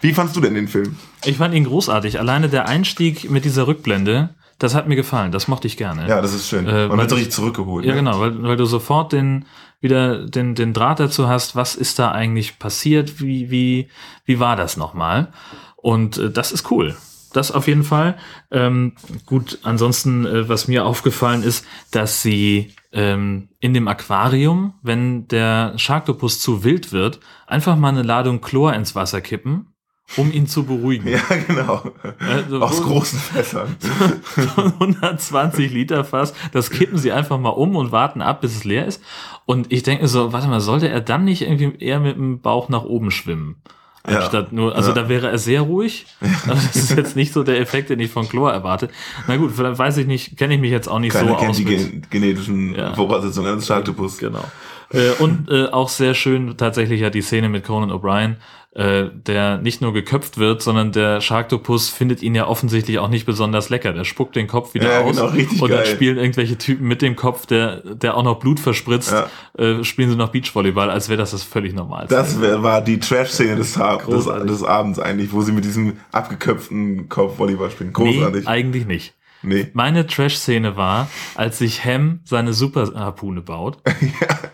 Wie 0.02 0.12
fandst 0.14 0.36
du 0.36 0.42
denn 0.42 0.56
den 0.56 0.68
Film? 0.68 0.98
Ich 1.24 1.38
fand 1.38 1.54
ihn 1.54 1.66
großartig. 1.66 2.20
Alleine 2.20 2.50
der 2.50 2.68
Einstieg 2.68 3.30
mit 3.30 3.46
dieser 3.46 3.68
Rückblende, 3.68 4.36
das 4.58 4.74
hat 4.74 4.88
mir 4.88 4.96
gefallen. 4.96 5.32
Das 5.32 5.48
mochte 5.48 5.68
ich 5.68 5.78
gerne. 5.78 6.08
Ja, 6.08 6.20
das 6.20 6.34
ist 6.34 6.50
schön. 6.50 6.68
Äh, 6.68 6.88
Man 6.88 7.08
so 7.08 7.16
richtig 7.16 7.32
zurückgeholt. 7.32 7.86
Ja, 7.86 7.92
ne? 7.92 8.00
genau, 8.00 8.20
weil, 8.20 8.42
weil 8.42 8.58
du 8.58 8.66
sofort 8.66 9.14
den 9.14 9.46
wieder 9.82 10.26
den, 10.26 10.56
den 10.56 10.74
Draht 10.74 11.00
dazu 11.00 11.28
hast, 11.28 11.56
was 11.56 11.76
ist 11.76 12.00
da 12.00 12.12
eigentlich 12.12 12.58
passiert, 12.58 13.22
wie, 13.22 13.52
wie, 13.52 13.90
wie 14.26 14.40
war 14.40 14.56
das 14.56 14.78
nochmal? 14.78 15.32
Und 15.76 16.18
äh, 16.18 16.32
das 16.32 16.52
ist 16.52 16.72
cool. 16.72 16.96
Das 17.34 17.52
auf 17.52 17.68
jeden 17.68 17.84
Fall. 17.84 18.16
Ähm, 18.52 18.94
gut, 19.26 19.60
ansonsten, 19.64 20.26
äh, 20.26 20.48
was 20.48 20.68
mir 20.68 20.86
aufgefallen 20.86 21.44
ist, 21.44 21.66
dass 21.92 22.22
sie 22.22 22.74
ähm, 22.94 23.50
in 23.60 23.74
dem 23.74 23.88
Aquarium, 23.88 24.76
wenn 24.84 25.28
der 25.28 25.74
Sharktopus 25.78 26.40
zu 26.40 26.64
wild 26.64 26.92
wird, 26.92 27.20
einfach 27.48 27.76
mal 27.76 27.90
eine 27.90 28.04
Ladung 28.04 28.40
Chlor 28.40 28.74
ins 28.74 28.96
Wasser 28.96 29.20
kippen, 29.20 29.74
um 30.16 30.32
ihn 30.32 30.48
zu 30.48 30.64
beruhigen. 30.64 31.08
Ja, 31.14 31.22
genau. 31.48 31.92
Also, 32.20 32.62
Aus 32.62 32.84
großen 32.84 33.20
Fässern. 33.20 33.76
so 34.36 34.62
ein 34.62 34.74
120 34.74 35.72
Liter 35.72 36.06
Fass, 36.06 36.34
das 36.52 36.70
kippen 36.70 36.98
sie 36.98 37.12
einfach 37.12 37.40
mal 37.40 37.50
um 37.50 37.76
und 37.76 37.92
warten 37.92 38.22
ab, 38.22 38.42
bis 38.42 38.56
es 38.56 38.64
leer 38.64 38.86
ist. 38.86 39.02
Und 39.46 39.72
ich 39.72 39.82
denke 39.84 40.08
so, 40.08 40.32
warte 40.32 40.48
mal, 40.48 40.62
sollte 40.62 40.88
er 40.88 41.02
dann 41.02 41.26
nicht 41.26 41.42
irgendwie 41.42 41.76
eher 41.80 42.00
mit 42.00 42.16
dem 42.16 42.42
Bauch 42.42 42.70
nach 42.70 42.84
oben 42.84 43.10
schwimmen? 43.10 43.62
Ja. 44.10 44.20
Anstatt 44.20 44.52
nur, 44.52 44.76
also 44.76 44.90
Ja. 44.90 44.96
da 44.96 45.08
wäre 45.10 45.30
er 45.30 45.38
sehr 45.38 45.62
ruhig. 45.62 46.06
Aber 46.46 46.56
das 46.56 46.76
ist 46.76 46.98
jetzt 46.98 47.16
nicht 47.16 47.32
so 47.32 47.44
der 47.44 47.60
Effekt, 47.62 47.90
den 47.90 48.00
ich 48.02 48.12
von 48.12 48.28
Chlor 48.28 48.52
erwarte. 48.52 48.90
Na 49.28 49.38
gut, 49.38 49.54
vielleicht 49.56 49.80
weiß 49.80 49.96
ich 49.98 50.08
nicht, 50.08 50.36
kenne 50.38 50.56
ich 50.56 50.60
mich 50.60 50.72
jetzt 50.72 50.90
auch 50.90 51.00
nicht 51.00 51.14
Keiner 51.14 51.30
so 51.32 51.36
kennt 51.38 51.52
aus. 51.52 51.58
die 51.58 51.64
mit- 51.66 51.78
gen 51.80 52.06
genetischen 52.10 52.76
Ja. 52.76 52.94
Voraussetzungen 52.96 53.52
eines 53.54 53.66
Sharktopus. 53.66 54.18
Genau. 54.18 54.44
Äh, 54.94 55.12
und 55.22 55.50
äh, 55.50 55.66
auch 55.68 55.90
sehr 55.90 56.14
schön 56.14 56.56
tatsächlich 56.58 57.02
ja 57.02 57.10
die 57.10 57.22
Szene 57.22 57.50
mit 57.50 57.64
Conan 57.66 57.92
O'Brien, 57.92 58.36
äh, 58.76 59.10
der 59.14 59.58
nicht 59.60 59.82
nur 59.82 59.94
geköpft 59.94 60.38
wird, 60.38 60.62
sondern 60.62 60.92
der 60.92 61.22
Sharktopus 61.22 61.90
findet 61.90 62.24
ihn 62.24 62.34
ja 62.34 62.48
offensichtlich 62.48 62.98
auch 63.00 63.08
nicht 63.10 63.26
besonders 63.26 63.70
lecker. 63.70 63.94
Der 63.94 64.04
spuckt 64.04 64.36
den 64.36 64.48
Kopf 64.48 64.74
wieder 64.74 64.92
Ja, 64.92 65.02
aus 65.02 65.16
genau, 65.16 65.28
richtig 65.28 65.62
und 65.62 65.70
dann 65.70 65.84
geil. 65.84 65.88
spielen 65.94 66.18
irgendwelche 66.18 66.58
Typen 66.58 66.88
mit 66.88 67.02
dem 67.02 67.16
Kopf, 67.16 67.46
der, 67.46 67.82
der 67.82 68.18
auch 68.18 68.24
noch 68.24 68.40
Blut 68.40 68.60
verspritzt, 68.60 69.14
äh, 69.58 69.84
spielen 69.84 70.10
sie 70.10 70.16
noch 70.16 70.30
Beachvolleyball, 70.30 70.90
als 70.90 71.10
wäre 71.10 71.18
das 71.18 71.32
das 71.32 71.44
völlig 71.44 71.74
normal. 71.74 72.08
Das 72.10 72.42
wär, 72.42 72.64
war 72.64 72.82
die 72.82 73.00
Trash-Szene 73.00 73.58
des, 73.58 73.74
des, 73.74 74.26
des 74.26 74.64
Abends 74.64 74.98
eigentlich, 75.00 75.32
wo 75.34 75.42
sie 75.42 75.52
mit 75.52 75.66
diesem 75.66 75.98
abgeköpften 76.12 77.10
Kopf 77.10 77.38
Volleyball 77.38 77.70
spielen. 77.70 77.94
Großartig. 77.94 78.44
Nee, 78.46 78.50
eigentlich 78.50 78.86
nicht. 78.88 79.14
Nee. 79.44 79.68
Meine 79.74 80.08
Trash-Szene 80.08 80.78
war, 80.78 81.10
als 81.36 81.60
sich 81.60 81.84
Ham 81.86 82.22
seine 82.24 82.54
Super-Harpune 82.54 83.42
baut. 83.42 83.78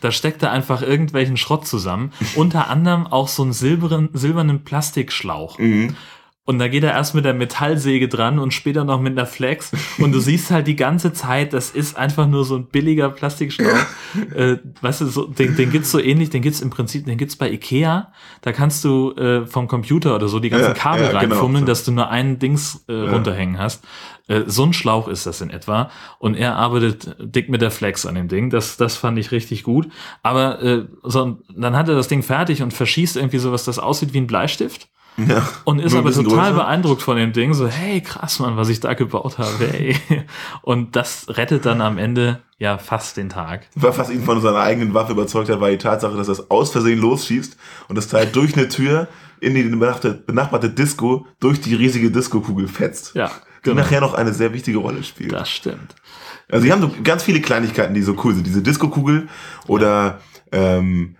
Da 0.00 0.12
steckt 0.12 0.42
er 0.42 0.50
einfach 0.50 0.82
irgendwelchen 0.82 1.36
Schrott 1.36 1.66
zusammen. 1.66 2.12
Unter 2.34 2.68
anderem 2.68 3.06
auch 3.06 3.28
so 3.28 3.42
einen 3.42 3.52
silbernen, 3.52 4.08
silbernen 4.12 4.64
Plastikschlauch. 4.64 5.58
Mhm. 5.58 5.96
Und 6.50 6.58
da 6.58 6.66
geht 6.66 6.82
er 6.82 6.90
erst 6.90 7.14
mit 7.14 7.24
der 7.24 7.32
Metallsäge 7.32 8.08
dran 8.08 8.40
und 8.40 8.52
später 8.52 8.82
noch 8.82 9.00
mit 9.00 9.16
einer 9.16 9.24
Flex. 9.24 9.70
Und 9.98 10.10
du 10.10 10.18
siehst 10.18 10.50
halt 10.50 10.66
die 10.66 10.74
ganze 10.74 11.12
Zeit, 11.12 11.52
das 11.52 11.70
ist 11.70 11.96
einfach 11.96 12.26
nur 12.26 12.44
so 12.44 12.56
ein 12.56 12.66
billiger 12.66 13.08
Plastikschlauch. 13.08 13.86
äh, 14.34 14.56
weißt 14.80 15.02
du, 15.02 15.06
so, 15.06 15.26
den, 15.26 15.54
den 15.54 15.70
gibt's 15.70 15.92
so 15.92 16.00
ähnlich, 16.00 16.30
den 16.30 16.42
gibt's 16.42 16.60
im 16.60 16.70
Prinzip, 16.70 17.06
den 17.06 17.18
gibt's 17.18 17.36
bei 17.36 17.48
Ikea. 17.52 18.12
Da 18.40 18.50
kannst 18.50 18.82
du 18.82 19.12
äh, 19.12 19.46
vom 19.46 19.68
Computer 19.68 20.16
oder 20.16 20.26
so 20.26 20.40
die 20.40 20.50
ganzen 20.50 20.70
Ja, 20.70 20.74
Kabel 20.74 21.04
ja, 21.04 21.20
genau. 21.20 21.34
reinfummeln, 21.36 21.66
dass 21.66 21.84
du 21.84 21.92
nur 21.92 22.10
ein 22.10 22.40
Dings 22.40 22.84
äh, 22.88 22.94
Ja. 22.94 23.12
runterhängen 23.12 23.56
hast. 23.56 23.84
Äh, 24.26 24.42
so 24.46 24.64
ein 24.64 24.72
Schlauch 24.72 25.06
ist 25.06 25.26
das 25.26 25.40
in 25.42 25.50
etwa. 25.50 25.88
Und 26.18 26.34
er 26.34 26.56
arbeitet 26.56 27.14
dick 27.20 27.48
mit 27.48 27.62
der 27.62 27.70
Flex 27.70 28.06
an 28.06 28.16
dem 28.16 28.26
Ding. 28.26 28.50
Das, 28.50 28.76
das 28.76 28.96
fand 28.96 29.20
ich 29.20 29.30
richtig 29.30 29.62
gut. 29.62 29.86
Aber 30.24 30.60
äh, 30.60 30.86
so, 31.04 31.38
dann 31.56 31.76
hat 31.76 31.88
er 31.88 31.94
das 31.94 32.08
Ding 32.08 32.24
fertig 32.24 32.60
und 32.60 32.74
verschießt 32.74 33.16
irgendwie 33.16 33.38
sowas, 33.38 33.64
das 33.64 33.78
aussieht 33.78 34.14
wie 34.14 34.18
ein 34.18 34.26
Bleistift. 34.26 34.88
Ja. 35.28 35.48
Und 35.64 35.78
ist 35.80 35.94
aber 35.94 36.12
total 36.12 36.52
größer. 36.52 36.52
beeindruckt 36.52 37.02
von 37.02 37.16
dem 37.16 37.32
Ding. 37.32 37.54
So, 37.54 37.66
hey, 37.66 38.00
krass, 38.00 38.38
Mann, 38.38 38.56
was 38.56 38.68
ich 38.68 38.80
da 38.80 38.94
gebaut 38.94 39.38
habe. 39.38 39.66
Hey. 39.70 39.96
Und 40.62 40.96
das 40.96 41.26
rettet 41.28 41.66
dann 41.66 41.80
am 41.80 41.98
Ende 41.98 42.40
ja 42.58 42.78
fast 42.78 43.16
den 43.16 43.28
Tag. 43.28 43.66
Was 43.74 44.10
ihn 44.10 44.22
von 44.22 44.40
seiner 44.40 44.60
eigenen 44.60 44.94
Waffe 44.94 45.12
überzeugt 45.12 45.48
hat, 45.48 45.60
war 45.60 45.70
die 45.70 45.78
Tatsache, 45.78 46.16
dass 46.16 46.28
er 46.28 46.32
es 46.32 46.50
aus 46.50 46.70
Versehen 46.72 47.00
losschießt 47.00 47.56
und 47.88 47.96
das 47.96 48.08
Teil 48.08 48.26
durch 48.26 48.56
eine 48.56 48.68
Tür 48.68 49.08
in 49.40 49.54
die 49.54 49.62
benachbarte, 49.62 50.70
Disco 50.70 51.26
durch 51.40 51.60
die 51.60 51.74
riesige 51.74 52.10
Disco-Kugel 52.10 52.68
fetzt. 52.68 53.14
Ja, 53.14 53.28
Die 53.28 53.70
genau. 53.70 53.80
nachher 53.80 54.00
noch 54.00 54.14
eine 54.14 54.32
sehr 54.34 54.52
wichtige 54.52 54.78
Rolle 54.78 55.02
spielt. 55.02 55.32
Das 55.32 55.50
stimmt. 55.50 55.94
Also 56.50 56.64
die 56.66 56.72
haben 56.72 56.82
so 56.82 56.90
ganz 57.02 57.22
viele 57.22 57.40
Kleinigkeiten, 57.40 57.94
die 57.94 58.02
so 58.02 58.16
cool 58.24 58.34
sind. 58.34 58.46
Diese 58.46 58.62
Disco-Kugel 58.62 59.28
oder 59.66 60.20
ähm, 60.52 61.16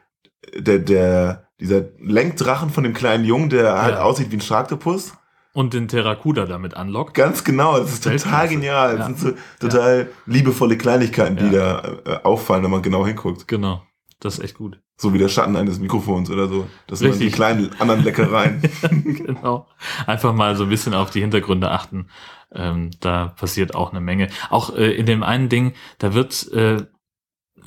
der, 0.54 0.78
der, 0.78 1.49
dieser 1.60 1.84
Lenkdrachen 2.00 2.70
von 2.70 2.84
dem 2.84 2.94
kleinen 2.94 3.24
Jungen, 3.24 3.50
der 3.50 3.80
halt 3.82 3.94
Ja. 3.96 4.02
aussieht 4.02 4.30
wie 4.30 4.36
ein 4.36 4.40
Sharktopus. 4.40 5.12
Und 5.52 5.74
den 5.74 5.88
Terrakuda 5.88 6.46
damit 6.46 6.74
anlockt. 6.74 7.14
Ganz 7.14 7.42
genau, 7.42 7.78
das 7.78 7.92
ist 7.94 8.04
total 8.04 8.48
genial. 8.48 8.96
Das 8.96 9.08
Ja. 9.08 9.14
sind 9.14 9.18
so 9.18 9.32
total 9.68 10.08
liebevolle 10.26 10.78
Kleinigkeiten, 10.78 11.36
die 11.36 11.50
da 11.50 11.98
äh, 12.06 12.16
auffallen, 12.22 12.62
wenn 12.62 12.70
man 12.70 12.82
genau 12.82 13.04
hinguckt. 13.04 13.48
Genau. 13.48 13.82
Das 14.20 14.34
ist 14.38 14.44
echt 14.44 14.54
gut. 14.56 14.78
So 14.96 15.12
wie 15.14 15.18
der 15.18 15.28
Schatten 15.28 15.56
eines 15.56 15.78
Mikrofons 15.80 16.30
oder 16.30 16.46
so. 16.46 16.66
Das 16.86 16.98
sind 16.98 17.18
die 17.20 17.30
kleinen 17.30 17.70
anderen 17.80 18.04
Leckereien. 18.04 18.60
genau. 18.90 19.66
Einfach 20.06 20.34
mal 20.34 20.54
so 20.56 20.64
ein 20.64 20.68
bisschen 20.68 20.92
auf 20.94 21.10
die 21.10 21.20
Hintergründe 21.22 21.70
achten. 21.70 22.08
Ähm, 22.52 22.90
da 23.00 23.28
passiert 23.28 23.74
auch 23.74 23.90
eine 23.92 24.00
Menge. 24.00 24.28
Auch 24.50 24.76
äh, 24.76 24.90
in 24.92 25.06
dem 25.06 25.22
einen 25.22 25.48
Ding, 25.48 25.72
da 25.98 26.12
wird 26.14 26.52
äh, 26.52 26.82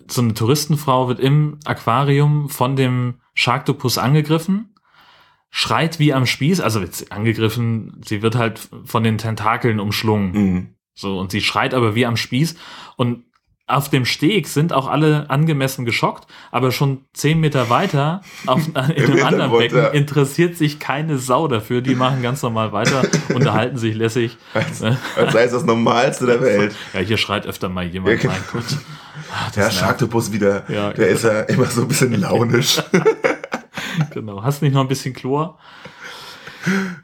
so 0.07 0.21
eine 0.21 0.33
Touristenfrau 0.35 1.07
wird 1.07 1.19
im 1.19 1.57
Aquarium 1.65 2.49
von 2.49 2.75
dem 2.75 3.15
Sharktopus 3.33 3.97
angegriffen, 3.97 4.75
schreit 5.49 5.99
wie 5.99 6.13
am 6.13 6.25
Spieß, 6.25 6.61
also 6.61 6.79
jetzt 6.79 7.11
angegriffen, 7.11 8.01
sie 8.05 8.21
wird 8.21 8.35
halt 8.35 8.69
von 8.85 9.03
den 9.03 9.17
Tentakeln 9.17 9.79
umschlungen. 9.79 10.31
Mhm. 10.31 10.75
So, 10.95 11.19
und 11.19 11.31
sie 11.31 11.41
schreit 11.41 11.73
aber 11.73 11.95
wie 11.95 12.05
am 12.05 12.17
Spieß. 12.17 12.55
Und 12.97 13.25
auf 13.73 13.89
dem 13.89 14.05
Steg 14.05 14.47
sind 14.47 14.73
auch 14.73 14.87
alle 14.87 15.29
angemessen 15.29 15.85
geschockt, 15.85 16.27
aber 16.51 16.71
schon 16.71 17.05
zehn 17.13 17.39
Meter 17.39 17.69
weiter 17.69 18.21
auf, 18.45 18.67
in 18.67 18.75
einem 18.75 19.25
anderen 19.25 19.51
Becken 19.51 19.77
ja. 19.77 19.87
interessiert 19.89 20.57
sich 20.57 20.79
keine 20.79 21.17
Sau 21.17 21.47
dafür. 21.47 21.81
Die 21.81 21.95
machen 21.95 22.21
ganz 22.21 22.41
normal 22.41 22.71
weiter, 22.71 23.03
unterhalten 23.33 23.77
sich 23.77 23.95
lässig. 23.95 24.37
Als, 24.53 24.81
als 24.81 25.33
sei 25.33 25.43
es 25.43 25.51
das 25.51 25.65
Normalste 25.65 26.25
der 26.25 26.41
Welt. 26.41 26.75
Ja, 26.93 26.99
hier 26.99 27.17
schreit 27.17 27.47
öfter 27.47 27.69
mal 27.69 27.85
jemand. 27.85 28.23
Ja, 28.23 28.29
Mein 28.29 28.43
Gott. 28.51 28.77
Ah, 29.31 29.45
das 29.47 29.55
Der. 29.55 29.71
Sharktopus 29.71 30.31
wieder, 30.31 30.63
Ja, 30.67 30.91
der 30.93 31.07
ist 31.07 31.23
ja 31.23 31.41
immer 31.41 31.65
so 31.65 31.81
ein 31.81 31.87
bisschen 31.87 32.13
launisch. 32.21 32.81
Genau. 34.11 34.43
Hast 34.43 34.61
du 34.61 34.65
nicht 34.65 34.73
noch 34.73 34.81
ein 34.81 34.87
bisschen 34.87 35.13
Chlor? 35.13 35.57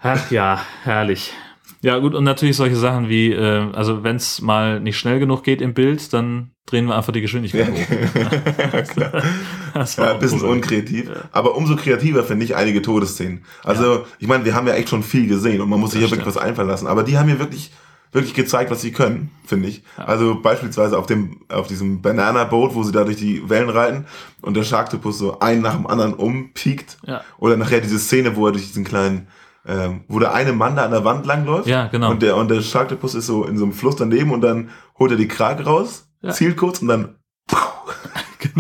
Ach 0.02 0.32
ja, 0.32 0.62
herrlich. 0.84 1.34
Ja, 1.82 1.98
gut, 1.98 2.14
und 2.14 2.26
natürlich 2.26 2.58
solche 2.58 2.76
Sachen 2.76 3.08
wie, 3.08 3.32
äh, 3.32 3.72
also 3.74 4.04
wenn 4.04 4.18
es 4.18 4.42
mal 4.42 4.80
nicht 4.80 4.98
schnell 4.98 5.20
genug 5.20 5.44
geht 5.44 5.62
im 5.62 5.74
Bild, 5.74 6.12
dann 6.14 6.52
drehen 6.70 6.86
wir 6.86 6.96
einfach 6.96 7.12
die 7.14 7.22
Geschwindigkeit 7.22 7.70
hoch. 7.72 8.88
Klar. 8.94 9.24
Das 9.74 9.98
war 9.98 10.08
Ja, 10.08 10.14
ein 10.14 10.20
bisschen 10.20 10.42
unkreativ. 10.42 11.10
Aber 11.32 11.56
umso 11.56 11.76
kreativer 11.76 12.24
finde 12.24 12.46
ich 12.46 12.56
einige 12.56 12.82
Todesszenen. 12.82 13.44
Also, 13.64 14.06
ich 14.18 14.28
meine, 14.28 14.46
wir 14.46 14.56
haben 14.56 14.68
ja 14.68 14.74
echt 14.74 14.90
schon 14.90 15.04
viel 15.04 15.28
gesehen 15.28 15.62
und 15.62 15.70
man 15.70 15.80
muss 15.80 15.92
sich 15.92 16.02
ja 16.02 16.10
wirklich 16.10 16.26
was 16.28 16.38
einfallen 16.38 16.68
lassen. 16.68 16.88
Aber 16.88 17.04
die 17.04 17.18
haben 17.18 17.28
mir 17.28 17.38
wirklich, 17.40 17.72
wirklich 18.12 18.34
gezeigt, 18.34 18.72
was 18.72 18.82
sie 18.82 18.92
können, 18.92 19.30
finde 19.46 19.68
ich. 19.70 19.84
Also 19.96 20.42
beispielsweise 20.42 20.98
auf 20.98 21.06
dem, 21.06 21.42
auf 21.50 21.68
diesem 21.68 22.02
Banana 22.02 22.46
Boat, 22.46 22.74
wo 22.74 22.82
sie 22.84 22.92
da 22.92 23.04
durch 23.04 23.18
die 23.18 23.48
Wellen 23.48 23.70
reiten 23.70 24.06
und 24.42 24.58
der 24.58 24.64
Sharktopus 24.64 25.20
so 25.20 25.40
einen 25.40 25.62
nach 25.62 25.76
dem 25.76 25.86
anderen 25.86 26.14
umpiekt. 26.16 26.98
Ja. 27.06 27.22
Oder 27.38 27.56
nachher 27.58 27.82
diese 27.82 28.00
Szene, 28.00 28.36
wo 28.36 28.48
er 28.48 28.52
durch 28.52 28.66
diesen 28.68 28.84
kleinen, 28.84 29.28
ähm, 29.68 30.02
wo 30.08 30.18
der 30.20 30.34
eine 30.34 30.54
Mann 30.54 30.76
da 30.76 30.86
an 30.86 30.92
der 30.92 31.06
Wand 31.06 31.26
langläuft. 31.28 31.68
Ja, 31.68 31.88
genau. 31.88 32.10
Und 32.10 32.24
der, 32.24 32.36
und 32.38 32.50
der 32.50 32.62
Sharktopus 32.62 33.14
ist 33.14 33.28
so 33.28 33.46
in 33.46 33.58
so 33.58 33.66
einem 33.66 33.74
Fluss 33.74 33.96
daneben 33.98 34.32
und 34.32 34.42
dann 34.42 34.70
holt 34.98 35.12
er 35.12 35.18
die 35.18 35.28
Krake 35.28 35.64
raus, 35.64 36.08
Ja. 36.22 36.32
zielt 36.32 36.58
kurz 36.58 36.82
und 36.82 36.88
dann 36.90 37.16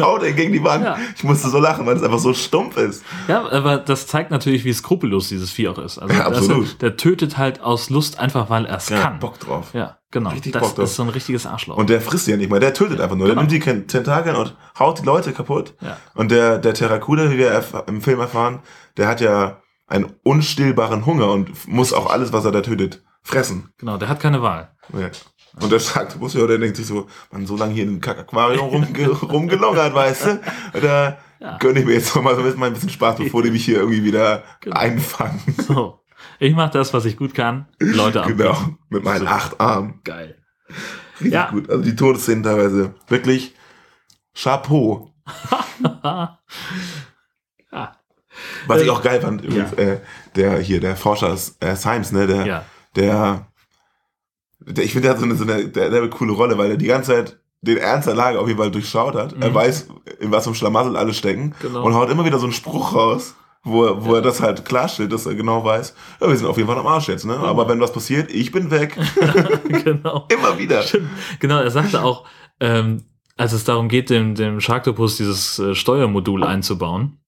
haut 0.01 0.23
er 0.23 0.31
gegen 0.33 0.53
die 0.53 0.63
Wand. 0.63 0.83
Ja. 0.85 0.97
Ich 1.15 1.23
musste 1.23 1.49
so 1.49 1.59
lachen, 1.59 1.85
weil 1.85 1.95
es 1.95 2.03
einfach 2.03 2.19
so 2.19 2.33
stumpf 2.33 2.77
ist. 2.77 3.03
Ja, 3.27 3.49
aber 3.51 3.77
das 3.77 4.07
zeigt 4.07 4.31
natürlich, 4.31 4.63
wie 4.63 4.71
skrupellos 4.73 5.27
dieses 5.29 5.51
Vieh 5.51 5.67
auch 5.67 5.77
ist. 5.77 5.97
Also 5.97 6.13
Ja, 6.13 6.25
absolut. 6.25 6.81
der 6.81 6.95
tötet 6.97 7.37
halt 7.37 7.61
aus 7.61 7.89
Lust 7.89 8.17
einfach, 8.19 8.49
weil 8.49 8.65
er 8.65 8.77
es 8.77 8.89
Ja, 8.89 8.99
kann. 9.01 9.19
Bock 9.19 9.39
drauf. 9.39 9.69
Ja, 9.73 9.97
genau. 10.11 10.29
Richtig 10.29 10.53
das 10.53 10.61
Bock 10.61 10.75
drauf. 10.75 10.85
ist 10.85 10.95
so 10.95 11.03
ein 11.03 11.09
richtiges 11.09 11.45
Arschloch. 11.45 11.75
Und 11.77 11.89
der 11.89 12.01
frisst 12.01 12.27
ja 12.27 12.37
nicht 12.37 12.49
mal, 12.49 12.59
der 12.59 12.73
tötet 12.73 13.01
einfach 13.01 13.15
nur. 13.17 13.27
Genau. 13.27 13.41
Der 13.41 13.49
nimmt 13.49 13.65
die 13.65 13.87
Tentakeln 13.87 14.35
und 14.35 14.55
haut 14.77 14.99
die 15.01 15.05
Leute 15.05 15.33
kaputt. 15.33 15.75
Ja. 15.81 15.97
Und 16.15 16.31
der, 16.31 16.57
der 16.59 16.73
Terrakuda, 16.73 17.29
wie 17.31 17.37
wir 17.37 17.63
im 17.87 18.01
Film 18.01 18.19
erfahren, 18.21 18.59
der 18.97 19.07
hat 19.07 19.21
ja 19.21 19.61
einen 19.87 20.13
unstillbaren 20.23 21.05
Hunger 21.05 21.29
und 21.31 21.67
muss 21.67 21.93
auch 21.93 22.09
alles, 22.09 22.31
was 22.31 22.45
er 22.45 22.51
da 22.51 22.61
tötet, 22.61 23.03
fressen. 23.21 23.69
genau, 23.77 23.97
der 23.97 24.07
hat 24.07 24.19
keine 24.19 24.41
Wahl. 24.41 24.71
Ja. 24.97 25.09
Und 25.59 25.71
der 25.71 25.79
Sharktopus, 25.79 26.33
ja, 26.35 26.45
der 26.47 26.57
denkt 26.57 26.77
sich 26.77 26.85
so, 26.85 27.07
man, 27.31 27.45
so 27.47 27.57
lange 27.57 27.73
hier 27.73 27.83
in 27.83 27.89
dem 27.95 28.01
Kack-Aquarium 28.01 28.67
rumge 28.69 29.07
rumgelungert, 29.21 29.93
weißt 29.93 30.25
du? 30.25 30.41
Da 30.81 31.17
Ja. 31.39 31.57
gönne 31.57 31.79
ich 31.79 31.85
mir 31.85 31.93
jetzt 31.93 32.15
noch 32.15 32.21
mal 32.21 32.35
so 32.35 32.41
ein 32.43 32.73
bisschen 32.73 32.89
Spaß, 32.89 33.17
bevor 33.17 33.41
die 33.43 33.51
mich 33.51 33.65
hier 33.65 33.77
irgendwie 33.77 34.03
wieder 34.03 34.43
Genau. 34.61 34.75
einfangen. 34.77 35.41
So. 35.67 35.99
Ich 36.39 36.53
mache 36.55 36.71
das, 36.71 36.93
was 36.93 37.05
ich 37.05 37.17
gut 37.17 37.33
kann. 37.33 37.67
Leute 37.79 38.21
am 38.23 38.35
Genau, 38.37 38.55
mit 38.89 39.03
meinen 39.03 39.19
Super. 39.19 39.31
acht 39.31 39.59
Armen. 39.59 40.01
Geil. 40.03 40.37
Richtig 41.19 41.33
Ja. 41.33 41.49
gut. 41.49 41.69
Also 41.69 41.83
die 41.83 41.95
Todesszenen 41.95 42.43
teilweise 42.43 42.93
wirklich 43.07 43.55
Chapeau. 44.33 45.13
ja. 46.03 46.39
Was 48.67 48.81
ich 48.81 48.87
Äh, 48.87 48.91
auch 48.91 49.01
geil 49.01 49.21
fand, 49.21 49.43
übrigens, 49.43 49.71
ja. 49.71 49.77
äh, 49.77 49.99
der 50.35 50.59
hier, 50.59 50.79
der 50.79 50.95
Forscher 50.95 51.35
äh, 51.59 51.75
Symes, 51.75 52.11
ne, 52.11 52.27
der, 52.27 52.45
Ja. 52.45 52.65
der, 52.95 53.47
ich 54.65 54.91
finde, 54.91 55.07
der 55.07 55.11
hat 55.11 55.19
so 55.19 55.25
eine, 55.25 55.35
so 55.35 55.43
eine 55.43 55.67
der, 55.67 55.89
der 55.89 55.97
hat 55.99 56.07
eine 56.07 56.09
coole 56.09 56.33
Rolle, 56.33 56.57
weil 56.57 56.71
er 56.71 56.77
die 56.77 56.87
ganze 56.87 57.11
Zeit 57.11 57.37
den 57.61 57.77
Ernst 57.77 58.07
der 58.07 58.15
Lage 58.15 58.39
auf 58.39 58.47
jeden 58.47 58.59
Fall 58.59 58.71
durchschaut 58.71 59.15
hat. 59.15 59.35
Er 59.39 59.49
Mhm. 59.49 59.53
weiß, 59.53 59.87
in 60.19 60.31
was 60.31 60.45
einem 60.47 60.55
Schlamassel 60.55 60.95
alle 60.95 61.13
stecken 61.13 61.53
Genau. 61.61 61.83
und 61.83 61.93
haut 61.93 62.09
immer 62.09 62.23
wieder 62.25 62.39
so 62.39 62.45
einen 62.45 62.53
Spruch 62.53 62.93
raus, 62.95 63.35
wo, 63.63 63.83
er- 63.85 64.05
wo 64.05 64.15
er 64.15 64.21
das 64.21 64.41
halt 64.41 64.63
klarstellt, 64.63 65.11
dass 65.11 65.25
er 65.25 65.35
genau 65.35 65.63
weiß, 65.65 65.93
ja, 66.21 66.27
wir 66.29 66.37
sind 66.37 66.47
auf 66.47 66.55
jeden 66.57 66.69
Fall 66.69 66.77
am 66.79 66.87
Arsch 66.87 67.09
jetzt, 67.09 67.25
ne? 67.25 67.37
Aber 67.37 67.67
wenn 67.67 67.79
was 67.81 67.91
passiert, 67.91 68.31
ich 68.31 68.51
bin 68.53 68.71
weg. 68.71 68.97
genau. 69.83 70.25
immer 70.31 70.57
wieder. 70.57 70.81
Stimmt. 70.83 71.09
Genau, 71.39 71.59
er 71.59 71.71
sagte 71.71 72.01
auch, 72.03 72.25
ähm, 72.59 73.03
als 73.37 73.53
es 73.53 73.63
darum 73.63 73.87
geht, 73.87 74.09
dem, 74.09 74.35
dem 74.35 74.59
Sharktopus 74.59 75.17
dieses 75.17 75.59
äh, 75.59 75.75
Steuermodul 75.75 76.43
einzubauen, 76.43 77.18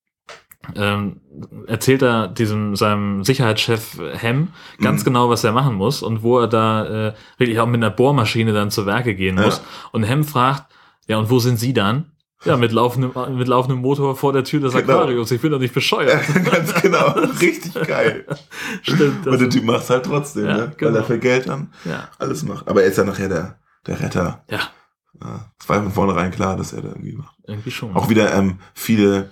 ähm, 0.76 1.22
erzählt 1.68 2.02
er 2.02 2.28
diesem 2.28 2.76
seinem 2.76 3.24
Sicherheitschef 3.24 3.98
Hem 4.14 4.50
ganz 4.80 5.02
Mhm. 5.02 5.06
genau, 5.06 5.30
was 5.30 5.44
er 5.44 5.52
machen 5.54 5.76
muss 5.76 6.02
und 6.04 6.22
wo 6.24 6.40
er 6.40 6.48
da 6.48 7.08
äh, 7.10 7.14
wirklich 7.38 7.60
auch 7.60 7.66
mit 7.68 7.78
einer 7.82 7.90
Bohrmaschine 7.90 8.54
dann 8.54 8.70
zu 8.72 8.86
Werke 8.86 9.16
gehen 9.16 9.38
Ja. 9.38 9.46
muss. 9.46 9.62
Und 9.92 10.04
Hem 10.04 10.24
fragt, 10.24 10.66
ja, 11.08 11.18
und 11.18 11.30
wo 11.30 11.40
sind 11.40 11.58
Sie 11.60 11.74
dann? 11.74 12.12
Ja, 12.44 12.58
mit 12.58 12.72
laufendem, 12.72 13.12
mit 13.38 13.48
laufendem 13.48 13.82
Motor 13.82 14.16
vor 14.16 14.34
der 14.34 14.44
Tür 14.44 14.62
des 14.62 14.74
Genau. 14.74 14.94
Aquariums. 15.00 15.30
Ich 15.30 15.40
bin 15.42 15.52
doch 15.52 15.60
nicht 15.60 15.76
bescheuert. 15.76 16.22
Ganz 16.52 16.74
genau. 16.82 17.10
Richtig 17.40 17.74
geil. 17.88 18.26
Stimmt. 18.82 19.28
Und 19.28 19.40
der 19.40 19.50
Typ 19.50 19.64
macht's 19.64 19.92
halt 19.92 20.06
trotzdem, 20.08 20.46
Ja, 20.48 20.54
ne? 20.58 20.60
Weil 20.70 20.76
genau. 20.76 20.98
er 20.98 21.04
für 21.04 21.20
Geld 21.20 21.48
dann 21.48 21.72
Ja. 21.86 22.10
alles 22.18 22.42
macht. 22.44 22.68
Aber 22.68 22.82
er 22.82 22.88
ist 22.90 22.98
ja 22.98 23.04
nachher 23.04 23.30
der, 23.30 23.60
der 23.86 24.00
Retter. 24.00 24.44
Ja. 24.50 24.60
Ja, 25.24 25.52
Es 25.60 25.70
war 25.70 25.84
von 25.84 25.92
vornherein 25.92 26.32
klar, 26.32 26.58
dass 26.58 26.74
er 26.74 26.82
da 26.82 26.88
irgendwie 26.90 27.14
macht. 27.16 27.36
Irgendwie 27.46 27.70
schon. 27.70 27.96
Auch 27.96 28.10
wieder 28.10 28.34
ähm, 28.34 28.58
viele 28.74 29.30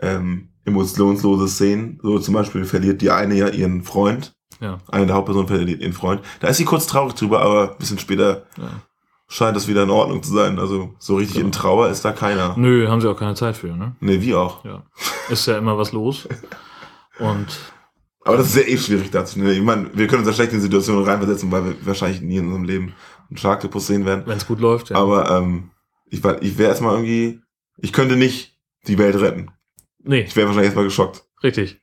ähm, 0.00 0.48
emotionslose 0.66 1.48
Szenen. 1.48 1.98
So 2.02 2.18
zum 2.18 2.34
Beispiel 2.34 2.64
verliert 2.64 3.00
die 3.02 3.10
eine 3.10 3.34
ja 3.34 3.48
ihren 3.48 3.82
Freund. 3.82 4.34
Ja. 4.60 4.78
Eine 4.88 5.06
der 5.06 5.14
Hauptpersonen 5.16 5.48
verliert 5.48 5.80
ihren 5.80 5.92
Freund. 5.92 6.22
Da 6.40 6.48
ist 6.48 6.56
sie 6.58 6.64
kurz 6.64 6.86
traurig 6.86 7.14
drüber, 7.14 7.42
aber 7.42 7.72
ein 7.72 7.78
bisschen 7.78 7.98
später 7.98 8.46
Ja. 8.56 8.68
scheint 9.28 9.56
das 9.56 9.68
wieder 9.68 9.82
in 9.82 9.90
Ordnung 9.90 10.22
zu 10.22 10.32
sein. 10.32 10.58
Also 10.58 10.94
so 10.98 11.16
richtig 11.16 11.38
in 11.40 11.52
Trauer 11.52 11.88
ist 11.88 12.04
da 12.04 12.12
keiner. 12.12 12.54
Nö, 12.56 12.88
haben 12.88 13.00
sie 13.00 13.08
auch 13.10 13.18
keine 13.18 13.34
Zeit 13.34 13.56
für, 13.56 13.68
ne? 13.76 13.96
Nee, 14.00 14.20
wie 14.20 14.34
auch. 14.34 14.64
Ja. 14.64 14.82
Ist 15.28 15.46
ja 15.46 15.58
immer 15.58 15.76
was 15.78 15.92
los. 15.92 16.26
Und 17.18 17.46
Aber 18.24 18.36
das 18.38 18.48
ist 18.48 18.56
ja 18.56 18.62
eh 18.62 18.76
schwierig 18.78 19.10
dazu. 19.10 19.40
Ich 19.42 19.62
meine, 19.62 19.90
wir 19.94 20.06
können 20.06 20.20
uns 20.20 20.28
ja 20.28 20.34
schlecht 20.34 20.52
in 20.52 20.60
Situationen 20.60 21.04
reinversetzen, 21.04 21.50
weil 21.52 21.64
wir 21.64 21.74
wahrscheinlich 21.86 22.20
nie 22.22 22.36
in 22.36 22.46
unserem 22.46 22.64
Leben 22.64 22.94
einen 23.28 23.36
Sharktopus 23.38 23.86
sehen 23.86 24.04
werden. 24.04 24.22
wenn 24.26 24.36
es 24.38 24.46
gut 24.46 24.60
läuft, 24.60 24.90
ja. 24.90 24.96
Aber 24.96 25.30
ähm, 25.30 25.70
ich, 26.08 26.22
war- 26.24 26.40
ich 26.42 26.56
wäre 26.58 26.70
erstmal 26.70 26.92
irgendwie, 26.94 27.40
ich 27.78 27.92
könnte 27.92 28.16
nicht 28.16 28.56
die 28.86 28.98
Welt 28.98 29.16
retten. 29.20 29.50
Nee, 30.06 30.20
Ich 30.22 30.34
wäre 30.36 30.46
wahrscheinlich 30.46 30.66
erstmal 30.68 30.84
geschockt. 30.86 31.24
richtig. 31.42 31.80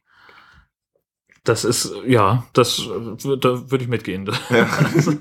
Das 1.46 1.66
ist, 1.66 1.92
ja, 2.08 2.46
das, 2.54 2.78
da 2.78 3.70
würde 3.70 3.84
ich 3.84 3.90
mitgehen. 3.90 4.30
Ja. 4.50 4.68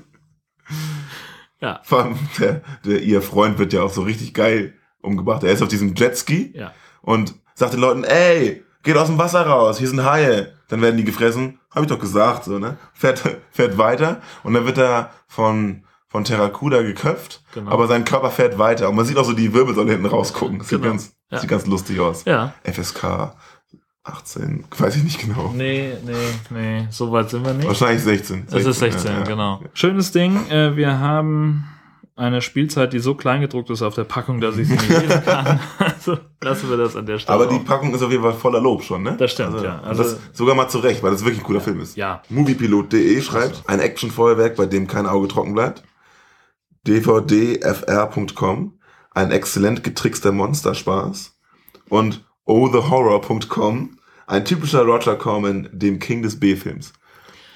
Ja. 1.59 1.79
Vor 1.83 2.03
allem, 2.03 2.19
der, 2.39 2.61
der, 2.85 3.01
ihr 3.01 3.21
Freund 3.21 3.57
wird 3.57 3.71
ja 3.71 3.83
auch 3.83 3.89
so 3.93 4.01
richtig 4.01 4.33
geil 4.33 4.73
umgebracht. 5.01 5.43
Er 5.43 5.51
ist 5.53 5.61
auf 5.61 5.69
diesem 5.69 5.95
Jetski 5.95 6.51
Ja. 6.55 6.73
und 7.01 7.35
sagt 7.55 7.73
den 7.73 7.79
Leuten, 7.79 8.03
ey, 8.03 8.63
geht 8.83 8.97
aus 8.97 9.07
dem 9.07 9.17
Wasser 9.17 9.45
raus, 9.47 9.77
hier 9.79 9.87
sind 9.87 10.03
Haie. 10.03 10.53
Dann 10.67 10.81
werden 10.81 10.97
die 10.97 11.05
gefressen. 11.05 11.59
Habe 11.71 11.85
ich 11.85 11.89
doch 11.91 11.99
gesagt, 11.99 12.43
so, 12.45 12.59
ne? 12.59 12.77
Fährt, 12.93 13.21
fährt 13.51 13.77
weiter 13.77 14.21
und 14.43 14.53
dann 14.53 14.65
wird 14.65 14.77
er 14.77 15.11
von, 15.27 15.85
von 16.09 16.23
Terracuda 16.25 16.81
geköpft, 16.81 17.43
Genau. 17.53 17.71
aber 17.71 17.87
sein 17.87 18.03
Körper 18.03 18.29
fährt 18.31 18.57
weiter. 18.57 18.89
Und 18.89 18.95
man 18.95 19.05
sieht 19.05 19.17
auch 19.17 19.25
so 19.25 19.33
die 19.33 19.53
Wirbelsäule 19.53 19.91
hinten 19.93 20.07
rausgucken. 20.07 20.59
Das 20.59 20.67
sieht, 20.67 20.79
Genau. 20.81 20.91
ganz, 20.91 21.12
Ja. 21.33 21.39
sieht 21.39 21.49
ganz 21.49 21.65
lustig 21.67 21.99
aus. 21.99 22.23
Ja. 22.25 22.53
FSK 22.63 23.33
18, 24.05 24.65
weiß 24.77 24.97
ich 24.97 25.03
nicht 25.03 25.19
genau. 25.19 25.53
Nee, 25.55 25.93
nee, 26.05 26.13
nee, 26.49 26.87
so 26.89 27.11
weit 27.11 27.29
sind 27.29 27.45
wir 27.45 27.53
nicht. 27.53 27.67
Wahrscheinlich 27.67 28.03
16. 28.03 28.47
Es 28.51 28.65
ist 28.65 28.79
16, 28.79 29.11
ja, 29.11 29.17
ja. 29.19 29.23
genau. 29.23 29.61
Schönes 29.73 30.11
Ding. 30.11 30.49
Äh, 30.49 30.75
wir 30.75 30.99
haben 30.99 31.63
eine 32.15 32.41
Spielzeit, 32.41 32.91
die 32.93 32.99
so 32.99 33.15
klein 33.15 33.41
gedruckt 33.41 33.69
ist 33.71 33.81
auf 33.81 33.95
der 33.95 34.03
Packung, 34.03 34.39
dass 34.41 34.57
ich 34.57 34.67
sie 34.67 34.73
nicht 34.73 34.89
lesen 34.89 35.23
kann. 35.25 35.59
Also 35.79 36.17
lassen 36.43 36.69
wir 36.69 36.77
das 36.77 36.95
an 36.97 37.05
der 37.05 37.17
Stelle. 37.17 37.33
Aber 37.33 37.47
die. 37.47 37.57
Packung 37.59 37.93
ist 37.95 38.03
auf 38.03 38.11
jeden 38.11 38.21
Fall 38.23 38.33
voller 38.33 38.59
Lob 38.61 38.83
schon, 38.83 39.01
ne? 39.03 39.15
Das 39.17 39.31
stimmt, 39.31 39.53
also, 39.53 39.65
ja. 39.65 39.79
Also- 39.81 40.03
das 40.03 40.17
sogar 40.33 40.53
mal 40.53 40.67
zurecht, 40.67 41.01
weil 41.01 41.11
das 41.11 41.21
wirklich 41.23 41.39
ein 41.41 41.45
cooler 41.45 41.61
Film 41.61 41.79
ist. 41.79 41.95
Ja. 41.97 42.21
Moviepilot.de 42.29 43.21
schreibt, 43.21 43.63
ein 43.67 43.79
Actionfeuerwerk, 43.79 44.57
bei 44.57 44.65
dem 44.65 44.85
kein 44.87 45.07
Auge 45.07 45.27
trocken 45.29 45.53
bleibt. 45.53 45.81
dvdfr.com, 46.85 48.73
ein 49.13 49.31
exzellent 49.31 49.83
getrickster 49.83 50.31
Monsterspaß. 50.31 51.37
Und 51.89 52.25
ohthehorror.com, 52.45 53.97
ein 54.27 54.45
typischer 54.45 54.83
Roger 54.83 55.15
Corman, 55.15 55.69
dem 55.71 55.99
King 55.99 56.21
des 56.23 56.39
B-Films. 56.39 56.93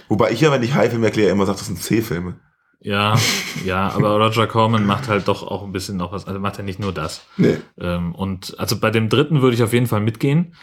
Wobei 0.07 0.31
ich 0.31 0.41
ja, 0.41 0.51
wenn 0.51 0.63
ich 0.63 0.73
High-Film 0.73 1.03
erkläre, 1.03 1.31
immer 1.31 1.45
sage, 1.45 1.57
das 1.57 1.67
sind 1.67 1.81
C-Filme. 1.81 2.39
Ja, 2.79 3.17
ja, 3.65 3.89
aber 3.89 4.17
Roger 4.23 4.45
Corman 4.47 4.85
macht 4.85 5.07
halt 5.07 5.27
doch 5.27 5.43
auch 5.43 5.63
ein 5.63 5.71
bisschen 5.71 5.97
noch 5.97 6.11
was. 6.11 6.27
Also 6.27 6.39
macht 6.39 6.59
er 6.59 6.63
nicht 6.63 6.79
nur 6.79 6.93
das. 6.93 7.25
Nee. 7.35 7.57
Ähm, 7.79 8.13
und 8.13 8.57
also 8.59 8.79
bei 8.79 8.91
dem 8.91 9.09
dritten 9.09 9.41
würde 9.41 9.55
ich 9.55 9.63
auf 9.63 9.73
jeden 9.73 9.87
Fall 9.87 9.99
mitgehen. 9.99 10.53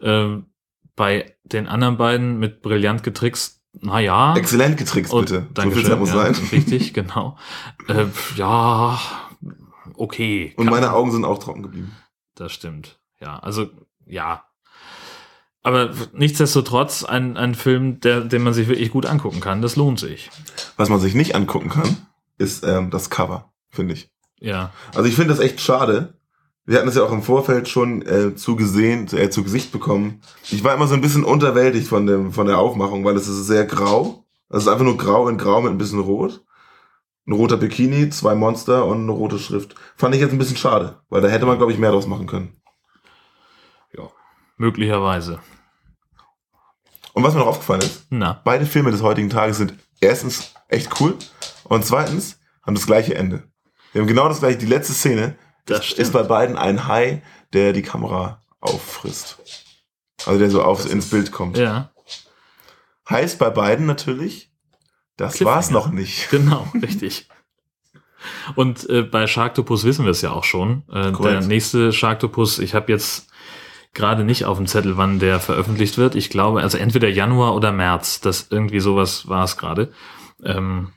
Ähm, 0.00 0.46
bei 0.94 1.34
den 1.44 1.66
anderen 1.66 1.96
beiden 1.96 2.38
mit 2.38 2.62
brillant 2.62 3.02
getrickst, 3.02 3.62
naja. 3.80 4.34
Exzellent 4.36 4.76
getrickst, 4.76 5.12
bitte. 5.12 5.46
So 5.48 5.52
Dankeschön, 5.54 5.82
viel 5.82 5.90
Zeit 5.90 5.98
muss 5.98 6.08
ja, 6.10 6.32
sein. 6.32 6.48
Richtig, 6.52 6.94
genau. 6.94 7.36
Äh, 7.88 8.06
ja, 8.36 8.98
okay. 9.96 10.54
Und 10.56 10.66
meine 10.66 10.92
Augen 10.92 11.12
sind 11.12 11.24
auch 11.24 11.38
trocken 11.38 11.62
geblieben. 11.62 11.92
Das 12.34 12.52
stimmt. 12.52 12.98
Ja, 13.20 13.38
also 13.38 13.68
ja. 14.06 14.44
Aber 15.62 15.90
nichtsdestotrotz 16.12 17.02
ein, 17.04 17.36
ein 17.36 17.56
Film, 17.56 17.98
der, 18.00 18.20
den 18.20 18.42
man 18.42 18.54
sich 18.54 18.68
wirklich 18.68 18.90
gut 18.90 19.04
angucken 19.04 19.40
kann. 19.40 19.62
Das 19.62 19.74
lohnt 19.74 19.98
sich. 19.98 20.30
Was 20.76 20.88
man 20.88 21.00
sich 21.00 21.14
nicht 21.14 21.34
angucken 21.34 21.70
kann, 21.70 22.06
ist 22.38 22.64
ähm, 22.64 22.90
das 22.90 23.10
Cover, 23.10 23.52
finde 23.70 23.94
ich. 23.94 24.10
Ja. 24.38 24.72
Also 24.94 25.08
ich 25.08 25.16
finde 25.16 25.30
das 25.30 25.40
echt 25.40 25.60
schade. 25.60 26.14
Wir 26.66 26.78
hatten 26.78 26.88
es 26.88 26.94
ja 26.94 27.02
auch 27.02 27.12
im 27.12 27.22
Vorfeld 27.22 27.68
schon 27.68 28.02
äh, 28.02 28.34
zu 28.34 28.54
gesehen, 28.56 29.08
zu, 29.08 29.16
äh, 29.16 29.30
zu 29.30 29.42
Gesicht 29.42 29.72
bekommen. 29.72 30.20
Ich 30.50 30.62
war 30.62 30.74
immer 30.74 30.86
so 30.86 30.94
ein 30.94 31.00
bisschen 31.00 31.24
unterwältigt 31.24 31.88
von 31.88 32.06
dem 32.06 32.32
von 32.32 32.46
der 32.46 32.58
Aufmachung, 32.58 33.04
weil 33.04 33.16
es 33.16 33.28
ist 33.28 33.46
sehr 33.46 33.64
grau. 33.64 34.24
Es 34.48 34.62
ist 34.62 34.68
einfach 34.68 34.84
nur 34.84 34.96
grau 34.96 35.28
in 35.28 35.38
grau 35.38 35.62
mit 35.62 35.72
ein 35.72 35.78
bisschen 35.78 36.00
rot. 36.00 36.44
Ein 37.26 37.32
roter 37.32 37.56
Bikini, 37.56 38.10
zwei 38.10 38.34
Monster 38.34 38.86
und 38.86 39.02
eine 39.02 39.12
rote 39.12 39.38
Schrift. 39.38 39.74
Fand 39.96 40.14
ich 40.14 40.20
jetzt 40.20 40.32
ein 40.32 40.38
bisschen 40.38 40.56
schade, 40.56 41.00
weil 41.08 41.22
da 41.22 41.28
hätte 41.28 41.46
man, 41.46 41.58
glaube 41.58 41.72
ich, 41.72 41.78
mehr 41.78 41.90
draus 41.90 42.06
machen 42.06 42.26
können. 42.26 42.56
Möglicherweise. 44.58 45.40
Und 47.12 47.22
was 47.22 47.34
mir 47.34 47.40
noch 47.40 47.46
aufgefallen 47.46 47.82
ist, 47.82 48.06
Na. 48.10 48.40
beide 48.44 48.66
Filme 48.66 48.90
des 48.90 49.02
heutigen 49.02 49.30
Tages 49.30 49.58
sind 49.58 49.74
erstens 50.00 50.54
echt 50.68 51.00
cool 51.00 51.16
und 51.64 51.84
zweitens 51.84 52.40
haben 52.62 52.74
das 52.74 52.86
gleiche 52.86 53.14
Ende. 53.14 53.44
Wir 53.92 54.00
haben 54.00 54.08
genau 54.08 54.28
das 54.28 54.40
gleiche, 54.40 54.58
die 54.58 54.66
letzte 54.66 54.92
Szene 54.92 55.36
Das 55.66 55.86
ist, 55.86 55.98
ist 55.98 56.12
bei 56.12 56.22
beiden 56.22 56.56
ein 56.56 56.88
Hai, 56.88 57.22
der 57.52 57.72
die 57.72 57.82
Kamera 57.82 58.40
auffrisst. 58.60 59.38
Also 60.26 60.38
der 60.38 60.50
so 60.50 60.62
aufs, 60.62 60.86
ins 60.86 61.10
Bild 61.10 61.32
kommt. 61.32 61.56
Ja. 61.56 61.90
Heißt 63.08 63.38
bei 63.38 63.50
beiden 63.50 63.86
natürlich, 63.86 64.45
das 65.16 65.42
war's 65.44 65.70
noch 65.70 65.90
nicht. 65.90 66.28
Genau, 66.30 66.68
richtig. 66.82 67.28
Und 68.54 68.88
äh, 68.88 69.02
bei 69.02 69.26
Sharktopus 69.26 69.84
wissen 69.84 70.04
wir 70.04 70.10
es 70.10 70.22
ja 70.22 70.32
auch 70.32 70.44
schon. 70.44 70.82
Äh, 70.90 71.12
der 71.12 71.42
nächste 71.42 71.92
Sharktopus, 71.92 72.58
ich 72.58 72.74
habe 72.74 72.90
jetzt 72.90 73.28
gerade 73.94 74.24
nicht 74.24 74.44
auf 74.44 74.58
dem 74.58 74.66
Zettel, 74.66 74.96
wann 74.96 75.18
der 75.18 75.40
veröffentlicht 75.40 75.96
wird. 75.98 76.14
Ich 76.14 76.30
glaube, 76.30 76.60
also 76.60 76.76
entweder 76.78 77.08
Januar 77.08 77.54
oder 77.54 77.72
März. 77.72 78.20
Das 78.20 78.48
irgendwie 78.50 78.80
sowas 78.80 79.28
war 79.28 79.44
es 79.44 79.56
gerade. 79.56 79.92
Ähm, 80.44 80.92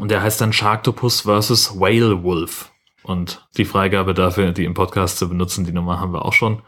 und 0.00 0.10
der 0.10 0.22
heißt 0.22 0.40
dann 0.40 0.52
Sharktopus 0.52 1.22
versus 1.22 1.78
Whale 1.78 2.22
Wolf. 2.22 2.70
Und 3.02 3.46
die 3.58 3.66
Freigabe 3.66 4.14
dafür, 4.14 4.52
die 4.52 4.64
im 4.64 4.74
Podcast 4.74 5.18
zu 5.18 5.28
benutzen, 5.28 5.64
die 5.66 5.72
Nummer 5.72 6.00
haben 6.00 6.14
wir 6.14 6.24
auch 6.24 6.32
schon. 6.32 6.62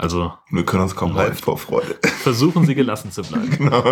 Also 0.00 0.32
Wir 0.50 0.64
können 0.64 0.82
uns 0.84 0.96
kaum 0.96 1.14
halten 1.14 1.36
vor 1.36 1.58
Freude. 1.58 1.94
versuchen 2.22 2.64
Sie 2.64 2.74
gelassen 2.74 3.12
zu 3.12 3.20
bleiben. 3.22 3.50
Genau. 3.58 3.84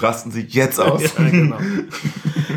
Rasten 0.00 0.30
Sie 0.30 0.40
jetzt 0.48 0.80
aus. 0.80 1.02
Ja, 1.18 1.28
genau. 1.28 1.58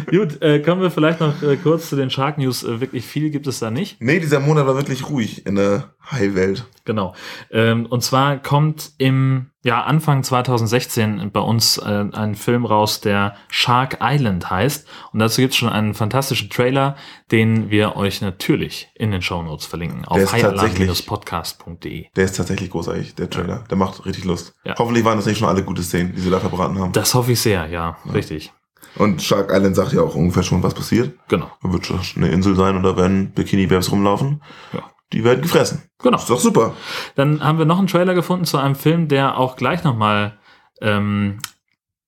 Gut, 0.10 0.41
äh, 0.41 0.62
kommen 0.62 0.82
wir 0.82 0.89
vielleicht 0.91 1.20
noch 1.20 1.41
äh, 1.43 1.58
kurz 1.58 1.89
zu 1.89 1.97
den 1.97 2.10
Shark 2.10 2.38
News. 2.38 2.64
Äh, 2.64 2.80
wirklich 2.80 3.06
viel 3.06 3.30
gibt 3.30 3.47
es 3.47 3.60
da 3.60 3.72
nicht. 3.72 3.97
Nee, 3.99 4.20
dieser 4.22 4.39
Monat 4.39 4.68
war 4.68 4.76
wirklich 4.78 5.10
ruhig 5.10 5.45
in 5.45 5.56
der 5.56 5.94
Hai-Welt. 6.12 6.66
Genau. 6.86 7.16
Ähm, 7.51 7.88
und 7.88 8.03
zwar 8.03 8.38
kommt 8.38 8.91
im 8.97 9.47
ja, 9.64 9.84
Anfang 9.84 10.22
2016 10.22 11.32
bei 11.34 11.39
uns 11.39 11.80
äh, 11.80 12.06
ein 12.14 12.36
Film 12.36 12.66
raus, 12.66 13.01
der 13.01 13.36
Shark 13.49 13.97
Island 14.01 14.49
heißt. 14.51 14.88
Und 15.12 15.20
dazu 15.20 15.41
gibt 15.41 15.53
es 15.53 15.58
schon 15.58 15.70
einen 15.70 15.95
fantastischen 15.95 16.51
Trailer, 16.51 16.95
den 17.32 17.72
wir 17.72 17.95
euch 17.95 18.22
natürlich 18.22 18.89
in 18.93 19.10
den 19.10 19.24
Shownotes 19.24 19.66
verlinken. 19.66 20.03
Der 20.03 20.12
Auf 20.12 20.20
ist 20.20 20.39
tatsächlich- 20.39 21.08
podcast.de. 21.08 22.06
Der 22.16 22.26
ist 22.26 22.38
tatsächlich 22.38 22.70
großartig, 22.70 23.16
der 23.16 23.30
Trailer. 23.30 23.64
Der 23.70 23.78
macht 23.78 24.06
richtig 24.06 24.26
Lust. 24.26 24.53
Ja. 24.64 24.76
Hoffentlich 24.78 25.03
waren 25.03 25.18
das 25.18 25.26
nicht 25.26 25.39
schon 25.39 25.47
alle 25.47 25.64
gute 25.64 25.82
Szenen, 25.82 26.14
die 26.14 26.22
sie 26.22 26.30
da 26.30 26.39
verbraten 26.39 26.78
haben. 26.80 26.91
Das 26.91 27.16
hoffe 27.16 27.32
ich 27.32 27.41
sehr, 27.41 27.66
ja, 27.68 27.97
richtig. 28.14 28.53
Und 28.97 29.22
Shark 29.22 29.51
Island 29.51 29.76
sagt 29.76 29.93
ja 29.93 30.01
auch 30.01 30.16
ungefähr 30.16 30.43
schon, 30.43 30.64
was 30.64 30.74
passiert. 30.74 31.18
Genau. 31.28 31.51
Da 31.62 31.74
wird 31.74 31.86
schon 31.86 31.99
eine 32.16 32.30
Insel 32.30 32.56
sein 32.56 32.78
und 32.78 32.84
da 32.84 32.95
werden 32.95 33.32
Bikini-Babs 33.34 33.91
rumlaufen. 33.91 34.41
Ja. 34.74 34.84
Die 35.14 35.24
werden 35.24 35.41
gefressen. 35.41 35.84
Genau. 35.99 36.18
Ist 36.18 36.30
doch 36.30 36.39
super. 36.39 36.76
Dann 37.16 37.43
haben 37.43 37.58
wir 37.58 37.66
noch 37.66 37.78
einen 37.78 37.88
Trailer 37.88 38.14
gefunden 38.14 38.45
zu 38.45 38.58
einem 38.58 38.76
Film, 38.76 39.08
der 39.08 39.38
auch 39.38 39.56
gleich 39.56 39.84
nochmal 39.84 40.38
ähm, 40.82 41.39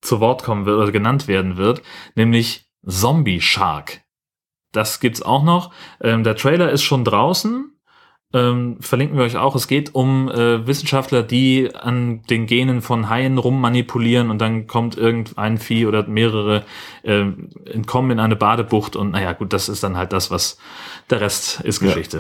zu 0.02 0.20
Wort 0.20 0.44
kommen 0.44 0.66
wird 0.66 0.80
oder 0.80 0.92
genannt 0.92 1.28
werden 1.28 1.58
wird, 1.58 1.82
nämlich 2.16 2.70
Zombie 2.86 3.42
Shark. 3.42 4.02
Das 4.72 5.00
gibt's 5.00 5.22
auch 5.22 5.44
noch. 5.44 5.72
Ähm, 6.02 6.24
der 6.24 6.36
Trailer 6.36 6.72
ist 6.72 6.84
schon 6.84 7.04
draußen. 7.04 7.77
Ähm, 8.34 8.76
verlinken 8.82 9.18
wir 9.18 9.24
euch 9.24 9.38
auch. 9.38 9.56
Es 9.56 9.68
geht 9.70 9.96
um 9.96 10.28
äh, 10.30 10.68
Wissenschaftler, 10.68 11.24
die 11.24 11.74
an 11.74 12.24
den 12.24 12.46
Genen 12.46 12.82
von 12.82 13.08
Haien 13.10 13.38
rummanipulieren 13.38 14.30
und 14.30 14.40
dann 14.40 14.68
kommt 14.68 14.98
irgendein 14.98 15.58
Vieh 15.58 15.86
oder 15.86 16.06
mehrere 16.08 16.66
äh, 17.04 17.22
entkommen 17.72 18.12
in 18.12 18.20
eine 18.20 18.36
Badebucht 18.36 18.98
und 18.98 19.12
naja, 19.12 19.32
gut, 19.32 19.54
das 19.54 19.70
ist 19.70 19.82
dann 19.82 19.96
halt 19.96 20.12
das, 20.12 20.30
was 20.30 20.58
der 21.10 21.22
Rest 21.22 21.62
ist 21.62 21.82
Ja, 21.82 21.88
Geschichte. 21.88 22.18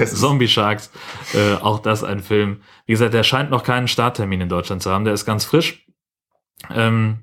ist- 0.00 0.16
Zombie 0.20 0.48
Sharks, 0.48 0.90
äh, 1.32 1.54
auch 1.62 1.78
das 1.78 2.02
ein 2.02 2.20
Film. 2.20 2.62
Wie 2.86 2.92
gesagt, 2.92 3.14
der 3.14 3.22
scheint 3.22 3.50
noch 3.52 3.62
keinen 3.62 3.86
Starttermin 3.86 4.40
in 4.40 4.48
Deutschland 4.48 4.82
zu 4.82 4.90
haben. 4.90 5.04
Der 5.04 5.14
ist 5.14 5.26
ganz 5.26 5.44
frisch. 5.44 5.86
Ähm, 6.74 7.18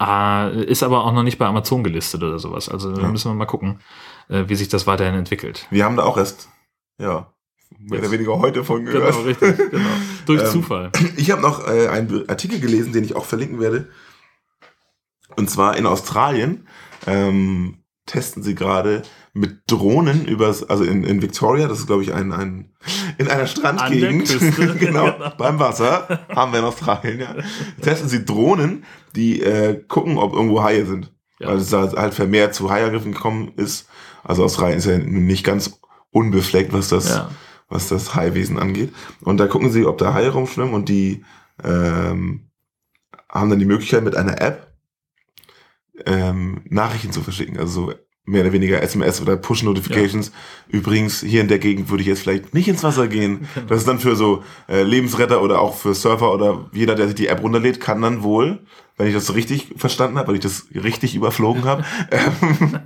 äh, 0.00 0.64
ist 0.64 0.82
aber 0.82 1.04
auch 1.06 1.12
noch 1.14 1.22
nicht 1.22 1.38
bei 1.38 1.46
Amazon 1.46 1.82
gelistet 1.82 2.22
oder 2.22 2.38
sowas. 2.38 2.68
Also 2.68 2.94
da 2.94 3.00
Ja. 3.02 3.08
müssen 3.08 3.30
wir 3.30 3.34
mal 3.34 3.46
gucken, 3.46 3.80
äh, 4.28 4.44
wie 4.48 4.54
sich 4.54 4.68
das 4.68 4.86
weiterhin 4.86 5.14
entwickelt. 5.14 5.66
Wir 5.70 5.86
haben 5.86 5.96
da 5.96 6.02
auch 6.04 6.18
erst, 6.18 6.48
ja, 7.02 7.32
mehr 7.78 8.00
oder 8.00 8.10
weniger 8.10 8.38
heute 8.38 8.64
von 8.64 8.84
gehört. 8.84 9.12
Genau, 9.12 9.26
richtig, 9.26 9.70
genau. 9.70 9.88
Durch 10.26 10.40
Ähm, 10.42 10.50
Zufall. 10.50 10.92
Ich 11.16 11.30
habe 11.30 11.42
noch 11.42 11.66
äh, 11.66 11.88
einen 11.88 12.28
Artikel 12.28 12.60
gelesen, 12.60 12.92
den 12.92 13.04
ich 13.04 13.16
auch 13.16 13.24
verlinken 13.24 13.60
werde. 13.60 13.88
Und 15.36 15.50
zwar 15.50 15.76
in 15.76 15.86
Australien 15.86 16.66
ähm, 17.06 17.78
testen 18.06 18.42
sie 18.42 18.54
gerade 18.54 19.02
mit 19.34 19.60
Drohnen 19.66 20.26
übers, 20.26 20.62
also 20.68 20.84
in, 20.84 21.04
in 21.04 21.22
Victoria, 21.22 21.66
das 21.66 21.78
ist 21.78 21.86
glaube 21.86 22.02
ich 22.02 22.12
ein, 22.12 22.32
ein 22.32 22.72
in 23.16 23.28
einer 23.28 23.46
Strandgegend, 23.46 24.28
genau, 24.78 25.04
genau. 25.12 25.32
beim 25.38 25.58
Wasser, 25.58 26.26
haben 26.28 26.52
wir 26.52 26.58
in 26.58 26.64
Australien, 26.66 27.20
ja. 27.20 27.34
Testen 27.80 28.08
sie 28.08 28.24
Drohnen, 28.24 28.84
die 29.16 29.40
äh, 29.40 29.82
gucken, 29.88 30.18
ob 30.18 30.34
irgendwo 30.34 30.62
Haie 30.62 30.84
sind. 30.84 31.12
Ja. 31.38 31.48
Weil 31.48 31.56
es 31.56 31.70
da 31.70 31.90
halt 31.92 32.14
vermehrt 32.14 32.54
zu 32.54 32.70
Haiangriffen 32.70 33.12
gekommen 33.12 33.52
ist. 33.56 33.88
Also 34.22 34.44
Australien 34.44 34.78
ist 34.78 34.86
ja 34.86 34.98
nicht 34.98 35.44
ganz 35.44 35.80
unbefleckt, 36.12 36.72
was 36.72 36.88
das, 36.88 37.08
Ja. 37.10 37.30
was 37.68 37.88
das 37.88 38.14
Haiwesen 38.14 38.58
angeht. 38.58 38.92
Und 39.22 39.38
da 39.38 39.46
gucken 39.48 39.72
sie, 39.72 39.84
ob 39.86 39.98
da 39.98 40.14
Haie 40.14 40.28
rumschwimmen 40.30 40.74
und 40.74 40.88
die 40.88 41.24
ähm, 41.64 42.48
haben 43.28 43.50
dann 43.50 43.58
die 43.58 43.64
Möglichkeit 43.64 44.04
mit 44.04 44.14
einer 44.14 44.40
App 44.40 44.72
ähm, 46.06 46.62
Nachrichten 46.68 47.12
zu 47.12 47.22
verschicken. 47.22 47.58
Also 47.58 47.86
so 47.88 47.94
mehr 48.24 48.42
oder 48.42 48.52
weniger 48.52 48.80
SMS 48.82 49.20
oder 49.20 49.36
Push-Notifications. 49.36 50.30
Übrigens, 50.68 51.20
hier 51.22 51.40
in 51.40 51.48
der 51.48 51.58
Gegend 51.58 51.90
würde 51.90 52.02
ich 52.02 52.08
jetzt 52.08 52.20
vielleicht 52.22 52.54
nicht 52.54 52.68
ins 52.68 52.84
Wasser 52.84 53.08
gehen. 53.08 53.48
Genau. 53.54 53.66
Das 53.66 53.78
ist 53.80 53.88
dann 53.88 53.98
für 53.98 54.14
so 54.16 54.44
äh, 54.68 54.82
Lebensretter 54.82 55.42
oder 55.42 55.60
auch 55.60 55.76
für 55.76 55.94
Surfer 55.94 56.32
oder 56.32 56.70
jeder, 56.72 56.94
der 56.94 57.06
sich 57.06 57.16
die 57.16 57.26
App 57.26 57.42
runterlädt, 57.42 57.80
kann 57.80 58.00
dann 58.00 58.22
wohl, 58.22 58.60
wenn 58.96 59.08
ich 59.08 59.14
das 59.14 59.26
so 59.26 59.32
richtig 59.32 59.74
verstanden 59.76 60.18
habe, 60.18 60.28
wenn 60.28 60.34
ich 60.36 60.40
das 60.40 60.66
richtig 60.74 61.14
überflogen 61.16 61.64
habe, 61.64 61.84
ähm, 62.10 62.78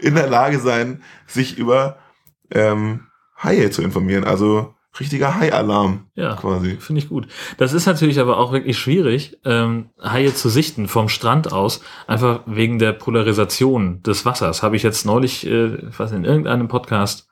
in 0.00 0.14
der 0.14 0.26
Lage 0.28 0.58
sein, 0.58 1.02
sich 1.26 1.58
über 1.58 1.98
ähm, 2.52 3.06
Haie 3.42 3.70
zu 3.70 3.82
informieren. 3.82 4.24
Also 4.24 4.74
richtiger 4.98 5.36
Hai-Alarm 5.36 6.06
Ja, 6.14 6.34
quasi. 6.34 6.76
finde 6.80 7.00
ich 7.00 7.08
gut. 7.08 7.28
Das 7.56 7.72
ist 7.72 7.86
natürlich 7.86 8.18
aber 8.18 8.38
auch 8.38 8.52
wirklich 8.52 8.78
schwierig, 8.78 9.38
ähm, 9.44 9.90
Haie 10.02 10.34
zu 10.34 10.48
sichten 10.48 10.88
vom 10.88 11.08
Strand 11.08 11.52
aus, 11.52 11.82
einfach 12.06 12.40
wegen 12.46 12.78
der 12.78 12.92
Polarisation 12.92 14.02
des 14.02 14.24
Wassers. 14.24 14.62
Habe 14.62 14.76
ich 14.76 14.82
jetzt 14.82 15.06
neulich, 15.06 15.46
äh, 15.46 15.68
nicht, 15.68 16.12
in 16.12 16.24
irgendeinem 16.24 16.68
Podcast 16.68 17.28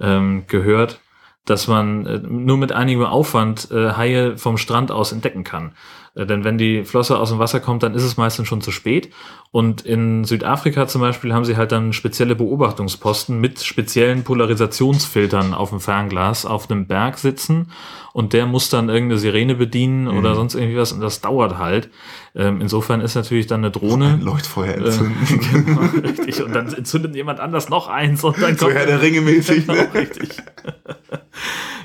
ähm, 0.00 0.44
gehört, 0.48 1.00
dass 1.44 1.68
man 1.68 2.06
äh, 2.06 2.18
nur 2.18 2.56
mit 2.58 2.72
einigem 2.72 3.04
Aufwand 3.04 3.70
äh, 3.70 3.92
Haie 3.92 4.36
vom 4.36 4.58
Strand 4.58 4.90
aus 4.90 5.12
entdecken 5.12 5.44
kann. 5.44 5.72
Äh, 6.16 6.26
denn 6.26 6.42
wenn 6.42 6.58
die 6.58 6.84
Flosse 6.84 7.18
aus 7.18 7.28
dem 7.30 7.38
Wasser 7.38 7.60
kommt, 7.60 7.82
dann 7.84 7.94
ist 7.94 8.02
es 8.02 8.16
meistens 8.16 8.48
schon 8.48 8.60
zu 8.62 8.72
spät. 8.72 9.12
Und 9.52 9.82
in 9.86 10.24
Südafrika 10.24 10.88
zum 10.88 11.00
Beispiel 11.00 11.32
haben 11.32 11.44
sie 11.44 11.56
halt 11.56 11.70
dann 11.72 11.92
spezielle 11.92 12.34
Beobachtungsposten 12.34 13.40
mit 13.40 13.60
speziellen 13.62 14.24
Polarisationsfiltern 14.24 15.54
auf 15.54 15.70
dem 15.70 15.80
Fernglas 15.80 16.44
auf 16.44 16.68
einem 16.70 16.86
Berg 16.86 17.18
sitzen 17.18 17.70
und 18.12 18.32
der 18.32 18.46
muss 18.46 18.68
dann 18.70 18.88
irgendeine 18.88 19.18
Sirene 19.18 19.54
bedienen 19.54 20.08
oder 20.08 20.30
Mhm. 20.30 20.34
sonst 20.34 20.54
irgendwie 20.56 20.76
was 20.76 20.92
und 20.92 21.00
das 21.00 21.20
dauert 21.20 21.58
halt. 21.58 21.90
Ähm, 22.34 22.60
insofern 22.60 23.00
ist 23.00 23.14
natürlich 23.14 23.46
dann 23.46 23.60
eine 23.60 23.70
Drohne. 23.70 24.14
Ein 24.14 24.20
Leuchtfeuer 24.22 24.74
Äh, 24.74 24.84
entzünden. 24.84 25.40
genau, 25.64 25.80
richtig. 26.02 26.42
Und 26.42 26.54
dann 26.54 26.72
entzündet 26.72 27.14
jemand 27.14 27.40
anders 27.40 27.68
noch 27.68 27.88
eins 27.88 28.24
und 28.24 28.40
dann 28.42 28.56
So 28.58 28.66
kommt. 28.66 28.76
Herr 28.78 28.86
der 28.86 29.00
Ringe 29.00 29.20
mäßig, 29.22 29.66
Genau, 29.66 29.74
ne? 29.82 29.94
richtig. 29.94 30.30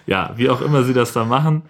ja, 0.06 0.32
wie 0.36 0.50
auch 0.50 0.62
immer 0.62 0.84
sie 0.84 0.94
das 0.94 1.14
da 1.14 1.24
machen. 1.26 1.64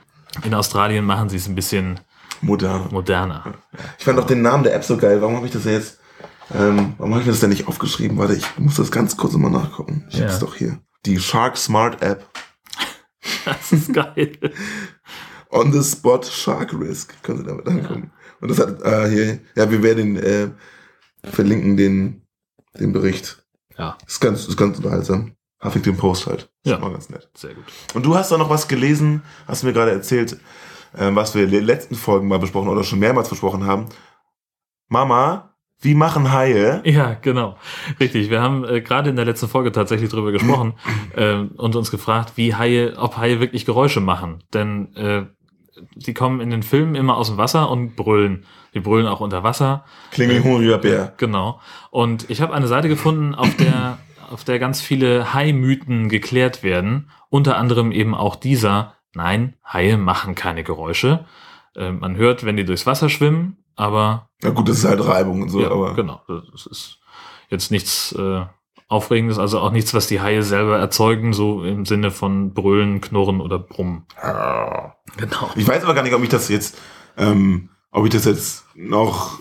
In 0.44 0.54
Australien 0.54 1.06
machen 1.06 1.30
sie 1.30 1.38
es 1.38 1.48
ein 1.48 1.56
bisschen 1.56 2.00
Moderner. 2.42 2.88
moderner. 2.92 3.54
Ich 3.98 4.06
fand 4.06 4.20
auch 4.20 4.26
den 4.28 4.42
Namen 4.42 4.64
der 4.64 4.76
App 4.76 4.84
so 4.84 4.98
geil. 4.98 5.22
Warum 5.22 5.36
habe 5.36 5.46
ich 5.46 5.52
das 5.54 5.64
denn 5.64 5.74
jetzt? 5.74 6.00
Ähm, 6.54 6.96
warum 6.98 7.12
habe 7.14 7.22
ich 7.22 7.26
mir 7.28 7.32
das 7.34 7.40
denn 7.42 7.50
nicht 7.50 7.68
aufgeschrieben? 7.68 8.18
Warte, 8.18 8.34
ich 8.36 8.46
muss 8.58 8.76
das 8.76 8.92
ganz 8.92 9.16
kurz 9.16 9.34
mal 9.34 9.50
nachgucken. 9.50 10.06
Ich 10.10 10.18
Ja. 10.18 10.26
hab's 10.26 10.40
doch 10.40 10.56
hier. 10.56 10.80
Die 11.06 11.20
Shark 11.20 11.58
Smart 11.58 12.02
App. 12.02 12.26
Das 13.46 13.72
ist 13.72 13.94
geil. 13.94 14.34
On 15.52 15.72
the 15.72 15.84
Spot 15.84 16.22
Shark 16.24 16.74
Risk. 16.74 17.22
Können 17.24 17.40
Sie 17.40 17.44
damit 17.46 17.68
angucken. 17.68 18.12
Und 18.40 18.50
das 18.50 18.60
hat 18.60 18.82
äh, 18.82 19.10
hier, 19.10 19.40
ja, 19.56 19.70
wir 19.70 19.84
werden 19.84 20.16
äh, 20.18 20.50
verlinken 21.24 21.78
den, 21.78 22.24
den 22.80 22.92
Bericht. 22.94 23.44
Ja. 23.78 23.98
Ist 24.08 24.20
ganz, 24.20 24.48
ist 24.48 24.58
ganz 24.58 24.78
unterhaltsam. 24.78 25.36
Huffington 25.64 25.96
Post 25.98 26.26
halt. 26.28 26.50
Ist 26.64 26.72
Ja. 26.72 26.80
mal 26.80 26.92
ganz 26.92 27.10
nett. 27.10 27.30
Sehr 27.36 27.54
gut. 27.54 27.66
Und 27.94 28.06
du 28.06 28.16
hast 28.16 28.32
da 28.32 28.38
noch 28.38 28.50
was 28.50 28.68
gelesen, 28.68 29.22
hast 29.48 29.64
mir 29.64 29.74
gerade 29.74 29.92
erzählt, 29.92 30.38
was 30.94 31.36
wir 31.36 31.44
in 31.44 31.52
den 31.52 31.64
letzten 31.64 31.96
Folgen 31.96 32.28
mal 32.28 32.40
besprochen 32.40 32.70
oder 32.70 32.84
schon 32.84 33.00
mehrmals 33.00 33.30
besprochen 33.30 33.66
haben. 33.66 33.86
Mama, 34.90 35.52
wie 35.82 35.96
machen 35.96 36.32
Haie? 36.32 36.82
Ja, 36.86 37.16
genau. 37.20 37.58
Richtig. 38.00 38.30
Wir 38.30 38.42
haben 38.42 38.64
äh, 38.66 38.82
gerade 38.82 39.10
in 39.10 39.16
der 39.16 39.26
letzten 39.26 39.48
Folge 39.48 39.72
tatsächlich 39.72 40.12
drüber 40.12 40.32
gesprochen 40.32 40.74
ähm, 41.16 41.52
und 41.58 41.76
uns 41.76 41.90
gefragt, 41.90 42.34
wie 42.36 42.54
Haie, 42.54 42.94
ob 42.98 43.18
Haie 43.18 43.40
wirklich 43.40 43.66
Geräusche 43.66 44.00
machen. 44.00 44.44
Denn 44.54 44.96
äh, 44.96 45.24
die 45.96 46.14
kommen 46.14 46.40
in 46.40 46.52
den 46.52 46.62
Filmen 46.62 46.94
immer 46.94 47.18
aus 47.18 47.30
dem 47.30 47.38
Wasser 47.38 47.72
und 47.72 47.96
brüllen. 47.96 48.46
Die 48.76 48.80
brüllen 48.80 49.08
auch 49.08 49.22
unter 49.22 49.44
Wasser. 49.44 49.84
Klingen 50.12 50.32
wie 50.32 50.36
ein 50.38 50.44
hungriger 50.44 50.78
Bär. 50.78 51.14
Genau. 51.18 51.60
Und 51.90 52.30
ich 52.30 52.42
habe 52.42 52.54
eine 52.54 52.68
Seite 52.68 52.88
gefunden, 52.88 53.34
auf 53.34 53.56
der, 53.56 53.98
auf 54.30 54.44
der 54.44 54.60
ganz 54.60 54.82
viele 54.82 55.34
Hai-Mythen 55.34 56.10
geklärt 56.10 56.62
werden. 56.62 57.10
Unter 57.30 57.58
anderem 57.58 57.92
eben 57.92 58.14
auch 58.14 58.36
dieser, 58.36 58.94
nein, 59.14 59.56
Haie 59.66 59.98
machen 59.98 60.36
keine 60.36 60.64
Geräusche. 60.64 61.26
Äh, 61.76 61.92
man 61.92 62.16
hört, 62.16 62.46
wenn 62.46 62.58
die 62.58 62.66
durchs 62.66 62.86
Wasser 62.86 63.10
schwimmen, 63.10 63.58
aber 63.76 64.30
Na 64.42 64.50
gut, 64.50 64.68
das 64.70 64.80
ist 64.80 64.86
halt 64.86 65.06
Reibung 65.06 65.42
und 65.44 65.50
so, 65.50 65.62
ja, 65.62 65.72
aber. 65.72 65.94
genau. 65.96 66.22
Das 66.28 66.66
ist 66.66 67.00
jetzt 67.50 67.72
nichts 67.72 68.14
äh, 68.14 68.46
Aufregendes, 68.88 69.40
also 69.40 69.60
auch 69.60 69.72
nichts, 69.72 69.94
was 69.94 70.08
die 70.08 70.20
Haie 70.20 70.44
selber 70.44 70.78
erzeugen, 70.78 71.32
so 71.32 71.64
im 71.64 71.86
Sinne 71.86 72.12
von 72.12 72.54
Brüllen, 72.54 73.00
Knurren 73.00 73.40
oder 73.40 73.58
Brummen. 73.58 74.06
Genau. 75.18 75.50
Ich 75.56 75.68
weiß 75.68 75.84
aber 75.84 75.94
gar 75.94 76.04
nicht, 76.04 76.14
ob 76.14 76.24
ich 76.24 76.30
das 76.30 76.50
jetzt, 76.50 76.78
ähm, 77.18 77.70
ob 77.92 78.06
ich 78.06 78.12
das 78.12 78.26
jetzt 78.26 78.66
noch 78.76 79.40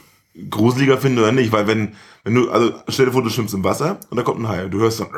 gruseliger 0.49 0.99
finde 0.99 1.23
oder 1.23 1.33
nicht, 1.33 1.51
weil 1.53 1.67
wenn, 1.67 1.95
wenn 2.25 2.35
du, 2.35 2.51
also 2.51 2.73
stell 2.89 3.07
dir 3.07 3.13
vor, 3.13 3.23
du 3.23 3.31
schwimmst 3.31 3.53
im 3.55 3.65
Wasser 3.65 3.99
und 4.11 4.17
da 4.17 4.23
kommt 4.23 4.41
ein 4.41 4.49
Hai 4.49 4.65
und 4.65 4.71
du 4.71 4.79
hörst 4.79 5.01
dann, 5.01 5.09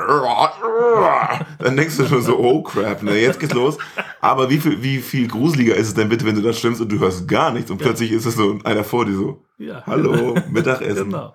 dann 1.59 1.77
denkst 1.77 1.97
du 1.99 2.07
schon 2.07 2.23
so, 2.23 2.39
oh 2.39 2.63
crap, 2.63 3.03
ne, 3.03 3.17
jetzt 3.19 3.39
geht's 3.39 3.55
los. 3.55 3.77
Aber 4.21 4.49
wie 4.51 4.59
viel, 4.59 4.83
wie 4.83 4.99
viel 4.99 5.29
gruseliger 5.29 5.75
ist 5.77 5.89
es 5.89 5.95
denn 5.95 6.09
bitte, 6.09 6.25
wenn 6.25 6.35
du 6.35 6.41
da 6.43 6.53
schwimmst 6.53 6.81
und 6.81 6.91
du 6.91 6.99
hörst 6.99 7.29
gar 7.29 7.53
nichts 7.53 7.71
und 7.71 7.81
Ja. 7.81 7.89
plötzlich 7.89 8.11
ist 8.13 8.25
es 8.27 8.37
so 8.37 8.59
einer 8.65 8.85
vor 8.85 9.05
dir 9.05 9.15
so, 9.15 9.45
Ja. 9.59 9.83
hallo, 9.87 10.35
Mittagessen. 10.51 11.11
Genau. 11.11 11.35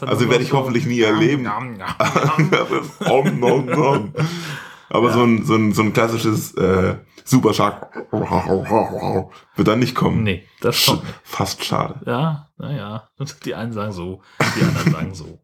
Also 0.00 0.28
werde 0.28 0.42
ich 0.42 0.52
hoffentlich 0.52 0.84
nie 0.84 1.00
erleben. 1.00 1.46
Om, 3.08 3.38
nom, 3.40 3.66
nom. 3.66 4.12
Aber 4.88 5.12
so, 5.12 5.22
ein, 5.22 5.44
so, 5.44 5.54
ein, 5.54 5.72
so 5.72 5.82
ein 5.82 5.92
klassisches 5.92 6.54
äh, 6.56 6.96
Super 7.30 7.54
Shark 7.54 7.94
wird 8.10 9.68
dann 9.68 9.78
nicht 9.78 9.94
kommen. 9.94 10.24
Nee, 10.24 10.42
das 10.60 10.88
nicht. 10.88 11.02
Fast 11.22 11.64
schade. 11.64 12.00
Ja, 12.04 12.48
naja. 12.58 13.08
Die 13.44 13.54
einen 13.54 13.72
sagen 13.72 13.92
so, 13.92 14.20
die 14.56 14.64
anderen 14.64 14.92
sagen 14.92 15.14
so. 15.14 15.38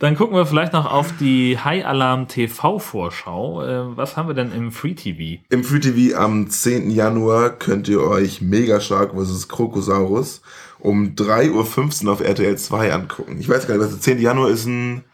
Dann 0.00 0.16
gucken 0.16 0.34
wir 0.34 0.44
vielleicht 0.44 0.72
noch 0.72 0.90
auf 0.90 1.16
die 1.18 1.58
High 1.58 1.84
Alarm 1.84 2.26
TV 2.26 2.80
Vorschau. 2.80 3.62
Äh, 3.62 3.96
was 3.96 4.16
haben 4.16 4.26
wir 4.26 4.34
denn 4.34 4.52
im 4.52 4.72
Free 4.72 4.94
TV? 4.94 5.40
Im 5.50 5.62
Free 5.62 5.78
TV 5.78 6.18
am 6.18 6.50
10. 6.50 6.90
Januar 6.90 7.50
könnt 7.50 7.88
ihr 7.88 8.02
euch 8.02 8.40
Mega 8.40 8.80
Shark 8.80 9.12
vs. 9.12 9.48
Krokosaurus 9.48 10.42
um 10.80 11.14
3.15 11.14 12.06
Uhr 12.06 12.12
auf 12.12 12.20
RTL 12.20 12.56
2 12.56 12.92
angucken. 12.92 13.38
Ich 13.38 13.48
weiß 13.48 13.68
gar 13.68 13.76
nicht, 13.76 13.84
was 13.84 13.92
der 13.92 14.00
10. 14.00 14.20
Januar 14.20 14.50
ist 14.50 14.66
ein. 14.66 15.04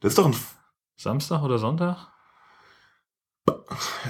Das 0.00 0.12
ist 0.12 0.18
doch 0.18 0.26
ein. 0.26 0.36
Samstag 0.96 1.42
oder 1.42 1.58
Sonntag? 1.58 2.08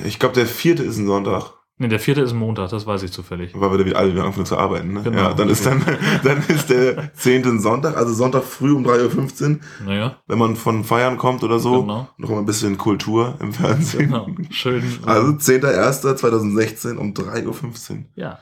Ich 0.05 0.18
glaube, 0.18 0.34
der 0.34 0.47
vierte 0.47 0.82
ist 0.82 0.99
ein 0.99 1.07
Sonntag. 1.07 1.53
Nee, 1.78 1.89
der 1.89 2.01
vierte 2.01 2.22
ist 2.22 2.32
ein 2.32 2.39
Montag, 2.39 2.70
das 2.70 2.87
weiß 2.87 3.03
ich 3.03 3.12
zufällig. 3.12 3.53
Weil 3.55 3.70
wir 3.70 3.76
da 3.76 3.84
wieder 3.84 3.99
alle 3.99 4.11
wieder 4.12 4.24
anfangen 4.24 4.47
zu 4.47 4.57
arbeiten. 4.57 4.95
Ne? 4.95 5.03
Genau. 5.03 5.18
Ja, 5.18 5.34
dann 5.34 5.51
ist 5.51 5.66
dann, 5.66 5.84
dann 6.24 6.43
ist 6.49 6.70
der 6.70 7.12
10. 7.12 7.45
ein 7.45 7.61
Sonntag, 7.61 7.99
also 7.99 8.14
Sonntag 8.14 8.45
früh 8.45 8.72
um 8.72 8.87
3.15 8.87 9.51
Uhr, 9.51 9.59
Naja, 9.84 10.16
wenn 10.26 10.39
man 10.39 10.57
von 10.57 10.84
Feiern 10.84 11.18
kommt 11.18 11.45
oder 11.45 11.59
so. 11.59 11.82
Genau. 11.82 12.09
Noch 12.16 12.30
mal 12.30 12.39
ein 12.39 12.47
bisschen 12.47 12.78
Kultur 12.78 13.37
im 13.41 13.53
Fernsehen. 13.53 14.07
genau. 14.07 14.26
Schön. 14.49 14.82
Also 15.05 15.32
10.01.2016 15.32 16.97
um 16.97 17.12
3.15 17.12 17.91
Uhr. 17.91 18.05
Ja. 18.14 18.39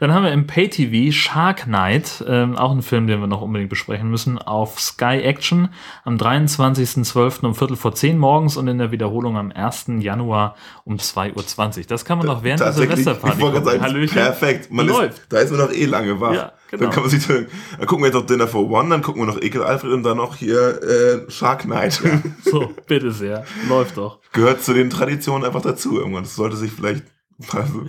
Dann 0.00 0.12
haben 0.12 0.24
wir 0.24 0.32
im 0.32 0.46
Pay-TV 0.46 1.12
Shark 1.12 1.64
Knight, 1.64 2.24
ähm, 2.26 2.56
auch 2.56 2.72
ein 2.72 2.82
Film, 2.82 3.06
den 3.06 3.20
wir 3.20 3.26
noch 3.26 3.42
unbedingt 3.42 3.70
besprechen 3.70 4.10
müssen, 4.10 4.38
auf 4.38 4.80
Sky 4.80 5.20
Action 5.22 5.68
am 6.04 6.16
23.12. 6.16 7.44
um 7.46 7.54
Viertel 7.54 7.76
vor 7.76 7.94
zehn 7.94 8.18
morgens 8.18 8.56
und 8.56 8.68
in 8.68 8.78
der 8.78 8.90
Wiederholung 8.90 9.36
am 9.36 9.52
1. 9.52 9.86
Januar 10.00 10.56
um 10.84 10.96
2.20 10.96 11.78
Uhr. 11.78 11.84
Das 11.88 12.04
kann 12.04 12.18
man 12.18 12.26
noch 12.26 12.42
während 12.42 12.60
der 12.60 12.72
Silvesterparty 12.72 13.40
gucken. 13.40 13.64
sagen, 13.64 13.80
Hallöchen. 13.80 14.14
perfekt. 14.16 14.70
Man 14.70 14.86
Läuft. 14.86 15.18
ist, 15.18 15.26
da 15.28 15.38
ist 15.38 15.50
man 15.50 15.60
noch 15.60 15.72
eh 15.72 15.84
lange 15.84 16.20
wach. 16.20 16.34
Ja, 16.34 16.52
genau. 16.70 16.82
Dann 16.84 16.90
kann 16.90 17.02
man 17.02 17.10
sich 17.10 17.26
dann, 17.26 17.46
dann 17.78 17.86
gucken 17.86 18.02
wir 18.04 18.08
jetzt 18.08 18.14
noch 18.14 18.26
Dinner 18.26 18.48
for 18.48 18.68
One, 18.70 18.88
dann 18.90 19.02
gucken 19.02 19.22
wir 19.22 19.26
noch 19.26 19.40
Ekel 19.40 19.62
Alfred 19.62 19.92
und 19.92 20.02
dann 20.02 20.16
noch 20.16 20.36
hier 20.36 20.82
äh, 20.82 21.30
Shark 21.30 21.62
Knight. 21.62 22.02
So, 22.44 22.72
bitte 22.86 23.10
sehr. 23.10 23.44
Läuft 23.68 23.96
doch. 23.96 24.20
Gehört 24.32 24.62
zu 24.62 24.74
den 24.74 24.90
Traditionen 24.90 25.44
einfach 25.44 25.62
dazu 25.62 25.98
irgendwann. 25.98 26.24
Das 26.24 26.34
sollte 26.36 26.56
sich 26.56 26.70
vielleicht, 26.72 27.04
also, 27.52 27.86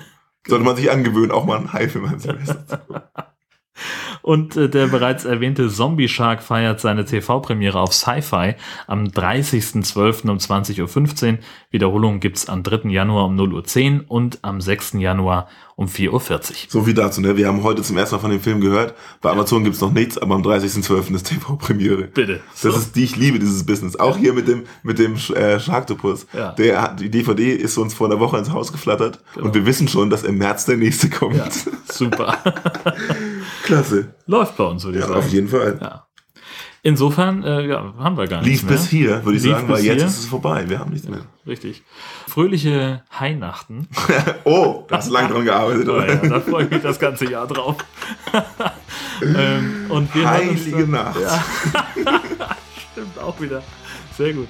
sollte 0.47 0.65
man 0.65 0.75
sich 0.75 0.91
angewöhnen, 0.91 1.31
auch 1.31 1.45
mal 1.45 1.57
einen 1.57 1.73
Haifilm 1.73 2.05
an 2.05 2.19
Silvester 2.19 2.67
zu 2.67 2.77
gucken. 2.77 3.01
Und 4.21 4.55
äh, 4.57 4.69
der 4.69 4.87
bereits 4.87 5.25
erwähnte 5.25 5.69
Zombie 5.69 6.07
Shark 6.07 6.41
feiert 6.41 6.79
seine 6.79 7.05
TV-Premiere 7.05 7.79
auf 7.79 7.93
Sci-Fi 7.93 8.55
am 8.87 9.03
30.12. 9.05 10.29
um 10.29 10.37
20.15 10.37 11.31
Uhr. 11.33 11.37
Wiederholung 11.71 12.19
gibt's 12.19 12.47
am 12.49 12.63
3. 12.63 12.89
Januar 12.89 13.25
um 13.25 13.35
0.10 13.37 13.99
Uhr 13.99 14.05
und 14.07 14.39
am 14.41 14.61
6. 14.61 14.93
Januar 14.93 15.47
um 15.75 15.87
4.40 15.87 16.09
Uhr. 16.11 16.21
So 16.69 16.83
viel 16.83 16.93
dazu, 16.93 17.19
ne? 17.19 17.35
Wir 17.35 17.47
haben 17.47 17.61
heute 17.63 17.81
zum 17.81 17.97
ersten 17.97 18.15
Mal 18.15 18.21
von 18.21 18.31
dem 18.31 18.39
Film 18.39 18.61
gehört. 18.61 18.93
Bei 19.21 19.31
Amazon 19.31 19.63
gibt's 19.65 19.81
noch 19.81 19.91
nichts, 19.91 20.17
aber 20.17 20.35
am 20.35 20.41
30.12. 20.41 21.13
ist 21.13 21.27
TV-Premiere. 21.27 22.03
Bitte. 22.03 22.39
Das 22.53 22.61
So. 22.61 22.69
ist 22.69 22.95
die, 22.95 23.03
ich 23.03 23.17
liebe 23.17 23.39
dieses 23.39 23.65
Business. 23.65 23.97
Auch 23.97 24.17
hier 24.17 24.33
mit 24.33 24.47
dem, 24.47 24.63
mit 24.83 24.99
dem 24.99 25.15
äh, 25.35 25.59
Sharktopus. 25.59 26.27
Ja. 26.33 26.53
Der, 26.53 26.93
die 26.93 27.09
DVD 27.11 27.51
ist 27.51 27.77
uns 27.77 27.93
vor 27.93 28.07
einer 28.07 28.21
Woche 28.21 28.37
ins 28.37 28.51
Haus 28.51 28.71
geflattert 28.71 29.19
Genau. 29.33 29.47
und 29.47 29.53
wir 29.53 29.65
wissen 29.65 29.89
schon, 29.89 30.09
dass 30.09 30.23
im 30.23 30.37
März 30.37 30.65
der 30.65 30.77
nächste 30.77 31.09
kommt. 31.09 31.35
Ja, 31.35 31.47
super. 31.91 32.37
Klasse. 33.63 34.13
Läuft 34.27 34.57
bei 34.57 34.63
uns, 34.65 34.83
würde 34.83 34.97
ich 34.99 35.03
Ja, 35.03 35.07
sagen. 35.09 35.19
auf 35.19 35.29
jeden 35.29 35.47
Fall. 35.47 35.77
Ja. 35.81 36.01
Insofern, 36.83 37.43
äh, 37.43 37.65
ja, 37.65 37.95
haben 37.97 38.15
wir 38.15 38.27
gar 38.27 38.41
nichts 38.43 38.61
Lief 38.61 38.63
mehr. 38.69 38.77
bis 38.77 38.87
hier, 38.87 39.25
würde 39.25 39.37
ich 39.39 39.43
Lief 39.43 39.53
sagen, 39.53 39.67
weil 39.69 39.83
jetzt 39.83 39.97
hier. 40.01 40.05
ist 40.05 40.19
es 40.19 40.25
vorbei. 40.27 40.69
Wir 40.69 40.77
haben 40.77 40.91
nichts 40.91 41.07
mehr. 41.07 41.21
Richtig. 41.47 41.81
Fröhliche 42.27 43.01
Heinachten. 43.19 43.87
oh, 44.43 44.83
da 44.87 44.97
hast 44.97 45.09
du 45.09 45.13
lange 45.13 45.29
dran 45.29 45.45
gearbeitet, 45.45 45.89
Oh 45.89 45.99
ja, 45.99 46.15
da 46.17 46.39
freue 46.41 46.65
ich 46.65 46.69
mich 46.69 46.83
das 46.83 46.99
ganze 46.99 47.25
Jahr 47.29 47.47
drauf. 47.47 47.77
ähm, 49.21 49.85
und 49.89 50.13
wir 50.13 50.29
Heilige 50.29 50.81
dann, 50.81 50.91
Nacht. 50.91 51.19
Ja. 51.19 51.43
Stimmt 52.91 53.17
auch 53.19 53.39
wieder. 53.41 53.63
Sehr 54.15 54.33
gut. 54.33 54.47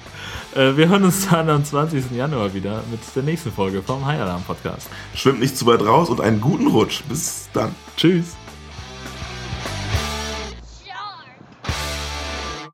Äh, 0.54 0.76
wir 0.76 0.88
hören 0.88 1.04
uns 1.04 1.28
dann 1.28 1.48
am 1.48 1.64
20. 1.64 2.10
Januar 2.12 2.52
wieder 2.52 2.82
mit 2.90 3.00
der 3.16 3.22
nächsten 3.22 3.50
Folge 3.50 3.82
vom 3.82 4.04
High 4.04 4.20
Alarm 4.20 4.42
Podcast. 4.42 4.88
Schwimmt 5.14 5.40
nicht 5.40 5.56
zu 5.56 5.64
weit 5.66 5.80
raus 5.82 6.10
und 6.10 6.20
einen 6.20 6.40
guten 6.42 6.66
Rutsch. 6.68 7.02
Bis 7.08 7.48
dann. 7.54 7.74
Tschüss. 7.96 8.36